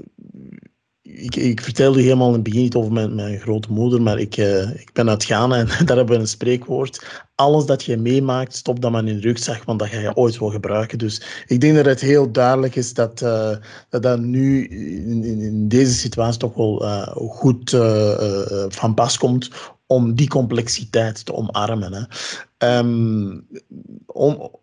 ik, 1.14 1.36
ik, 1.36 1.60
vertelde 1.60 2.00
helemaal 2.00 2.28
in 2.28 2.34
het 2.34 2.42
begin 2.42 2.60
niet 2.60 2.74
over 2.74 2.92
mijn, 2.92 3.14
mijn 3.14 3.40
grote 3.40 3.72
moeder, 3.72 4.02
maar 4.02 4.18
ik, 4.18 4.36
uh, 4.36 4.70
ik 4.70 4.90
ben 4.92 5.08
uit 5.08 5.24
Ghana 5.24 5.56
en 5.56 5.66
daar 5.86 5.96
hebben 5.96 6.14
we 6.14 6.20
een 6.20 6.28
spreekwoord. 6.28 7.24
Alles 7.34 7.66
dat 7.66 7.84
je 7.84 7.96
meemaakt, 7.96 8.54
stop 8.54 8.80
dat 8.80 8.90
maar 8.90 9.06
in 9.06 9.14
de 9.14 9.20
rugzak, 9.20 9.64
want 9.64 9.78
dat 9.78 9.88
ga 9.88 9.98
je 9.98 10.16
ooit 10.16 10.38
wel 10.38 10.50
gebruiken. 10.50 10.98
Dus 10.98 11.44
ik 11.46 11.60
denk 11.60 11.76
dat 11.76 11.84
het 11.84 12.00
heel 12.00 12.32
duidelijk 12.32 12.76
is 12.76 12.94
dat 12.94 13.22
uh, 13.22 13.56
dat, 13.88 14.20
nu 14.20 14.66
in, 14.68 15.24
in, 15.24 15.68
deze 15.68 15.92
situatie 15.92 16.40
toch 16.40 16.54
wel 16.54 16.84
uh, 16.84 17.06
goed 17.16 17.76
van 18.68 18.94
pas 18.94 19.18
komt 19.18 19.50
om 19.86 20.14
die 20.14 20.28
complexiteit 20.28 21.24
te 21.24 21.34
omarmen. 21.34 21.92
Hè. 21.92 22.78
Um, 22.78 23.46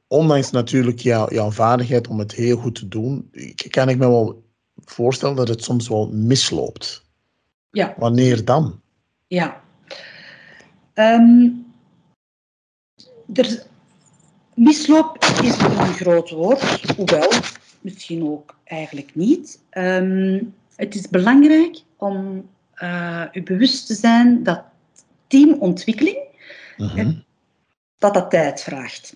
ondanks 0.08 0.52
natuurlijk 0.52 1.00
jou, 1.00 1.34
jouw 1.34 1.52
vaardigheid 1.52 2.08
om 2.08 2.20
het 2.20 2.32
heel 2.32 2.58
goed 2.58 2.76
te 2.76 2.88
doen, 2.88 3.32
kan 3.70 3.90
ik 3.90 3.98
me 3.98 4.08
wel 4.08 4.45
voorstellen 4.76 5.36
dat 5.36 5.48
het 5.48 5.64
soms 5.64 5.88
wel 5.88 6.10
misloopt. 6.12 7.06
Ja. 7.72 7.94
Wanneer 7.98 8.46
dan? 8.46 8.82
Ja. 9.28 9.62
Um, 10.94 11.66
er, 13.34 13.64
misloop 14.54 15.18
is 15.44 15.58
een 15.58 15.94
groot 15.94 16.30
woord, 16.30 16.96
hoewel 16.96 17.32
misschien 17.82 18.24
ook 18.24 18.58
eigenlijk 18.64 19.16
niet. 19.16 19.60
Um, 19.72 20.54
het 20.76 20.96
is 20.96 21.10
belangrijk 21.10 21.82
om 21.98 22.50
uh, 22.76 23.26
u 23.32 23.44
bewust 23.44 23.88
te 23.88 23.94
zijn 23.94 24.44
dat 24.44 24.64
teamontwikkeling 25.28 26.18
uh 26.78 27.10
dat 27.98 28.14
dat 28.14 28.30
tijd 28.30 28.62
vraagt. 28.62 29.16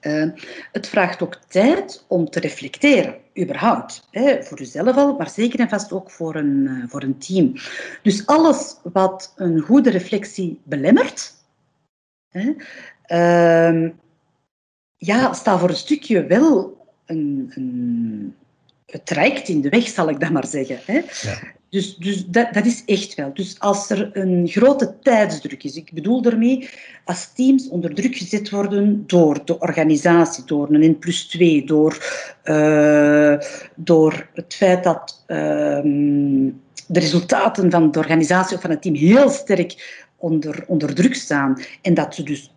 Uh, 0.00 0.30
het 0.72 0.88
vraagt 0.88 1.22
ook 1.22 1.34
tijd 1.34 2.04
om 2.08 2.30
te 2.30 2.40
reflecteren, 2.40 3.16
überhaupt. 3.38 4.06
Hè, 4.10 4.42
voor 4.42 4.60
uzelf 4.60 4.96
al, 4.96 5.16
maar 5.16 5.30
zeker 5.30 5.60
en 5.60 5.68
vast 5.68 5.92
ook 5.92 6.10
voor 6.10 6.34
een, 6.34 6.66
uh, 6.68 6.84
voor 6.88 7.02
een 7.02 7.18
team. 7.18 7.52
Dus 8.02 8.26
alles 8.26 8.76
wat 8.82 9.32
een 9.36 9.60
goede 9.60 9.90
reflectie 9.90 10.60
belemmert, 10.64 11.34
hè, 12.28 12.54
uh, 13.12 13.90
ja, 14.96 15.32
staat 15.32 15.60
voor 15.60 15.68
een 15.68 15.76
stukje 15.76 16.26
wel 16.26 16.78
een, 17.06 17.52
een, 17.54 18.36
het 18.86 19.10
rijkt 19.10 19.48
in 19.48 19.60
de 19.60 19.68
weg, 19.68 19.88
zal 19.88 20.08
ik 20.08 20.20
dat 20.20 20.30
maar 20.30 20.46
zeggen. 20.46 20.78
Hè. 20.84 21.00
Ja. 21.30 21.58
Dus, 21.70 21.96
dus 21.96 22.26
dat, 22.26 22.54
dat, 22.54 22.66
is 22.66 22.84
echt 22.84 23.14
wel. 23.14 23.34
Dus 23.34 23.58
als 23.58 23.90
er 23.90 24.16
een 24.16 24.48
grote 24.48 24.98
tijdsdruk 25.02 25.64
is, 25.64 25.76
ik 25.76 25.92
bedoel 25.92 26.22
daarmee, 26.22 26.68
als 27.04 27.32
teams 27.32 27.68
onder 27.68 27.94
druk 27.94 28.16
gezet 28.16 28.50
worden 28.50 29.06
door 29.06 29.44
de 29.44 29.58
organisatie, 29.58 30.44
door 30.44 30.70
een 30.70 30.90
N 30.90 30.98
plus 30.98 31.26
2, 31.26 31.66
door, 31.66 31.98
uh, 32.44 33.38
door 33.76 34.28
het 34.34 34.54
feit 34.54 34.84
dat 34.84 35.24
uh, 35.26 35.36
de 36.86 37.00
resultaten 37.00 37.70
van 37.70 37.90
de 37.90 37.98
organisatie 37.98 38.56
of 38.56 38.62
van 38.62 38.70
het 38.70 38.82
team 38.82 38.94
heel 38.94 39.28
sterk 39.28 40.04
onder, 40.16 40.64
onder 40.66 40.94
druk 40.94 41.14
staan 41.14 41.60
en 41.82 41.94
dat 41.94 42.14
ze 42.14 42.22
dus 42.22 42.52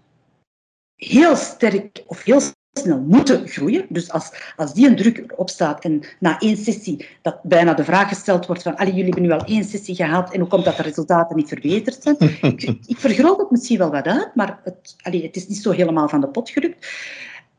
heel 0.95 1.35
sterk 1.35 2.03
of 2.07 2.23
heel 2.23 2.41
snel 2.73 2.99
moeten 3.07 3.47
groeien. 3.47 3.85
Dus 3.89 4.11
als, 4.11 4.31
als 4.55 4.73
die 4.73 4.87
een 4.87 4.95
druk 4.95 5.17
erop 5.17 5.49
staat 5.49 5.83
en 5.83 6.01
na 6.19 6.39
één 6.39 6.57
sessie 6.57 7.07
dat 7.21 7.39
bijna 7.43 7.73
de 7.73 7.83
vraag 7.83 8.07
gesteld 8.07 8.45
wordt 8.45 8.61
van 8.61 8.75
jullie 8.77 9.03
hebben 9.03 9.21
nu 9.21 9.31
al 9.31 9.45
één 9.45 9.63
sessie 9.63 9.95
gehad 9.95 10.33
en 10.33 10.39
hoe 10.39 10.49
komt 10.49 10.65
dat 10.65 10.77
de 10.77 10.83
resultaten 10.83 11.35
niet 11.35 11.47
verbeterd 11.47 12.03
zijn? 12.03 12.17
ik, 12.41 12.61
ik 12.85 12.97
vergroot 12.97 13.37
het 13.39 13.51
misschien 13.51 13.77
wel 13.77 13.91
wat 13.91 14.05
uit, 14.05 14.35
maar 14.35 14.59
het, 14.63 14.95
allee, 15.01 15.23
het 15.23 15.35
is 15.35 15.47
niet 15.47 15.61
zo 15.61 15.71
helemaal 15.71 16.09
van 16.09 16.21
de 16.21 16.27
pot 16.27 16.49
gerukt. 16.49 16.87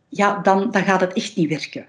Ja, 0.09 0.41
dan, 0.43 0.71
dan 0.71 0.83
gaat 0.83 1.01
het 1.01 1.13
echt 1.13 1.37
niet 1.37 1.49
werken. 1.49 1.87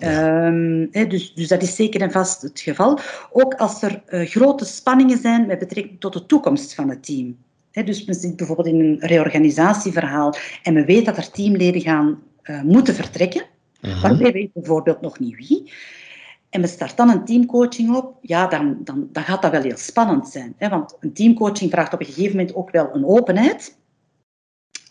Um, 0.00 0.90
dus, 0.90 1.34
dus, 1.34 1.48
dat 1.48 1.62
is 1.62 1.76
zeker 1.76 2.00
en 2.00 2.10
vast 2.10 2.42
het 2.42 2.60
geval. 2.60 2.98
Ook 3.32 3.54
als 3.54 3.82
er 3.82 4.02
uh, 4.08 4.26
grote 4.26 4.64
spanningen 4.64 5.18
zijn 5.18 5.46
met 5.46 5.58
betrekking 5.58 6.00
tot 6.00 6.12
de 6.12 6.26
toekomst 6.26 6.74
van 6.74 6.88
het 6.88 7.04
team. 7.04 7.36
dus 7.72 8.04
we 8.04 8.12
zitten 8.12 8.36
bijvoorbeeld 8.36 8.68
in 8.68 8.80
een 8.80 8.96
reorganisatieverhaal 9.00 10.34
en 10.62 10.74
we 10.74 10.84
weten 10.84 11.04
dat 11.04 11.16
er 11.16 11.30
teamleden 11.30 11.80
gaan 11.80 12.18
uh, 12.50 12.62
moeten 12.62 12.94
vertrekken. 12.94 13.44
Uh-huh. 13.80 14.02
Maar 14.02 14.16
we 14.16 14.30
weten 14.30 14.50
bijvoorbeeld 14.54 15.00
nog 15.00 15.18
niet 15.18 15.36
wie. 15.36 15.72
En 16.50 16.60
we 16.60 16.66
start 16.66 16.96
dan 16.96 17.10
een 17.10 17.24
teamcoaching 17.24 17.96
op, 17.96 18.18
ja, 18.20 18.46
dan, 18.46 18.76
dan, 18.84 19.08
dan 19.12 19.22
gaat 19.22 19.42
dat 19.42 19.50
wel 19.50 19.62
heel 19.62 19.76
spannend 19.76 20.28
zijn. 20.28 20.54
Hè? 20.56 20.68
Want 20.68 20.96
een 21.00 21.12
teamcoaching 21.12 21.70
vraagt 21.70 21.92
op 21.92 22.00
een 22.00 22.06
gegeven 22.06 22.36
moment 22.36 22.54
ook 22.54 22.70
wel 22.70 22.94
een 22.94 23.06
openheid. 23.06 23.76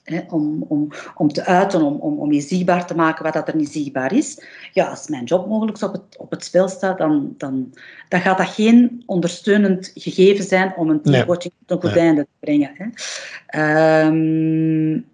Hè, 0.03 0.21
om, 0.29 0.65
om, 0.67 0.87
om 1.15 1.27
te 1.27 1.45
uiten, 1.45 1.81
om, 1.81 1.95
om, 1.95 2.19
om 2.19 2.31
je 2.31 2.41
zichtbaar 2.41 2.87
te 2.87 2.95
maken 2.95 3.23
wat 3.23 3.33
dat 3.33 3.47
er 3.47 3.55
niet 3.55 3.71
zichtbaar 3.71 4.13
is. 4.13 4.45
Ja, 4.73 4.87
als 4.87 5.07
mijn 5.07 5.23
job 5.23 5.47
mogelijk 5.47 5.81
op 5.81 5.93
het, 5.93 6.17
op 6.17 6.31
het 6.31 6.43
spel 6.43 6.67
staat, 6.67 6.97
dan, 6.97 7.33
dan, 7.37 7.73
dan 8.09 8.19
gaat 8.19 8.37
dat 8.37 8.47
geen 8.47 9.03
ondersteunend 9.05 9.91
gegeven 9.93 10.43
zijn 10.43 10.73
om 10.75 10.89
een 10.89 11.01
teamcoaching 11.01 11.53
tot 11.65 11.83
een 11.83 11.89
goed 11.89 11.99
einde 11.99 12.21
te 12.21 12.29
brengen. 12.39 12.71
Hè. 13.47 14.05
Um, 14.07 15.05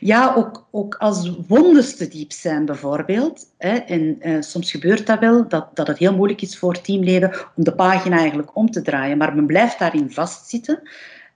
ja, 0.00 0.34
ook, 0.36 0.66
ook 0.70 0.94
als 0.94 1.36
wondes 1.48 1.96
te 1.96 2.08
diep 2.08 2.32
zijn 2.32 2.64
bijvoorbeeld. 2.64 3.46
Hè, 3.58 3.74
en 3.76 4.18
uh, 4.20 4.40
soms 4.40 4.70
gebeurt 4.70 5.06
dat 5.06 5.18
wel, 5.18 5.48
dat, 5.48 5.76
dat 5.76 5.86
het 5.86 5.98
heel 5.98 6.14
moeilijk 6.14 6.42
is 6.42 6.58
voor 6.58 6.80
teamleden 6.80 7.32
om 7.56 7.64
de 7.64 7.74
pagina 7.74 8.16
eigenlijk 8.18 8.56
om 8.56 8.70
te 8.70 8.82
draaien. 8.82 9.18
Maar 9.18 9.34
men 9.34 9.46
blijft 9.46 9.78
daarin 9.78 10.10
vastzitten, 10.10 10.82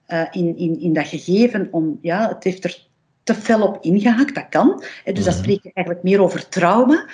uh, 0.07 0.25
in, 0.31 0.57
in, 0.57 0.79
in 0.79 0.93
dat 0.93 1.07
gegeven 1.07 1.67
om, 1.71 1.99
ja, 2.01 2.27
het 2.27 2.43
heeft 2.43 2.63
er 2.63 2.87
te 3.23 3.35
fel 3.35 3.61
op 3.61 3.77
ingehakt, 3.81 4.35
dat 4.35 4.49
kan. 4.49 4.83
Hè, 5.03 5.11
dus 5.11 5.23
dan 5.23 5.33
mhm. 5.33 5.43
spreek 5.43 5.63
je 5.63 5.71
eigenlijk 5.73 6.05
meer 6.05 6.21
over 6.21 6.49
trauma. 6.49 7.05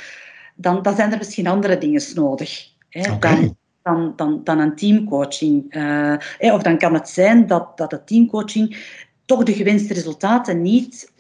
Dan, 0.56 0.82
dan 0.82 0.96
zijn 0.96 1.12
er 1.12 1.18
misschien 1.18 1.48
andere 1.48 1.78
dingen 1.78 2.04
nodig. 2.14 2.68
Hè, 2.90 3.12
okay. 3.12 3.36
dan, 3.36 3.56
dan, 3.84 4.14
dan, 4.16 4.42
dan 4.44 4.60
een 4.60 4.76
teamcoaching. 4.76 5.76
Uh, 5.76 6.54
of 6.54 6.62
dan 6.62 6.78
kan 6.78 6.94
het 6.94 7.10
zijn 7.10 7.48
dat, 7.48 7.78
dat 7.78 7.90
de 7.90 8.04
teamcoaching 8.04 8.98
toch 9.30 9.44
de 9.44 9.54
gewenste 9.54 9.94
resultaten 9.94 10.62
niet, 10.62 11.12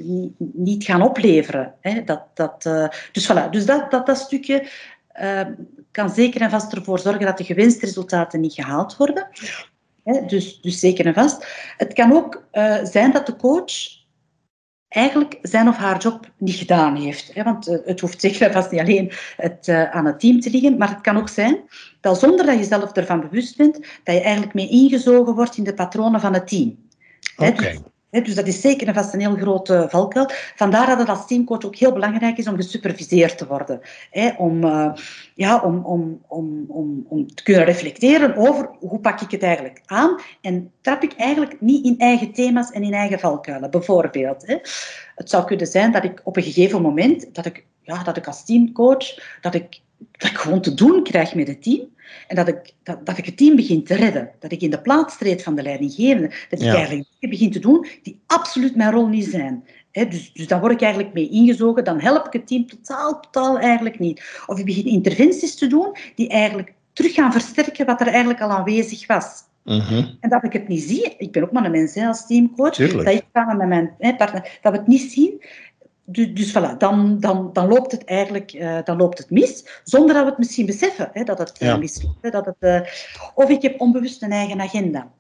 niet 0.53 0.84
gaan 0.84 1.01
opleveren. 1.01 1.74
Hè. 1.82 2.03
Dat, 2.03 2.24
dat, 2.34 2.66
uh, 2.68 2.88
dus 3.12 3.32
voilà, 3.32 3.49
dus 3.51 3.66
dat, 3.66 3.91
dat, 3.91 4.05
dat 4.05 4.18
stukje 4.18 4.68
uh, 5.22 5.41
kan 5.91 6.10
zeker 6.10 6.41
en 6.41 6.49
vast 6.49 6.74
ervoor 6.74 6.99
zorgen 6.99 7.26
dat 7.26 7.38
de 7.38 7.43
gewenste 7.43 7.86
resultaten 7.86 8.39
niet 8.39 8.53
gehaald 8.53 8.97
worden. 8.97 9.28
Hè, 10.03 10.26
dus, 10.26 10.62
dus 10.62 10.80
zeker 10.80 11.05
en 11.05 11.14
vast. 11.14 11.47
Het 11.78 11.93
kan 11.93 12.14
ook 12.14 12.43
uh, 12.53 12.78
zijn 12.84 13.12
dat 13.12 13.26
de 13.26 13.36
coach 13.36 13.74
eigenlijk 14.88 15.38
zijn 15.41 15.68
of 15.68 15.78
haar 15.78 16.01
job 16.01 16.32
niet 16.38 16.55
gedaan 16.55 16.95
heeft. 16.95 17.34
Hè, 17.34 17.43
want 17.43 17.66
het 17.66 17.99
hoeft 17.99 18.22
zeker 18.22 18.41
en 18.41 18.53
vast 18.53 18.72
niet 18.72 18.82
alleen 18.82 19.12
het, 19.36 19.70
aan 19.70 20.05
het 20.05 20.20
team 20.20 20.39
te 20.39 20.49
liggen, 20.49 20.78
maar 20.78 20.89
het 20.89 21.01
kan 21.01 21.18
ook 21.18 21.30
zijn 21.30 21.57
dat 22.01 22.20
zonder 22.20 22.45
dat 22.45 22.57
je 22.57 22.64
zelf 22.64 22.91
ervan 22.91 23.20
bewust 23.20 23.57
bent, 23.57 23.74
dat 24.03 24.16
je 24.16 24.22
eigenlijk 24.22 24.53
mee 24.53 24.70
ingezogen 24.70 25.36
wordt 25.36 25.57
in 25.57 25.64
de 25.64 25.74
patronen 25.74 26.20
van 26.20 26.34
het 26.34 26.47
team. 26.47 26.88
Oké 27.38 27.82
dus 28.10 28.36
dat 28.36 28.47
is 28.47 28.62
zeker 28.62 28.88
en 28.88 28.93
vast 28.93 29.14
een 29.14 29.20
heel 29.20 29.36
grote 29.36 29.88
valkuil. 29.89 30.30
Vandaar 30.55 30.88
dat 30.88 30.99
het 30.99 31.10
als 31.10 31.28
teamcoach 31.28 31.66
ook 31.66 31.76
heel 31.76 31.93
belangrijk 31.93 32.38
is 32.38 32.47
om 32.47 32.55
gesuperviseerd 32.55 33.38
te 33.38 33.47
worden. 33.47 33.82
om, 34.38 34.64
uh, 34.64 34.93
ja, 35.36 35.60
om, 35.60 35.86
om, 35.86 36.22
om, 36.28 36.66
om, 36.68 37.05
om 37.07 37.36
te 37.36 37.43
kunnen 37.43 37.66
reflecteren 37.66 38.36
over 38.36 38.70
hoe 38.80 38.99
pak 38.99 39.22
ik 39.22 39.32
het 39.32 39.43
eigenlijk 39.43 39.82
aan 39.86 40.20
en 40.41 40.72
trap 40.82 41.03
ik 41.03 41.14
eigenlijk 41.14 41.62
niet 41.62 41.86
in 41.86 41.95
eigen 41.97 42.32
thema's 42.32 42.72
en 42.72 42.84
in 42.84 42.93
eigen 42.93 43.20
valkuilen. 43.20 43.72
Bijvoorbeeld, 43.72 44.45
het 45.16 45.30
zou 45.30 45.45
kunnen 45.45 45.68
zijn 45.68 45.91
dat 45.91 46.03
ik 46.03 46.22
op 46.24 46.38
een 46.38 46.43
gegeven 46.43 46.82
moment, 46.82 47.36
dat 47.36 47.45
ik, 47.45 47.66
ja, 47.82 48.03
dat 48.03 48.18
ik 48.18 48.28
als 48.28 48.45
teamcoach, 48.45 49.38
dat 49.41 49.53
ik, 49.53 49.82
dat 50.12 50.30
ik 50.30 50.38
gewoon 50.38 50.62
te 50.62 50.74
doen 50.74 51.04
krijg 51.04 51.36
met 51.36 51.47
het 51.47 51.64
team. 51.64 51.88
En 52.28 52.36
dat 52.36 52.47
ik, 52.47 52.74
dat, 52.84 53.06
dat 53.06 53.18
ik 53.18 53.26
het 53.26 53.38
team 53.38 53.56
begin 53.56 53.84
te 53.84 53.95
redden. 53.95 54.32
Dat 54.39 54.52
ik 54.52 54.62
in 54.62 54.70
de 54.70 54.82
plaats 54.82 55.18
treed 55.18 55.43
van 55.43 55.56
de 55.56 55.62
leidinggevende. 55.62 56.32
Dat 56.50 56.62
ik 56.62 56.74
eigenlijk 56.74 57.08
dingen 57.20 57.38
begin 57.38 57.52
te 57.52 57.60
doen 57.60 57.88
die 58.04 58.20
absoluut 58.26 58.76
mijn 58.76 58.91
rol 58.91 59.08
niet 59.08 59.26
zijn. 59.26 59.64
dus, 59.91 60.34
dus 60.34 60.47
daar 60.47 60.60
word 60.60 60.74
ik 60.74 60.82
eigenlijk 60.82 61.14
mee 61.14 61.30
ingezogen. 61.30 61.84
Dan 61.84 62.00
help 62.00 62.26
ik 62.26 62.34
het 62.34 62.47
team 62.47 62.68
totaal, 62.68 63.20
totaal 63.20 63.60
eigenlijk 63.60 64.00
niet. 64.00 64.43
Of 64.45 64.60
ik 64.60 64.66
begin 64.66 64.86
interventies 64.86 65.56
te 65.56 65.68
doen 65.68 65.95
die 66.16 66.30
eigenlijk 66.30 66.74
terug 66.93 67.14
gaan 67.14 67.32
versterken 67.32 67.86
wat 67.86 68.02
er 68.02 68.08
eigenlijk 68.08 68.41
al 68.41 68.50
aanwezig 68.50 69.08
was. 69.08 69.47
Mhm. 69.64 70.06
En 70.20 70.30
dat 70.30 70.43
ik 70.43 70.54
het 70.54 70.68
niet 70.68 70.84
zie, 70.84 71.16
ik 71.18 71.32
ben 71.32 71.43
ook 71.43 71.52
maar 71.52 71.66
een 71.66 71.72
mens 71.72 71.97
als 71.97 72.28
teamcoach, 72.28 72.76
dat 72.76 73.08
ik 73.08 73.24
samen 73.34 73.68
met 73.68 73.68
mijn 74.00 74.16
partner, 74.18 74.58
dat 74.62 74.72
we 74.72 74.78
het 74.78 74.88
niet 74.88 75.12
zien, 75.12 75.43
dus, 76.12 76.34
dus 76.34 76.49
voilà, 76.49 76.78
dan, 76.78 77.20
dan, 77.20 77.49
dan 77.53 77.68
loopt 77.68 77.91
het 77.91 78.03
eigenlijk 78.03 78.53
uh, 78.53 78.78
dan 78.84 78.97
loopt 78.97 79.18
het 79.18 79.30
mis, 79.30 79.82
zonder 79.84 80.14
dat 80.14 80.24
we 80.24 80.30
het 80.30 80.39
misschien 80.39 80.66
beseffen 80.66 81.10
hè, 81.14 81.24
dat 81.24 81.38
het 81.38 81.55
ja. 81.60 81.78
misloopt. 81.78 82.18
Hè, 82.22 82.30
dat 82.30 82.45
het, 82.45 82.55
uh, 82.60 82.82
of 83.36 83.49
ik 83.49 83.62
heb 83.62 83.82
onbewust 83.82 84.24
een 84.24 84.32
eigen 84.32 84.62
agenda. 84.62 85.12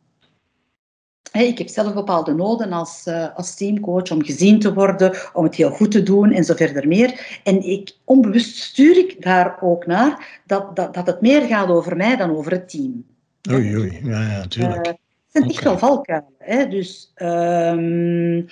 Hè, 1.31 1.41
ik 1.41 1.57
heb 1.57 1.67
zelf 1.67 1.93
bepaalde 1.93 2.33
noden 2.33 2.71
als, 2.71 3.05
uh, 3.07 3.35
als 3.35 3.55
teamcoach 3.55 4.11
om 4.11 4.23
gezien 4.23 4.59
te 4.59 4.73
worden, 4.73 5.13
om 5.33 5.43
het 5.43 5.55
heel 5.55 5.71
goed 5.71 5.91
te 5.91 6.03
doen 6.03 6.31
en 6.31 6.43
zo 6.43 6.53
verder 6.53 6.87
meer. 6.87 7.39
En 7.43 7.63
ik, 7.63 7.95
onbewust 8.03 8.57
stuur 8.57 8.97
ik 8.97 9.21
daar 9.21 9.57
ook 9.61 9.85
naar 9.85 10.41
dat, 10.45 10.75
dat, 10.75 10.93
dat 10.93 11.07
het 11.07 11.21
meer 11.21 11.41
gaat 11.41 11.69
over 11.69 11.97
mij 11.97 12.15
dan 12.15 12.35
over 12.35 12.51
het 12.51 12.69
team. 12.69 13.05
Oei, 13.51 13.77
oei, 13.77 13.99
ja, 14.03 14.21
ja, 14.21 14.47
tuurlijk. 14.47 14.85
het 14.85 14.97
zijn 15.27 15.49
echt 15.49 15.63
wel 15.63 15.77
valkuilen. 15.77 16.33
Hè? 16.37 16.67
Dus, 16.67 17.13
um, 17.15 18.45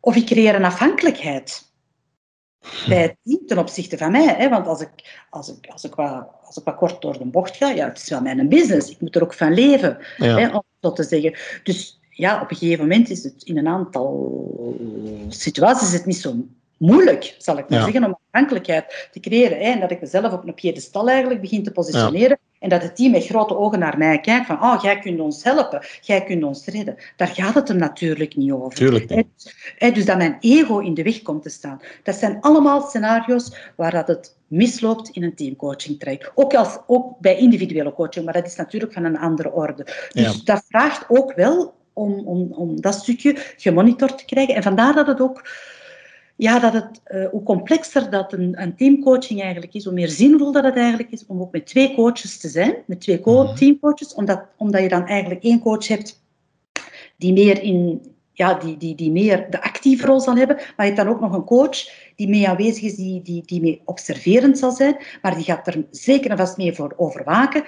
of 0.00 0.16
ik 0.16 0.26
creëer 0.26 0.54
een 0.54 0.64
afhankelijkheid 0.64 1.69
bij 2.88 3.02
het 3.02 3.16
team 3.22 3.46
ten 3.46 3.58
opzichte 3.58 3.98
van 3.98 4.12
mij. 4.12 4.34
Hè? 4.38 4.48
Want 4.48 4.66
als 4.66 4.80
ik, 4.80 4.90
als, 5.30 5.48
ik, 5.48 5.66
als, 5.66 5.84
ik 5.84 5.94
wat, 5.94 6.26
als 6.42 6.56
ik 6.56 6.64
wat 6.64 6.76
kort 6.76 7.02
door 7.02 7.18
de 7.18 7.24
bocht 7.24 7.56
ga, 7.56 7.68
ja, 7.70 7.88
het 7.88 7.98
is 7.98 8.08
wel 8.08 8.20
mijn 8.20 8.48
business. 8.48 8.90
Ik 8.90 9.00
moet 9.00 9.16
er 9.16 9.22
ook 9.22 9.34
van 9.34 9.54
leven, 9.54 9.96
hè, 10.16 10.48
om 10.48 10.62
zo 10.80 10.92
te 10.92 11.02
zeggen. 11.02 11.34
Dus 11.62 12.00
ja, 12.10 12.42
op 12.42 12.50
een 12.50 12.56
gegeven 12.56 12.88
moment 12.88 13.10
is 13.10 13.24
het 13.24 13.42
in 13.42 13.58
een 13.58 13.68
aantal 13.68 14.76
situaties 15.28 15.88
is 15.88 15.94
het 15.94 16.06
niet 16.06 16.16
zo 16.16 16.34
moeilijk, 16.80 17.34
zal 17.38 17.58
ik 17.58 17.68
maar 17.68 17.82
zeggen, 17.82 18.04
om 18.04 18.18
afhankelijkheid 18.30 19.08
te 19.12 19.20
creëren. 19.20 19.58
Hè, 19.58 19.64
en 19.64 19.80
dat 19.80 19.90
ik 19.90 20.00
mezelf 20.00 20.32
op 20.32 20.46
een 20.46 20.54
piedestal 20.54 21.08
eigenlijk 21.08 21.40
begin 21.40 21.62
te 21.62 21.72
positioneren. 21.72 22.38
En 22.58 22.68
dat 22.68 22.82
het 22.82 22.96
team 22.96 23.10
met 23.10 23.26
grote 23.26 23.56
ogen 23.56 23.78
naar 23.78 23.98
mij 23.98 24.20
kijkt 24.20 24.46
van, 24.46 24.62
oh, 24.62 24.82
jij 24.82 24.98
kunt 24.98 25.20
ons 25.20 25.44
helpen, 25.44 25.82
jij 26.00 26.24
kunt 26.24 26.44
ons 26.44 26.66
redden. 26.66 26.96
Daar 27.16 27.28
gaat 27.28 27.54
het 27.54 27.68
hem 27.68 27.76
natuurlijk 27.76 28.36
niet 28.36 28.52
over. 28.52 28.78
Tuurlijk 28.78 29.14
niet. 29.14 29.54
Dus 29.94 30.04
dat 30.04 30.16
mijn 30.16 30.36
ego 30.40 30.78
in 30.78 30.94
de 30.94 31.02
weg 31.02 31.22
komt 31.22 31.42
te 31.42 31.48
staan. 31.48 31.80
Dat 32.02 32.14
zijn 32.14 32.40
allemaal 32.40 32.80
scenario's 32.80 33.56
waar 33.76 33.90
dat 33.90 34.08
het 34.08 34.36
misloopt 34.46 35.08
in 35.08 35.22
een 35.22 35.34
teamcoaching 35.34 35.98
traject. 35.98 36.30
Ook, 36.34 36.54
als, 36.54 36.78
ook 36.86 37.18
bij 37.18 37.36
individuele 37.36 37.92
coaching, 37.92 38.24
maar 38.24 38.34
dat 38.34 38.46
is 38.46 38.56
natuurlijk 38.56 38.92
van 38.92 39.04
een 39.04 39.18
andere 39.18 39.52
orde. 39.52 39.86
Dus 40.12 40.44
dat 40.44 40.64
vraagt 40.68 41.04
ook 41.08 41.34
wel 41.34 41.74
om, 41.92 42.26
om, 42.26 42.52
om 42.52 42.80
dat 42.80 42.94
stukje 42.94 43.36
gemonitord 43.56 44.18
te 44.18 44.24
krijgen. 44.24 44.54
En 44.54 44.62
vandaar 44.62 44.94
dat 44.94 45.06
het 45.06 45.20
ook 45.20 45.42
ja, 46.40 46.58
dat 46.58 46.72
het, 46.72 47.00
uh, 47.06 47.28
hoe 47.28 47.42
complexer 47.42 48.10
dat 48.10 48.32
een, 48.32 48.62
een, 48.62 48.76
teamcoaching 48.76 49.42
eigenlijk 49.42 49.74
is, 49.74 49.84
hoe 49.84 49.92
meer 49.92 50.08
zinvol 50.08 50.52
dat 50.52 50.64
het 50.64 50.76
eigenlijk 50.76 51.10
is 51.10 51.26
om 51.26 51.40
ook 51.40 51.52
met 51.52 51.66
twee 51.66 51.94
coaches 51.94 52.38
te 52.38 52.48
zijn, 52.48 52.74
met 52.86 53.00
twee 53.00 53.20
mhm. 53.24 53.54
teamcoaches, 53.54 54.14
omdat, 54.14 54.42
omdat 54.56 54.82
je 54.82 54.88
dan 54.88 55.06
eigenlijk 55.06 55.42
één 55.42 55.60
coach 55.60 55.88
hebt 55.88 56.22
die 57.16 57.32
meer, 57.32 57.62
in, 57.62 58.02
ja, 58.32 58.54
die, 58.54 58.76
die, 58.76 58.94
die 58.94 59.10
meer 59.10 59.50
de 59.50 59.62
actieve 59.62 60.06
rol 60.06 60.20
zal 60.20 60.36
hebben, 60.36 60.56
maar 60.56 60.86
je 60.86 60.92
hebt 60.92 60.96
dan 60.96 61.08
ook 61.08 61.20
nog 61.20 61.32
een 61.32 61.44
coach 61.44 61.78
die 62.16 62.28
mee 62.28 62.48
aanwezig 62.48 62.82
is, 62.82 62.94
die, 62.94 63.22
die, 63.22 63.42
die 63.46 63.60
mee 63.60 63.82
observerend 63.84 64.58
zal 64.58 64.72
zijn, 64.72 64.96
maar 65.22 65.34
die 65.34 65.44
gaat 65.44 65.66
er 65.66 65.84
zeker 65.90 66.30
en 66.30 66.36
vast 66.36 66.56
mee 66.56 66.74
voor 66.74 66.94
overwaken 66.96 67.64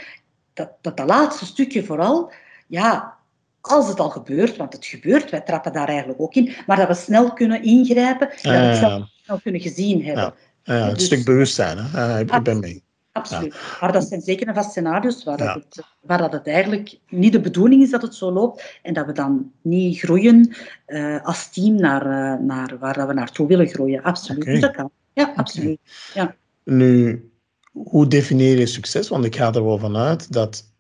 dat 0.53 0.71
dat, 0.81 0.97
dat 0.97 1.09
laatste 1.09 1.47
stukje 1.47 1.85
vooral 1.85 2.33
ja, 2.67 3.19
als 3.63 3.89
het 3.89 4.01
al 4.01 4.11
gebeurt, 4.11 4.57
want 4.57 4.73
het 4.73 4.87
gebeurt, 4.87 5.31
wij 5.31 5.41
trappen 5.41 5.73
daar 5.73 5.89
eigenlijk 5.89 6.21
ook 6.21 6.35
in, 6.35 6.53
maar 6.67 6.77
dat 6.77 6.89
we 6.89 6.95
snel 6.95 7.33
kunnen 7.33 7.63
ingrijpen 7.63 8.31
en 8.31 8.53
dat 8.53 8.81
we 8.81 8.87
het 8.87 9.07
snel, 9.25 9.41
kunnen 9.43 9.61
gezien 9.61 10.05
hebben. 10.05 10.35
Ja, 10.63 10.77
ja 10.77 10.87
het 10.87 10.95
dus, 10.95 11.05
stuk 11.05 11.25
bewustzijn, 11.25 11.79
hè? 11.79 12.21
ik 12.21 12.43
ben 12.43 12.61
mee. 12.61 12.83
Absoluut. 13.13 13.55
Maar 13.81 13.93
dat 13.93 14.09
zijn 14.09 14.21
zeker 14.21 14.47
en 14.47 14.55
vast 14.55 14.71
scenario's 14.71 15.25
waar, 15.25 15.37
dat 15.37 15.55
het, 15.55 15.85
waar 16.01 16.19
dat 16.19 16.33
het 16.33 16.47
eigenlijk 16.47 16.99
niet 17.09 17.33
de 17.33 17.41
bedoeling 17.41 17.83
is 17.83 17.91
dat 17.91 18.03
het 18.03 18.15
zo 18.15 18.33
loopt 18.33 18.79
en 18.83 18.95
dat 18.95 19.07
we 19.07 19.13
dan 19.13 19.53
niet 19.63 19.99
groeien 19.99 20.55
uh, 20.87 21.25
als 21.25 21.51
team 21.51 21.75
naar, 21.75 22.07
uh, 22.07 22.47
naar 22.47 22.79
waar 22.79 22.95
dat 22.95 23.07
we 23.07 23.13
naartoe 23.13 23.47
willen 23.47 23.69
groeien. 23.69 24.03
Absoluut. 24.03 24.43
Okay. 24.43 24.61
Dat 24.61 24.71
kan. 24.71 24.91
Ja, 25.13 25.33
absoluut. 25.37 25.79
Ja. 26.15 26.35
Nu, 26.65 27.31
hoe 27.73 28.07
definieer 28.07 28.59
je 28.59 28.67
succes? 28.67 29.09
Want 29.09 29.25
ik 29.25 29.37
ga 29.37 29.53
er 29.53 29.65
wel 29.65 29.79
vanuit 29.79 30.33
dat 30.33 30.72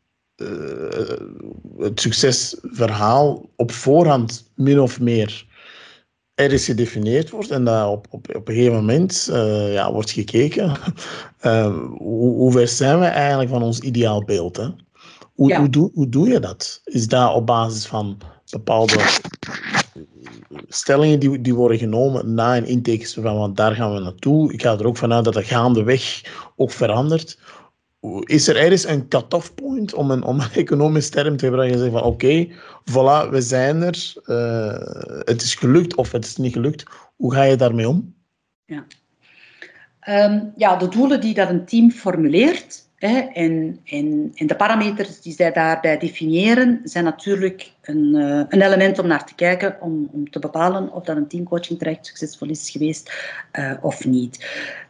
uh, 0.43 1.84
het 1.84 2.01
succesverhaal 2.01 3.51
op 3.57 3.72
voorhand 3.72 4.51
min 4.55 4.80
of 4.80 5.01
meer 5.01 5.47
ergens 6.34 6.64
gedefinieerd 6.64 7.30
wordt 7.30 7.51
en 7.51 7.64
dat 7.64 7.88
op, 7.88 8.07
op, 8.11 8.34
op 8.34 8.49
een 8.49 8.55
gegeven 8.55 8.74
moment 8.76 9.28
uh, 9.30 9.72
ja, 9.72 9.93
wordt 9.93 10.11
gekeken. 10.11 10.72
Uh, 11.43 11.76
hoe, 11.99 12.34
hoe 12.36 12.53
ver 12.53 12.68
zijn 12.68 13.01
we 13.01 13.07
eigenlijk 13.07 13.51
van 13.51 13.62
ons 13.62 13.80
ideaalbeeld? 13.80 14.57
Hè? 14.57 14.68
Hoe, 15.34 15.49
ja. 15.49 15.59
hoe, 15.59 15.68
doe, 15.68 15.90
hoe 15.95 16.09
doe 16.09 16.28
je 16.28 16.40
dat? 16.40 16.80
Is 16.84 17.09
dat 17.09 17.34
op 17.34 17.47
basis 17.47 17.86
van 17.86 18.18
bepaalde 18.51 18.99
stellingen 20.68 21.18
die, 21.18 21.40
die 21.40 21.55
worden 21.55 21.78
genomen 21.78 22.34
na 22.34 22.57
een 22.57 22.66
intake 22.66 23.09
van 23.09 23.36
want 23.36 23.57
daar 23.57 23.74
gaan 23.74 23.95
we 23.95 24.01
naartoe. 24.01 24.53
Ik 24.53 24.62
ga 24.62 24.78
er 24.78 24.86
ook 24.86 24.97
vanuit 24.97 25.24
dat 25.24 25.34
dat 25.34 25.45
gaandeweg 25.45 26.22
ook 26.57 26.70
verandert 26.70 27.38
is 28.24 28.48
er 28.48 28.57
ergens 28.57 28.86
een 28.86 29.09
cut-off 29.09 29.55
point 29.55 29.94
om 29.94 30.11
een, 30.11 30.22
om 30.22 30.40
een 30.40 30.53
economisch 30.64 31.09
term 31.09 31.36
te 31.36 31.44
gebruiken 31.44 31.76
en 31.76 31.82
zeggen 31.82 32.00
van 32.00 32.11
oké, 32.11 32.48
voilà, 32.90 33.30
we 33.30 33.40
zijn 33.40 33.82
er, 33.82 34.12
uh, 34.26 35.24
het 35.24 35.42
is 35.42 35.55
gelukt 35.55 35.94
of 35.94 36.12
het 36.12 36.24
is 36.24 36.36
niet 36.36 36.53
gelukt. 36.53 36.84
Hoe 37.16 37.34
ga 37.34 37.42
je 37.42 37.57
daarmee 37.57 37.88
om? 37.88 38.14
Ja, 38.64 38.84
um, 40.09 40.53
ja 40.57 40.76
de 40.76 40.88
doelen 40.88 41.20
die 41.20 41.34
dat 41.34 41.48
een 41.48 41.64
team 41.64 41.90
formuleert 41.90 42.90
hè, 42.96 43.18
en, 43.18 43.80
en, 43.84 44.30
en 44.34 44.46
de 44.46 44.57
parameters 44.57 45.20
die 45.20 45.32
zij 45.32 45.53
daarbij 45.53 45.98
definiëren, 45.98 46.80
zijn 46.84 47.05
natuurlijk 47.05 47.72
een, 47.82 48.14
uh, 48.14 48.44
een 48.48 48.62
element 48.62 48.98
om 48.98 49.07
naar 49.07 49.26
te 49.26 49.34
kijken, 49.34 49.76
om, 49.80 50.09
om 50.12 50.30
te 50.30 50.38
bepalen 50.38 50.92
of 50.92 51.05
dat 51.05 51.16
een 51.16 51.28
teamcoaching 51.28 51.78
traject 51.78 52.07
succesvol 52.07 52.48
is 52.48 52.70
geweest 52.70 53.12
uh, 53.53 53.72
of 53.80 54.05
niet. 54.05 54.46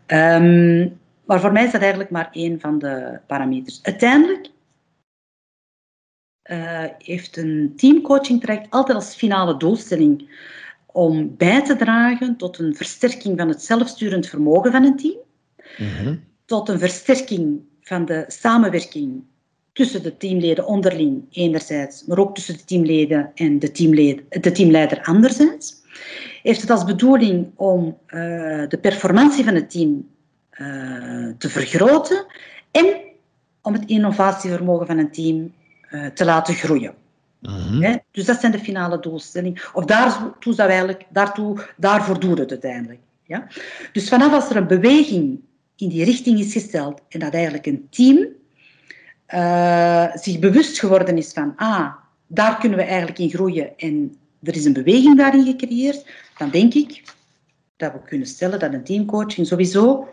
Um, 0.06 1.00
maar 1.32 1.40
voor 1.40 1.52
mij 1.52 1.64
is 1.64 1.72
dat 1.72 1.80
eigenlijk 1.80 2.10
maar 2.10 2.28
één 2.32 2.60
van 2.60 2.78
de 2.78 3.20
parameters. 3.26 3.82
Uiteindelijk 3.82 4.50
uh, 6.50 6.84
heeft 6.98 7.36
een 7.36 7.72
teamcoaching 7.76 8.40
traject 8.40 8.70
altijd 8.70 8.96
als 8.96 9.14
finale 9.14 9.56
doelstelling 9.56 10.30
om 10.86 11.36
bij 11.36 11.64
te 11.64 11.76
dragen 11.76 12.36
tot 12.36 12.58
een 12.58 12.74
versterking 12.74 13.38
van 13.38 13.48
het 13.48 13.62
zelfsturend 13.62 14.26
vermogen 14.26 14.72
van 14.72 14.84
een 14.84 14.96
team, 14.96 15.16
mm 15.78 16.30
tot 16.44 16.68
een 16.68 16.78
versterking 16.78 17.60
van 17.80 18.04
de 18.04 18.24
samenwerking 18.28 19.22
tussen 19.72 20.02
de 20.02 20.16
teamleden 20.16 20.66
onderling 20.66 21.24
enerzijds, 21.30 22.04
maar 22.04 22.18
ook 22.18 22.34
tussen 22.34 22.56
de 22.56 22.64
teamleden 22.64 23.30
en 23.34 23.58
de, 23.58 23.70
teamleden, 23.70 24.24
de 24.28 24.52
teamleider 24.52 25.02
anderzijds. 25.02 25.74
Heeft 26.42 26.60
het 26.60 26.70
als 26.70 26.84
bedoeling 26.84 27.50
om 27.54 27.98
uh, 28.06 28.68
de 28.68 28.78
performantie 28.80 29.44
van 29.44 29.54
het 29.54 29.70
team 29.70 30.10
te 31.38 31.48
vergroten 31.48 32.26
en 32.70 33.00
om 33.62 33.72
het 33.72 33.84
innovatievermogen 33.86 34.86
van 34.86 34.98
een 34.98 35.12
team 35.12 35.52
uh, 35.90 36.06
te 36.06 36.24
laten 36.24 36.54
groeien. 36.54 36.94
Mm 37.40 38.00
Dus 38.10 38.24
dat 38.24 38.40
zijn 38.40 38.52
de 38.52 38.58
finale 38.58 39.00
doelstellingen. 39.00 39.62
Of 39.72 39.84
daartoe 39.84 40.54
zou 40.54 40.68
eigenlijk, 40.68 41.04
daartoe, 41.08 41.66
daarvoor 41.76 42.20
doet 42.20 42.38
het 42.38 42.50
uiteindelijk. 42.50 43.00
Ja? 43.24 43.46
Dus 43.92 44.08
vanaf 44.08 44.32
als 44.32 44.50
er 44.50 44.56
een 44.56 44.66
beweging 44.66 45.40
in 45.76 45.88
die 45.88 46.04
richting 46.04 46.38
is 46.38 46.52
gesteld 46.52 47.00
en 47.08 47.20
dat 47.20 47.34
eigenlijk 47.34 47.66
een 47.66 47.86
team 47.90 48.26
uh, 49.34 50.16
zich 50.16 50.38
bewust 50.38 50.78
geworden 50.78 51.16
is 51.16 51.32
van, 51.32 51.52
ah, 51.56 51.92
daar 52.26 52.58
kunnen 52.58 52.78
we 52.78 52.84
eigenlijk 52.84 53.18
in 53.18 53.30
groeien 53.30 53.78
en 53.78 54.16
er 54.42 54.56
is 54.56 54.64
een 54.64 54.72
beweging 54.72 55.16
daarin 55.16 55.44
gecreëerd, 55.44 56.06
dan 56.38 56.50
denk 56.50 56.74
ik 56.74 57.02
dat 57.76 57.92
we 57.92 57.98
kunnen 58.06 58.26
stellen 58.26 58.58
dat 58.58 58.72
een 58.72 58.84
teamcoaching 58.84 59.46
sowieso 59.46 60.08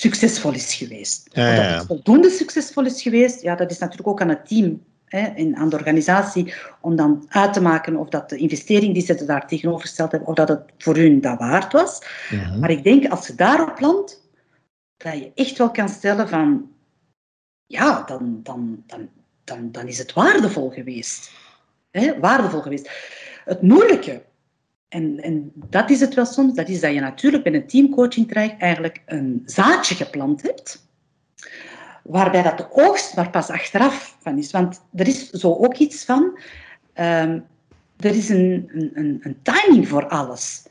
succesvol 0.00 0.52
is 0.52 0.74
geweest. 0.74 1.28
Ja, 1.32 1.52
ja, 1.52 1.70
Dat 1.70 1.78
het 1.78 1.86
voldoende 1.86 2.30
succesvol 2.30 2.84
is 2.84 3.02
geweest, 3.02 3.42
ja, 3.42 3.54
dat 3.54 3.70
is 3.70 3.78
natuurlijk 3.78 4.08
ook 4.08 4.20
aan 4.20 4.28
het 4.28 4.46
team 4.46 4.82
hè, 5.04 5.20
en 5.20 5.56
aan 5.56 5.68
de 5.68 5.76
organisatie 5.76 6.54
om 6.80 6.96
dan 6.96 7.26
uit 7.28 7.52
te 7.52 7.60
maken 7.60 7.96
of 7.96 8.08
dat 8.08 8.28
de 8.28 8.36
investering 8.36 8.94
die 8.94 9.02
ze 9.02 9.24
daar 9.24 9.46
tegenover 9.46 9.80
gesteld 9.80 10.10
hebben, 10.10 10.28
of 10.28 10.34
dat 10.34 10.48
het 10.48 10.62
voor 10.78 10.96
hun 10.96 11.20
dat 11.20 11.38
waard 11.38 11.72
was. 11.72 12.02
Mhm. 12.30 12.58
Maar 12.58 12.70
ik 12.70 12.84
denk, 12.84 13.10
als 13.10 13.26
je 13.26 13.34
daarop 13.34 13.80
landt, 13.80 14.28
dat 14.96 15.12
je 15.12 15.32
echt 15.34 15.58
wel 15.58 15.70
kan 15.70 15.88
stellen 15.88 16.28
van, 16.28 16.70
ja, 17.66 18.02
dan, 18.02 18.40
dan, 18.42 18.82
dan, 18.86 19.08
dan, 19.44 19.72
dan 19.72 19.86
is 19.86 19.98
het 19.98 20.12
waardevol 20.12 20.70
geweest. 20.70 21.30
Hè, 21.90 22.20
waardevol 22.20 22.60
geweest. 22.60 22.90
Het 23.44 23.62
moeilijke 23.62 24.22
en, 24.90 25.20
en 25.22 25.52
dat 25.54 25.90
is 25.90 26.00
het 26.00 26.14
wel 26.14 26.24
soms, 26.24 26.54
dat 26.54 26.68
is 26.68 26.80
dat 26.80 26.94
je 26.94 27.00
natuurlijk 27.00 27.42
bij 27.42 27.54
een 27.54 27.66
teamcoaching 27.66 28.28
traject 28.28 28.60
eigenlijk 28.60 29.02
een 29.06 29.42
zaadje 29.44 29.94
geplant 29.94 30.42
hebt, 30.42 30.86
waarbij 32.02 32.42
dat 32.42 32.58
de 32.58 32.66
oogst 32.72 33.16
maar 33.16 33.30
pas 33.30 33.48
achteraf 33.48 34.16
van 34.20 34.38
is. 34.38 34.50
Want 34.50 34.80
er 34.94 35.06
is 35.06 35.30
zo 35.30 35.54
ook 35.54 35.76
iets 35.76 36.04
van, 36.04 36.38
um, 36.94 37.44
er 37.96 38.14
is 38.14 38.28
een, 38.28 38.70
een, 38.94 39.20
een, 39.22 39.36
timing 39.42 39.88
voor 39.88 40.08
alles. 40.08 40.62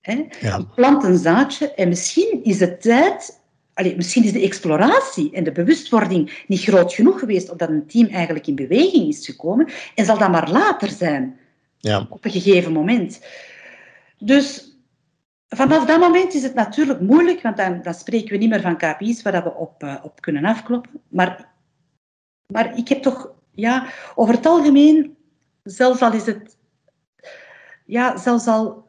Hè? 0.00 0.26
Ja. 0.40 0.56
Je 0.56 0.66
plant 0.74 1.04
een 1.04 1.18
zaadje 1.18 1.74
en 1.74 1.88
misschien 1.88 2.40
is 2.42 2.58
de 2.58 2.76
tijd, 2.76 3.40
allez, 3.74 3.94
misschien 3.94 4.24
is 4.24 4.32
de 4.32 4.42
exploratie 4.42 5.32
en 5.32 5.44
de 5.44 5.52
bewustwording 5.52 6.44
niet 6.46 6.62
groot 6.62 6.94
genoeg 6.94 7.18
geweest 7.18 7.50
omdat 7.50 7.68
een 7.68 7.86
team 7.86 8.08
eigenlijk 8.08 8.46
in 8.46 8.54
beweging 8.54 9.08
is 9.08 9.26
gekomen 9.26 9.68
en 9.94 10.04
zal 10.04 10.18
dat 10.18 10.30
maar 10.30 10.50
later 10.50 10.88
zijn. 10.88 11.38
Ja. 11.78 12.06
Op 12.10 12.24
een 12.24 12.30
gegeven 12.30 12.72
moment. 12.72 13.20
Dus 14.18 14.76
vanaf 15.48 15.84
dat 15.84 16.00
moment 16.00 16.34
is 16.34 16.42
het 16.42 16.54
natuurlijk 16.54 17.00
moeilijk, 17.00 17.42
want 17.42 17.56
dan, 17.56 17.82
dan 17.82 17.94
spreken 17.94 18.30
we 18.30 18.36
niet 18.36 18.48
meer 18.48 18.60
van 18.60 18.76
KPI's 18.76 19.22
waar 19.22 19.42
we 19.42 19.54
op, 19.54 19.82
uh, 19.82 19.94
op 20.02 20.20
kunnen 20.20 20.44
afkloppen. 20.44 21.00
Maar, 21.08 21.48
maar 22.52 22.78
ik 22.78 22.88
heb 22.88 23.02
toch, 23.02 23.30
ja, 23.50 23.86
over 24.14 24.34
het 24.34 24.46
algemeen, 24.46 25.16
zelfs 25.62 26.00
al 26.00 26.12
is 26.12 26.26
het, 26.26 26.56
ja, 27.84 28.16
zelfs 28.16 28.46
al 28.46 28.84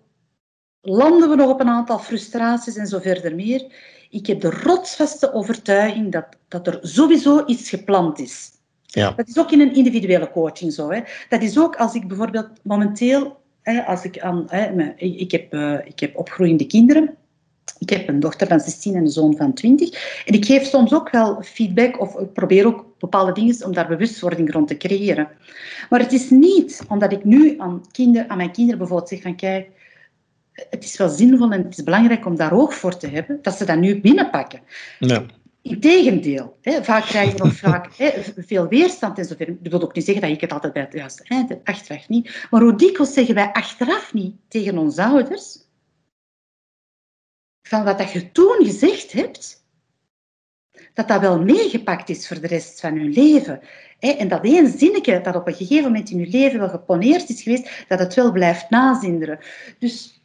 landen 0.82 1.30
we 1.30 1.36
nog 1.36 1.50
op 1.50 1.60
een 1.60 1.70
aantal 1.70 2.00
frustraties 2.00 2.76
en 2.76 2.88
zo 2.88 3.00
verder 3.00 3.36
meer, 3.36 3.74
ik 4.10 4.28
heb 4.28 4.42
de 4.42 4.50
rotsvaste 4.50 5.34
overtuiging 5.34 6.12
dat, 6.12 6.26
dat 6.48 6.68
er 6.68 6.80
sowieso 6.82 7.46
iets 7.46 7.70
gepland 7.70 8.20
is. 8.20 8.52
Ja. 8.86 9.12
Dat 9.12 9.28
is 9.28 9.38
ook 9.38 9.52
in 9.52 9.62
een 9.62 9.74
individuele 9.74 10.32
coaching 10.32 10.74
zo. 10.74 10.92
Hè. 10.92 11.02
Dat 11.30 11.42
is 11.42 11.60
ook 11.60 11.76
als 11.76 11.94
ik 11.94 12.08
bijvoorbeeld 12.08 12.50
momenteel 12.64 13.42
als 13.86 14.04
ik, 14.04 14.20
aan, 14.20 14.48
ik, 14.98 15.32
heb, 15.32 15.54
eh, 15.54 15.74
ik 15.84 16.00
heb 16.00 16.18
opgroeiende 16.18 16.68
kinderen. 16.68 17.16
Ik 17.80 17.90
heb 17.90 18.08
een 18.08 18.20
dochter 18.20 18.48
van 18.48 18.60
16 18.60 18.96
en 18.96 19.02
een 19.02 19.10
zoon 19.10 19.36
van 19.36 19.54
20. 19.54 20.24
En 20.26 20.34
ik 20.34 20.46
geef 20.46 20.66
soms 20.66 20.94
ook 20.94 21.10
wel 21.10 21.42
feedback 21.42 22.00
of 22.00 22.20
ik 22.20 22.34
probeer 22.34 22.66
ook 22.66 22.86
bepaalde 23.00 23.32
dingen 23.32 23.66
om 23.66 23.74
daar 23.74 23.88
bewustwording 23.88 24.52
rond 24.52 24.68
te 24.68 24.78
creëren. 24.78 25.28
Maar 25.90 26.00
het 26.00 26.14
is 26.14 26.30
niet 26.30 26.82
omdat 26.88 27.12
ik 27.12 27.24
nu 27.24 27.56
aan, 27.58 27.82
kinder, 27.92 28.28
aan 28.28 28.38
mijn 28.38 28.52
kinderen 28.52 28.80
bijvoorbeeld 28.80 29.10
zeg 29.10 29.22
van 29.22 29.36
kijk, 29.36 29.70
het 30.70 30.84
is 30.84 30.98
wel 30.98 31.10
zinvol 31.10 31.52
en 31.52 31.64
het 31.64 31.78
is 31.78 31.84
belangrijk 31.84 32.26
om 32.26 32.36
daar 32.36 32.54
oog 32.54 32.74
voor 32.74 32.98
te 32.98 33.08
hebben, 33.08 33.40
dat 33.42 33.58
ze 33.58 33.66
dat 33.66 33.78
nu 33.78 34.02
binnenpakken. 34.02 34.60
Ja. 35.00 35.24
Integendeel, 35.70 36.58
hè, 36.62 36.84
vaak 36.84 37.04
krijg 37.04 37.32
je 37.32 37.44
nog 37.44 37.54
vaak 37.70 37.96
hè, 37.96 38.12
veel 38.38 38.68
weerstand 38.68 39.18
en 39.18 39.26
zo 39.26 39.36
Dat 39.38 39.72
wil 39.72 39.82
ook 39.82 39.96
niet 39.96 40.06
zeggen 40.06 40.24
dat 40.24 40.32
ik 40.32 40.42
het 40.42 40.52
altijd 40.52 40.74
bij 40.74 40.82
het 40.82 40.94
juiste 40.94 41.24
eind 41.28 41.50
heb, 41.50 41.68
achteraf 41.68 42.10
niet. 42.10 42.48
Maar 42.50 42.62
hoe 42.62 42.76
dikwijls 42.76 43.14
zeggen 43.14 43.36
wij 43.36 43.52
achteraf 43.52 44.14
niet 44.14 44.36
tegen 44.48 44.78
onze 44.78 45.04
ouders 45.04 45.66
van 47.68 47.84
wat 47.84 47.98
dat 47.98 48.12
je 48.12 48.32
toen 48.32 48.66
gezegd 48.66 49.12
hebt, 49.12 49.66
dat 50.94 51.08
dat 51.08 51.22
wel 51.22 51.42
meegepakt 51.42 52.10
is 52.10 52.28
voor 52.28 52.42
de 52.42 52.48
rest 52.48 52.80
van 52.80 52.98
hun 52.98 53.12
leven. 53.12 53.62
En 54.00 54.28
dat 54.28 54.44
één 54.44 54.68
zinnetje 54.80 55.22
dat 55.22 55.36
op 55.36 55.48
een 55.48 55.56
gegeven 55.56 55.84
moment 55.84 56.10
in 56.10 56.20
je 56.20 56.28
leven 56.28 56.60
wel 56.60 56.70
geponeerd 56.70 57.30
is 57.30 57.42
geweest, 57.42 57.86
dat 57.88 58.00
het 58.00 58.14
wel 58.14 58.32
blijft 58.32 58.70
nazinderen. 58.70 59.40
Dus 59.80 60.22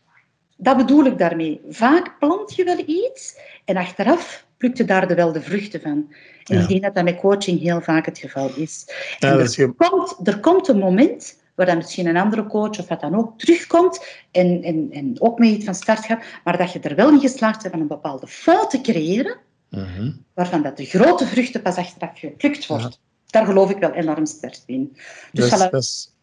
dat 0.56 0.76
bedoel 0.76 1.04
ik 1.04 1.18
daarmee. 1.18 1.60
Vaak 1.68 2.18
plant 2.18 2.54
je 2.54 2.64
wel 2.64 2.82
iets 2.86 3.36
en 3.64 3.76
achteraf 3.76 4.46
plukt 4.62 4.78
je 4.78 4.84
daar 4.84 5.14
wel 5.14 5.32
de 5.32 5.42
vruchten 5.42 5.80
van. 5.80 6.12
En 6.44 6.60
ik 6.60 6.68
denk 6.68 6.82
dat 6.82 6.94
dat 6.94 7.04
met 7.04 7.20
coaching 7.20 7.60
heel 7.60 7.80
vaak 7.80 8.06
het 8.06 8.18
geval 8.18 8.50
is. 8.56 8.84
En 9.18 9.38
er, 9.38 9.72
komt, 9.76 10.16
er 10.24 10.40
komt 10.40 10.68
een 10.68 10.78
moment 10.78 11.40
waar 11.54 11.66
dan 11.66 11.76
misschien 11.76 12.06
een 12.06 12.16
andere 12.16 12.46
coach 12.46 12.78
of 12.78 12.88
wat 12.88 13.00
dan 13.00 13.14
ook 13.14 13.38
terugkomt 13.38 14.04
en, 14.30 14.62
en, 14.62 14.88
en 14.90 15.16
ook 15.18 15.38
mee 15.38 15.54
iets 15.54 15.64
van 15.64 15.74
start 15.74 16.04
gaat, 16.04 16.24
maar 16.44 16.58
dat 16.58 16.72
je 16.72 16.80
er 16.80 16.94
wel 16.94 17.10
in 17.10 17.20
geslaagd 17.20 17.62
bent 17.62 17.72
van 17.72 17.82
een 17.82 17.88
bepaalde 17.88 18.26
fout 18.26 18.70
te 18.70 18.80
creëren, 18.80 19.36
mhm. 19.70 20.12
waarvan 20.34 20.62
dat 20.62 20.76
de 20.76 20.84
grote 20.84 21.26
vruchten 21.26 21.62
pas 21.62 21.76
achteraf 21.76 22.18
geplukt 22.18 22.66
wordt. 22.66 23.00
Daar 23.26 23.46
geloof 23.46 23.70
ik 23.70 23.78
wel 23.78 23.92
enorm 23.92 24.26
sterk 24.26 24.58
in. 24.66 24.96
Dus 25.32 25.50
dat, 25.50 25.60
is, 25.60 25.70
dat, 25.70 25.82
is, 25.82 26.14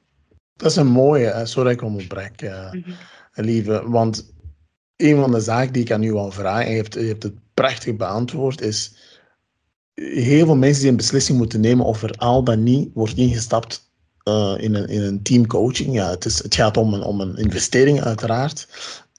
dat 0.53 0.71
is 0.71 0.77
een 0.77 0.87
mooie, 0.87 1.41
sorry 1.43 1.71
ik 1.71 1.81
onderbrek, 1.81 2.41
uh, 2.41 2.71
mm 2.71 2.95
lieve, 3.33 3.89
want 3.89 4.33
een 4.95 5.19
van 5.19 5.31
de 5.31 5.39
zaken 5.39 5.73
die 5.73 5.81
ik 5.81 5.91
aan 5.91 6.03
u 6.03 6.11
wil 6.11 6.31
vragen, 6.31 6.65
en 6.65 6.71
je 6.71 6.77
hebt, 6.77 6.93
je 6.93 6.99
hebt 6.99 7.23
het 7.23 7.33
prachtig 7.59 7.95
beantwoord, 7.95 8.61
is 8.61 8.93
heel 9.93 10.45
veel 10.45 10.55
mensen 10.55 10.81
die 10.81 10.91
een 10.91 10.97
beslissing 10.97 11.37
moeten 11.37 11.59
nemen 11.59 11.85
of 11.85 12.03
er 12.03 12.11
al 12.17 12.43
dan 12.43 12.63
niet 12.63 12.89
wordt 12.93 13.17
ingestapt 13.17 13.91
uh, 14.23 14.55
in, 14.57 14.75
een, 14.75 14.87
in 14.87 15.01
een 15.01 15.21
teamcoaching. 15.21 15.93
Ja, 15.93 16.09
het, 16.09 16.25
is, 16.25 16.43
het 16.43 16.55
gaat 16.55 16.77
om 16.77 16.93
een, 16.93 17.03
om 17.03 17.21
een 17.21 17.35
investering 17.35 18.01
uiteraard. 18.01 18.67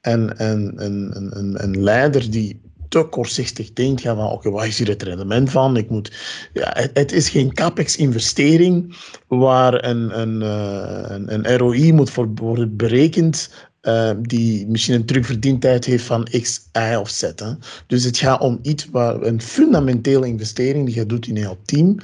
En, 0.01 0.39
en, 0.39 0.73
en 0.77 1.11
een, 1.39 1.63
een 1.63 1.83
leider 1.83 2.31
die 2.31 2.61
te 2.89 3.03
kortzichtig 3.03 3.73
denkt, 3.73 4.03
van 4.03 4.31
oké, 4.31 4.51
wat 4.51 4.65
is 4.65 4.79
hier 4.79 4.89
het 4.89 5.03
rendement 5.03 5.51
van? 5.51 5.77
Ik 5.77 5.91
moet, 5.91 6.13
ja, 6.53 6.77
het, 6.93 7.13
is 7.13 7.29
geen 7.29 7.53
capex-investering 7.53 8.97
waar 9.29 9.85
een, 9.85 10.21
een, 10.21 10.43
uh, 10.43 11.03
een, 11.07 11.35
een 11.35 11.57
ROI 11.57 11.93
moet 11.93 12.11
voor 12.11 12.29
worden 12.35 12.77
berekend 12.77 13.51
uh, 13.83 14.11
die 14.19 14.67
misschien 14.67 14.95
een 14.95 15.05
terugverdientijd 15.05 15.85
heeft 15.85 16.05
van 16.05 16.29
X, 16.41 16.69
Y 16.73 16.95
of 16.95 17.09
Z. 17.09 17.23
Hè. 17.23 17.53
Dus 17.87 18.05
het 18.05 18.19
gaat 18.19 18.41
om 18.41 18.59
iets 18.63 18.87
waar 18.91 19.23
een 19.23 19.43
fundamentele 19.43 20.27
investering 20.27 20.87
die 20.87 20.95
je 20.95 21.07
doet 21.07 21.27
in 21.27 21.35
jouw 21.35 21.57
team 21.65 21.97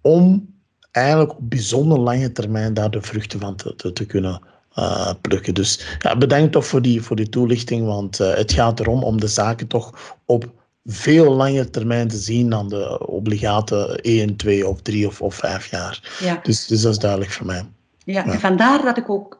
om 0.00 0.54
eigenlijk 0.90 1.30
op 1.30 1.50
bijzonder 1.50 1.98
lange 1.98 2.32
termijn 2.32 2.74
daar 2.74 2.90
de 2.90 3.02
vruchten 3.02 3.40
van 3.40 3.56
te, 3.56 3.74
te, 3.76 3.92
te 3.92 4.06
kunnen 4.06 4.40
uh, 4.78 5.10
plukken. 5.20 5.54
Dus 5.54 5.98
ja, 5.98 6.16
bedankt 6.16 6.52
toch 6.52 6.66
voor 6.66 6.82
die, 6.82 7.02
voor 7.02 7.16
die 7.16 7.28
toelichting, 7.28 7.86
want 7.86 8.20
uh, 8.20 8.34
het 8.34 8.52
gaat 8.52 8.80
erom 8.80 9.02
om 9.02 9.20
de 9.20 9.26
zaken 9.26 9.66
toch 9.66 10.16
op 10.24 10.52
veel 10.84 11.32
langer 11.32 11.70
termijn 11.70 12.08
te 12.08 12.16
zien 12.16 12.50
dan 12.50 12.68
de 12.68 13.06
obligate 13.06 13.98
1, 14.02 14.36
2 14.36 14.68
of 14.68 14.82
3 14.82 15.06
of, 15.06 15.22
of 15.22 15.34
5 15.34 15.66
jaar. 15.66 16.18
Ja. 16.20 16.40
Dus, 16.42 16.66
dus 16.66 16.80
dat 16.80 16.92
is 16.92 16.98
duidelijk 16.98 17.30
voor 17.30 17.46
mij. 17.46 17.66
Ja, 18.04 18.24
ja. 18.24 18.32
en 18.32 18.40
vandaar 18.40 18.82
dat 18.82 18.96
ik 18.96 19.10
ook 19.10 19.35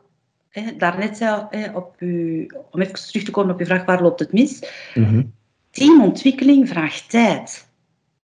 daarnet 0.79 1.17
zei, 1.17 1.47
op 1.75 1.95
u, 1.99 2.47
om 2.71 2.81
even 2.81 2.95
terug 2.95 3.25
te 3.25 3.31
komen 3.31 3.53
op 3.53 3.61
uw 3.61 3.67
vraag, 3.67 3.85
waar 3.85 4.03
loopt 4.03 4.21
het 4.21 4.33
mis? 4.33 4.63
Mm 4.95 5.05
-hmm. 5.05 5.33
Teamontwikkeling 5.71 6.69
vraagt 6.69 7.11
tijd. 7.11 7.67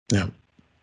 Ja. 0.05 0.29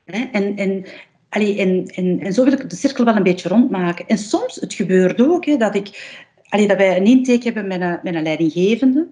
Hè, 0.04 0.24
en, 0.32 0.56
en, 0.56 0.84
allee, 1.28 1.58
en, 1.58 1.86
en, 1.86 2.20
en 2.20 2.32
zo 2.32 2.44
wil 2.44 2.52
ik 2.52 2.70
de 2.70 2.76
cirkel 2.76 3.04
wel 3.04 3.16
een 3.16 3.22
beetje 3.22 3.48
rondmaken. 3.48 4.06
En 4.06 4.18
soms, 4.18 4.54
het 4.54 4.74
gebeurt 4.74 5.20
ook, 5.20 5.44
hè, 5.44 5.56
dat, 5.56 5.74
ik, 5.74 6.18
allee, 6.48 6.68
dat 6.68 6.76
wij 6.76 6.96
een 6.96 7.04
intake 7.04 7.44
hebben 7.44 7.66
met 7.66 7.80
een, 7.80 7.98
met 8.02 8.14
een 8.14 8.22
leidinggevende, 8.22 9.08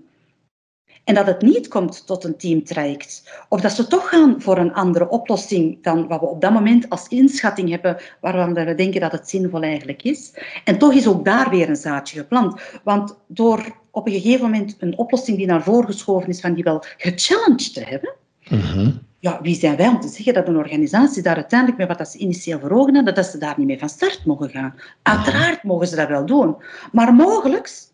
en 1.05 1.15
dat 1.15 1.27
het 1.27 1.43
niet 1.43 1.69
komt 1.69 2.07
tot 2.07 2.25
een 2.25 2.37
teamtraject. 2.37 3.45
Of 3.49 3.61
dat 3.61 3.73
ze 3.73 3.87
toch 3.87 4.09
gaan 4.09 4.41
voor 4.41 4.59
een 4.59 4.73
andere 4.73 5.09
oplossing 5.09 5.83
dan 5.83 6.09
wat 6.09 6.21
we 6.21 6.27
op 6.27 6.41
dat 6.41 6.53
moment 6.53 6.91
als 6.91 7.09
inschatting 7.09 7.71
hebben, 7.71 7.97
waarvan 8.21 8.55
we 8.55 8.75
denken 8.75 9.01
dat 9.01 9.13
het 9.13 9.29
zinvol 9.29 9.63
eigenlijk 9.63 10.03
is. 10.03 10.33
En 10.65 10.79
toch 10.79 10.93
is 10.93 11.09
ook 11.09 11.25
daar 11.25 11.51
weer 11.51 11.69
een 11.69 11.77
zaadje 11.77 12.19
geplant. 12.19 12.61
Want 12.85 13.17
door 13.27 13.79
op 13.91 14.07
een 14.07 14.13
gegeven 14.13 14.45
moment 14.45 14.77
een 14.79 14.99
oplossing 14.99 15.37
die 15.37 15.47
naar 15.47 15.63
voren 15.63 15.87
geschoven 15.87 16.29
is, 16.29 16.41
van 16.41 16.55
die 16.55 16.65
wel 16.65 16.85
gechallenged 16.97 17.75
te 17.75 17.85
hebben, 17.85 18.15
mhm. 18.49 18.91
ja, 19.19 19.39
wie 19.43 19.55
zijn 19.55 19.77
wij 19.77 19.89
om 19.89 20.01
te 20.01 20.09
zeggen 20.09 20.35
dat 20.35 20.49
een 20.49 20.57
organisatie 20.57 21.23
daar 21.23 21.37
uiteindelijk 21.37 21.79
met 21.79 21.89
wat 21.89 21.99
dat 21.99 22.09
ze 22.09 22.19
initieel 22.19 22.59
voor 22.59 22.71
ogen 22.71 22.95
hadden, 22.95 23.15
dat 23.15 23.27
ze 23.27 23.39
daar 23.39 23.55
niet 23.57 23.67
mee 23.67 23.79
van 23.79 23.89
start 23.89 24.25
mogen 24.25 24.51
gaan. 24.51 24.75
Uiteraard 25.03 25.63
mogen 25.63 25.87
ze 25.87 25.97
dat 25.97 26.09
wel 26.09 26.27
doen. 26.27 26.57
Maar 26.93 27.15
mogelijk 27.15 27.90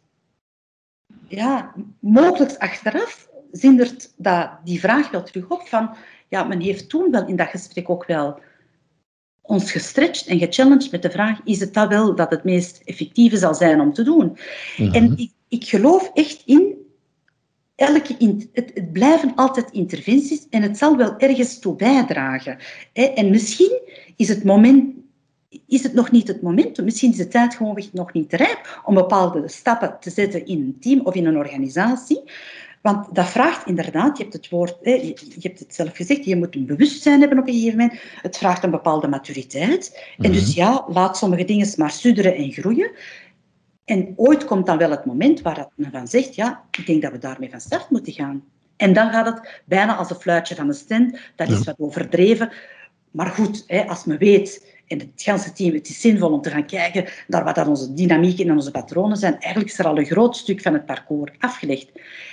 ja, 1.28 1.74
mogelijk 2.00 2.56
achteraf 2.58 3.28
zindert 3.52 4.12
dat, 4.16 4.50
die 4.64 4.80
vraag 4.80 5.10
wel 5.10 5.22
terug 5.22 5.48
op 5.48 5.68
van, 5.68 5.96
ja, 6.28 6.44
men 6.44 6.60
heeft 6.60 6.88
toen 6.88 7.10
wel 7.10 7.26
in 7.26 7.36
dat 7.36 7.48
gesprek 7.48 7.90
ook 7.90 8.06
wel 8.06 8.40
ons 9.42 9.72
gestretched 9.72 10.26
en 10.26 10.38
gechallenged 10.38 10.90
met 10.90 11.02
de 11.02 11.10
vraag, 11.10 11.40
is 11.44 11.60
het 11.60 11.74
dat 11.74 11.88
wel 11.88 12.14
dat 12.14 12.30
het 12.30 12.44
meest 12.44 12.82
effectieve 12.84 13.36
zal 13.36 13.54
zijn 13.54 13.80
om 13.80 13.92
te 13.92 14.02
doen? 14.02 14.38
Mhm. 14.76 14.94
En 14.94 15.16
ik, 15.16 15.30
ik 15.48 15.64
geloof 15.64 16.10
echt 16.14 16.42
in, 16.44 16.74
elke 17.74 18.14
in, 18.18 18.50
het, 18.52 18.70
het, 18.74 18.92
blijven 18.92 19.34
altijd 19.34 19.70
interventies 19.70 20.46
en 20.50 20.62
het 20.62 20.78
zal 20.78 20.96
wel 20.96 21.18
ergens 21.18 21.58
toe 21.58 21.76
bijdragen. 21.76 22.58
En 22.92 23.30
misschien 23.30 23.80
is 24.16 24.28
het 24.28 24.44
moment 24.44 24.95
is 25.66 25.82
het 25.82 25.94
nog 25.94 26.10
niet 26.10 26.28
het 26.28 26.42
moment, 26.42 26.84
misschien 26.84 27.10
is 27.10 27.16
de 27.16 27.28
tijd 27.28 27.54
gewoon 27.54 27.82
nog 27.92 28.12
niet 28.12 28.32
rijp 28.32 28.82
om 28.84 28.94
bepaalde 28.94 29.48
stappen 29.48 29.96
te 30.00 30.10
zetten 30.10 30.46
in 30.46 30.60
een 30.60 30.76
team 30.80 31.00
of 31.00 31.14
in 31.14 31.26
een 31.26 31.36
organisatie. 31.36 32.22
Want 32.86 33.14
dat 33.14 33.28
vraagt 33.28 33.66
inderdaad, 33.66 34.16
je 34.16 34.22
hebt 34.22 34.34
het 34.34 34.48
woord, 34.48 34.76
je 34.82 35.38
hebt 35.40 35.58
het 35.58 35.74
zelf 35.74 35.96
gezegd, 35.96 36.24
je 36.24 36.36
moet 36.36 36.54
een 36.54 36.66
bewustzijn 36.66 37.20
hebben 37.20 37.38
op 37.38 37.46
een 37.46 37.54
gegeven 37.54 37.78
moment. 37.78 38.00
Het 38.22 38.36
vraagt 38.36 38.64
een 38.64 38.70
bepaalde 38.70 39.08
maturiteit. 39.08 40.12
En 40.18 40.32
dus 40.32 40.48
mhm. 40.48 40.58
ja, 40.58 40.84
laat 40.88 41.16
sommige 41.16 41.44
dingen 41.44 41.68
maar 41.76 41.90
sudderen 41.90 42.34
en 42.34 42.52
groeien. 42.52 42.90
En 43.84 44.12
ooit 44.16 44.44
komt 44.44 44.66
dan 44.66 44.78
wel 44.78 44.90
het 44.90 45.04
moment 45.04 45.40
waar 45.40 45.68
men 45.74 45.90
van 45.90 46.08
zegt, 46.08 46.34
ja, 46.34 46.64
ik 46.78 46.86
denk 46.86 47.02
dat 47.02 47.12
we 47.12 47.18
daarmee 47.18 47.50
van 47.50 47.60
start 47.60 47.90
moeten 47.90 48.12
gaan. 48.12 48.44
En 48.76 48.92
dan 48.92 49.10
gaat 49.10 49.26
het 49.26 49.62
bijna 49.64 49.96
als 49.96 50.10
een 50.10 50.16
fluitje 50.16 50.54
van 50.54 50.68
een 50.68 50.74
stand. 50.74 51.18
Dat 51.34 51.48
is 51.48 51.64
wat 51.64 51.78
overdreven. 51.78 52.52
Maar 53.10 53.26
goed, 53.26 53.64
als 53.86 54.04
men 54.04 54.18
weet 54.18 54.75
en 54.86 54.98
het 54.98 55.10
hele 55.24 55.52
team, 55.52 55.74
het 55.74 55.88
is 55.88 56.00
zinvol 56.00 56.32
om 56.32 56.42
te 56.42 56.50
gaan 56.50 56.66
kijken 56.66 57.04
naar 57.26 57.44
wat 57.44 57.54
dan 57.54 57.68
onze 57.68 57.94
dynamiek 57.94 58.38
en 58.38 58.50
onze 58.50 58.70
patronen 58.70 59.16
zijn. 59.16 59.40
Eigenlijk 59.40 59.72
is 59.72 59.78
er 59.78 59.86
al 59.86 59.98
een 59.98 60.06
groot 60.06 60.36
stuk 60.36 60.62
van 60.62 60.72
het 60.72 60.86
parcours 60.86 61.32
afgelegd. 61.38 61.90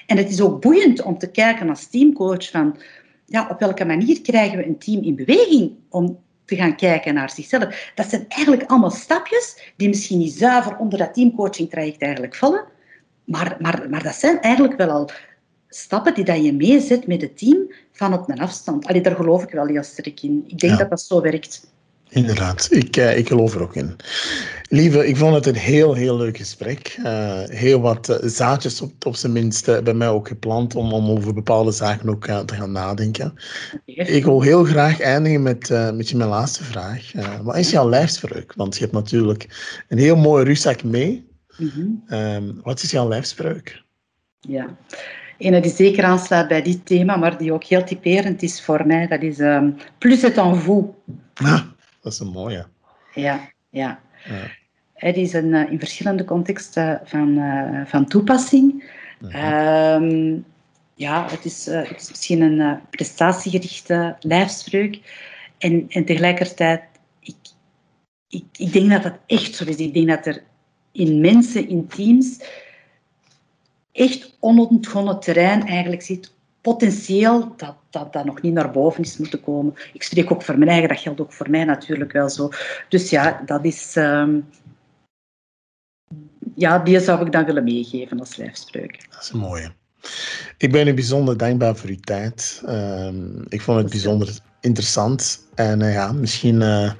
En 0.08 0.18
het 0.18 0.30
is 0.30 0.42
ook 0.42 0.62
boeiend 0.62 1.02
om 1.02 1.18
te 1.18 1.32
kijken 1.32 1.70
als 1.70 1.88
teamcoach 1.88 2.50
van 2.50 2.78
ja, 3.26 3.48
op 3.50 3.60
welke 3.60 3.86
manier 3.86 4.22
krijgen 4.22 4.58
we 4.58 4.66
een 4.66 4.78
team 4.78 5.04
in 5.04 5.16
beweging 5.16 5.72
om 5.90 6.20
te 6.46 6.56
gaan 6.56 6.76
kijken 6.76 7.14
naar 7.14 7.30
zichzelf. 7.30 7.92
Dat 7.96 8.10
zijn 8.10 8.26
eigenlijk 8.28 8.70
allemaal 8.70 8.92
stapjes 8.92 9.74
die 9.76 9.88
misschien 9.88 10.18
niet 10.18 10.34
zuiver 10.34 10.78
onder 10.78 11.00
dat 11.00 11.14
teamcoaching 11.14 11.70
traject 11.70 12.02
eigenlijk 12.02 12.36
vallen. 12.36 12.64
Maar, 13.24 13.58
maar, 13.60 13.90
maar 13.90 14.04
dat 14.04 14.16
zijn 14.16 14.42
eigenlijk 14.42 14.78
wel 14.78 14.90
al 14.90 15.10
stappen 15.70 16.14
die 16.14 16.24
dat 16.24 16.44
je 16.44 16.54
meezet 16.54 17.08
met 17.08 17.22
het 17.22 17.38
team 17.38 17.74
van 17.92 18.14
op 18.14 18.30
een 18.30 18.40
afstand. 18.40 18.86
Allee, 18.86 19.02
daar 19.02 19.16
geloof 19.16 19.44
ik 19.44 19.50
wel 19.50 19.66
heel 19.66 19.84
sterk 19.84 20.22
in. 20.22 20.44
Ik 20.48 20.60
denk 20.60 20.78
dat 20.78 20.90
dat 20.90 21.02
zo 21.02 21.22
werkt. 21.22 21.72
Inderdaad, 22.14 22.68
ik, 22.72 22.98
uh, 22.98 23.18
ik 23.18 23.28
geloof 23.28 23.56
er 23.56 23.62
ook 23.62 23.76
in. 23.76 23.96
Lieve, 24.70 25.08
ik 25.08 25.18
vond 25.18 25.36
het 25.36 25.46
een 25.46 25.56
heel, 25.56 25.94
heel 25.94 26.18
leuk 26.18 26.38
gesprek. 26.38 26.98
Uh, 27.00 27.44
heel 27.44 27.82
wat 27.82 28.10
uh, 28.10 28.16
zaadjes 28.22 28.82
op, 28.82 29.06
op 29.06 29.16
zijn 29.16 29.32
minst 29.32 29.84
bij 29.84 29.94
mij 29.94 30.08
ook 30.08 30.28
geplant 30.28 30.76
om, 30.76 30.94
om 30.94 31.10
over 31.10 31.34
bepaalde 31.34 31.72
zaken 31.72 32.10
ook 32.10 32.26
te 32.26 32.56
gaan 32.56 32.72
nadenken. 32.72 33.34
Ik 33.86 34.24
wil 34.24 34.42
heel 34.42 34.64
graag 34.64 35.00
eindigen 35.00 35.42
met, 35.42 35.70
met 35.94 36.10
je 36.10 36.18
mijn 36.18 36.30
laatste 36.30 36.64
vraag. 36.64 37.12
wat 37.44 37.58
is 37.58 37.72
jouw 37.72 37.90
lijfspreuk? 37.90 38.54
Want 38.56 38.76
je 38.76 38.82
hebt 38.82 38.94
natuurlijk 38.94 39.48
een 39.88 39.98
heel 39.98 40.16
mooie 40.16 40.44
rugzak 40.44 40.84
mee. 40.84 41.28
Mm 41.58 41.72
-hmm. 42.08 42.62
wat 42.64 42.84
is 42.84 42.92
jouw 42.92 43.08
lijfspreuk? 43.08 43.84
Ja, 44.40 44.78
en 45.38 45.62
die 45.62 45.72
zeker 45.72 46.04
aansluit 46.04 46.48
bij 46.48 46.62
dit 46.62 46.86
thema, 46.86 47.16
maar 47.16 47.38
die 47.38 47.54
ook 47.54 47.64
heel 47.64 47.84
typerend 47.84 48.42
is 48.42 48.62
voor 48.62 48.88
mij. 48.88 49.08
Dat 49.08 49.22
is 49.22 49.40
um, 49.40 49.76
plus 49.98 50.22
het 50.22 50.38
en 50.38 50.56
vous. 50.56 50.86
Ah. 51.34 51.62
Dat 52.04 52.14
is 52.14 52.20
een 52.20 52.28
mooie. 52.28 52.68
Ja, 53.14 53.50
ja. 53.70 54.00
ja. 54.26 54.48
Het 54.94 55.18
is 55.18 55.34
een, 55.34 55.54
eh, 55.54 55.72
in 55.72 55.80
verschillende 55.80 56.26
contexten 56.26 57.02
van, 57.04 57.38
uh, 57.38 57.86
van 57.86 58.06
toepassing. 58.06 58.92
Uh 59.22 60.38
ja, 60.96 61.30
het 61.30 61.46
is, 61.46 61.68
uh, 61.68 61.88
het 61.88 62.02
is 62.02 62.10
misschien 62.10 62.42
een 62.42 62.80
prestatiegerichte 62.90 64.16
lijfspreuk. 64.20 65.00
En, 65.58 65.86
en 65.90 66.06
tegelijkertijd, 66.06 66.84
ik, 67.20 67.36
ik, 68.28 68.46
ik 68.58 68.74
denk 68.74 68.90
dat 68.90 69.04
dat 69.04 69.18
echt 69.26 69.56
zo 69.56 69.66
is. 69.66 69.76
Ik 69.76 69.94
denk 69.94 70.08
dat 70.08 70.26
er 70.26 70.44
in 70.92 71.22
mensen, 71.22 71.70
in 71.70 71.88
teams, 71.88 72.44
echt 73.92 74.38
onontgonnen 74.40 75.20
terrein 75.20 75.68
eigenlijk 75.68 76.02
zit. 76.02 76.34
Potentieel 76.64 77.54
dat, 77.58 77.76
dat 77.90 78.14
dat 78.14 78.26
nog 78.26 78.42
niet 78.42 78.54
naar 78.54 78.72
boven 78.72 79.04
is 79.04 79.18
moeten 79.18 79.42
komen. 79.42 79.74
Ik 79.94 80.04
spreek 80.04 80.32
ook 80.32 80.42
voor 80.42 80.58
mijn 80.58 80.70
eigen, 80.70 80.90
dat 80.90 81.00
geldt 81.00 81.22
ook 81.22 81.34
voor 81.34 81.50
mij 81.50 81.64
natuurlijk 81.64 82.12
wel 82.12 82.30
zo. 82.30 82.50
Dus 82.90 83.10
ja, 83.10 83.42
dat 83.46 83.66
is... 83.66 83.96
Ehm, 83.96 84.40
ja, 86.56 86.80
die 86.80 87.00
zou 87.00 87.26
ik 87.26 87.32
dan 87.32 87.46
willen 87.46 87.64
meegeven 87.64 88.20
als 88.20 88.36
lijfspreuk. 88.36 89.06
Dat 89.10 89.22
is 89.22 89.30
een 89.30 89.40
mooie. 89.40 89.72
Ik 90.58 90.72
ben 90.72 90.88
u 90.88 90.94
bijzonder 90.94 91.38
dankbaar 91.38 91.76
voor 91.76 91.90
uw 91.90 92.00
tijd. 92.00 92.62
Ehm, 92.66 93.42
ik 93.50 93.62
vond 93.62 93.78
het 93.78 93.90
bijzonder 93.90 94.38
interessant. 94.60 95.48
En 95.56 95.80
uh, 95.80 95.94
ja, 95.94 96.12
misschien 96.12 96.62
uh, 96.62 96.92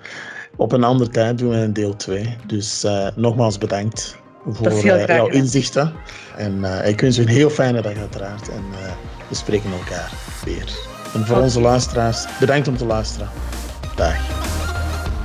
op 0.56 0.72
een 0.72 0.84
andere 0.84 1.10
tijd 1.10 1.38
doen 1.38 1.50
we 1.50 1.56
een 1.56 1.74
deel 1.74 1.96
2. 1.96 2.38
Dus 2.48 2.84
uh, 2.84 3.08
nogmaals 3.16 3.58
bedankt 3.58 4.18
voor 4.46 4.86
jouw 4.86 5.28
inzichten. 5.28 5.94
En 6.38 6.64
ik 6.86 7.02
wens 7.02 7.18
u 7.18 7.22
een 7.22 7.28
heel 7.28 7.50
fijne 7.50 7.82
dag 7.82 7.98
uiteraard. 7.98 8.50
En 8.50 8.64
we 9.34 9.40
spreken 9.40 9.72
elkaar 9.72 10.12
weer. 10.46 10.72
En 11.14 11.26
voor 11.26 11.38
onze 11.38 11.62
luisteraars, 11.62 12.26
bedankt 12.40 12.68
om 12.68 12.78
te 12.78 12.86
luisteren. 12.86 13.30
Dag. 13.96 14.16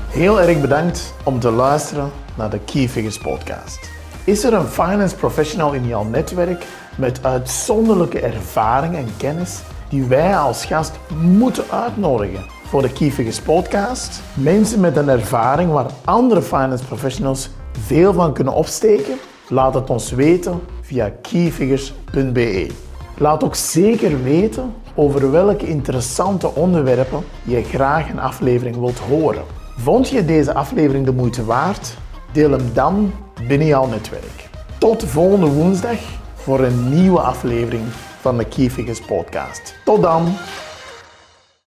Heel 0.09 0.41
erg 0.41 0.61
bedankt 0.61 1.15
om 1.25 1.41
te 1.41 1.51
luisteren 1.51 2.11
naar 2.37 2.51
de 2.51 2.59
Key 2.59 2.89
Figures 2.89 3.19
podcast. 3.19 3.91
Is 4.25 4.45
er 4.45 4.53
een 4.53 4.67
finance 4.67 5.17
professional 5.17 5.73
in 5.73 5.87
jouw 5.87 6.05
netwerk 6.05 6.67
met 6.97 7.25
uitzonderlijke 7.25 8.21
ervaring 8.21 8.97
en 8.97 9.09
kennis 9.17 9.61
die 9.89 10.05
wij 10.05 10.37
als 10.37 10.65
gast 10.65 10.93
moeten 11.21 11.65
uitnodigen 11.71 12.45
voor 12.65 12.83
de 12.83 12.93
Key 12.93 13.11
Figures 13.11 13.41
podcast? 13.41 14.21
Mensen 14.35 14.81
met 14.81 14.97
een 14.97 15.09
ervaring 15.09 15.71
waar 15.71 15.91
andere 16.05 16.43
finance 16.43 16.85
professionals 16.85 17.51
veel 17.87 18.13
van 18.13 18.35
kunnen 18.35 18.55
opsteken? 18.55 19.19
Laat 19.49 19.75
het 19.75 19.91
ons 19.91 20.11
weten 20.11 20.61
via 20.83 21.13
keyfigures.be. 21.23 22.88
Laat 23.19 23.45
ook 23.45 23.55
zeker 23.55 24.23
weten 24.23 24.75
over 24.95 25.31
welke 25.31 25.67
interessante 25.67 26.55
onderwerpen 26.55 27.25
je 27.43 27.63
graag 27.63 28.11
een 28.11 28.19
aflevering 28.19 28.77
wilt 28.77 28.99
horen. 28.99 29.45
Vond 29.77 30.09
je 30.09 30.25
deze 30.25 30.55
aflevering 30.55 31.05
de 31.05 31.13
moeite 31.13 31.45
waard? 31.45 31.97
Deel 32.33 32.51
hem 32.51 32.71
dan 32.75 33.13
binnen 33.49 33.67
jouw 33.67 33.87
netwerk. 33.87 34.49
Tot 34.79 35.05
volgende 35.05 35.47
woensdag 35.47 35.99
voor 36.35 36.61
een 36.61 36.95
nieuwe 36.95 37.21
aflevering 37.21 37.85
van 38.21 38.39
de 38.39 38.45
Key 38.45 38.71
podcast. 39.07 39.75
Tot 39.85 40.03
dan! 40.03 40.37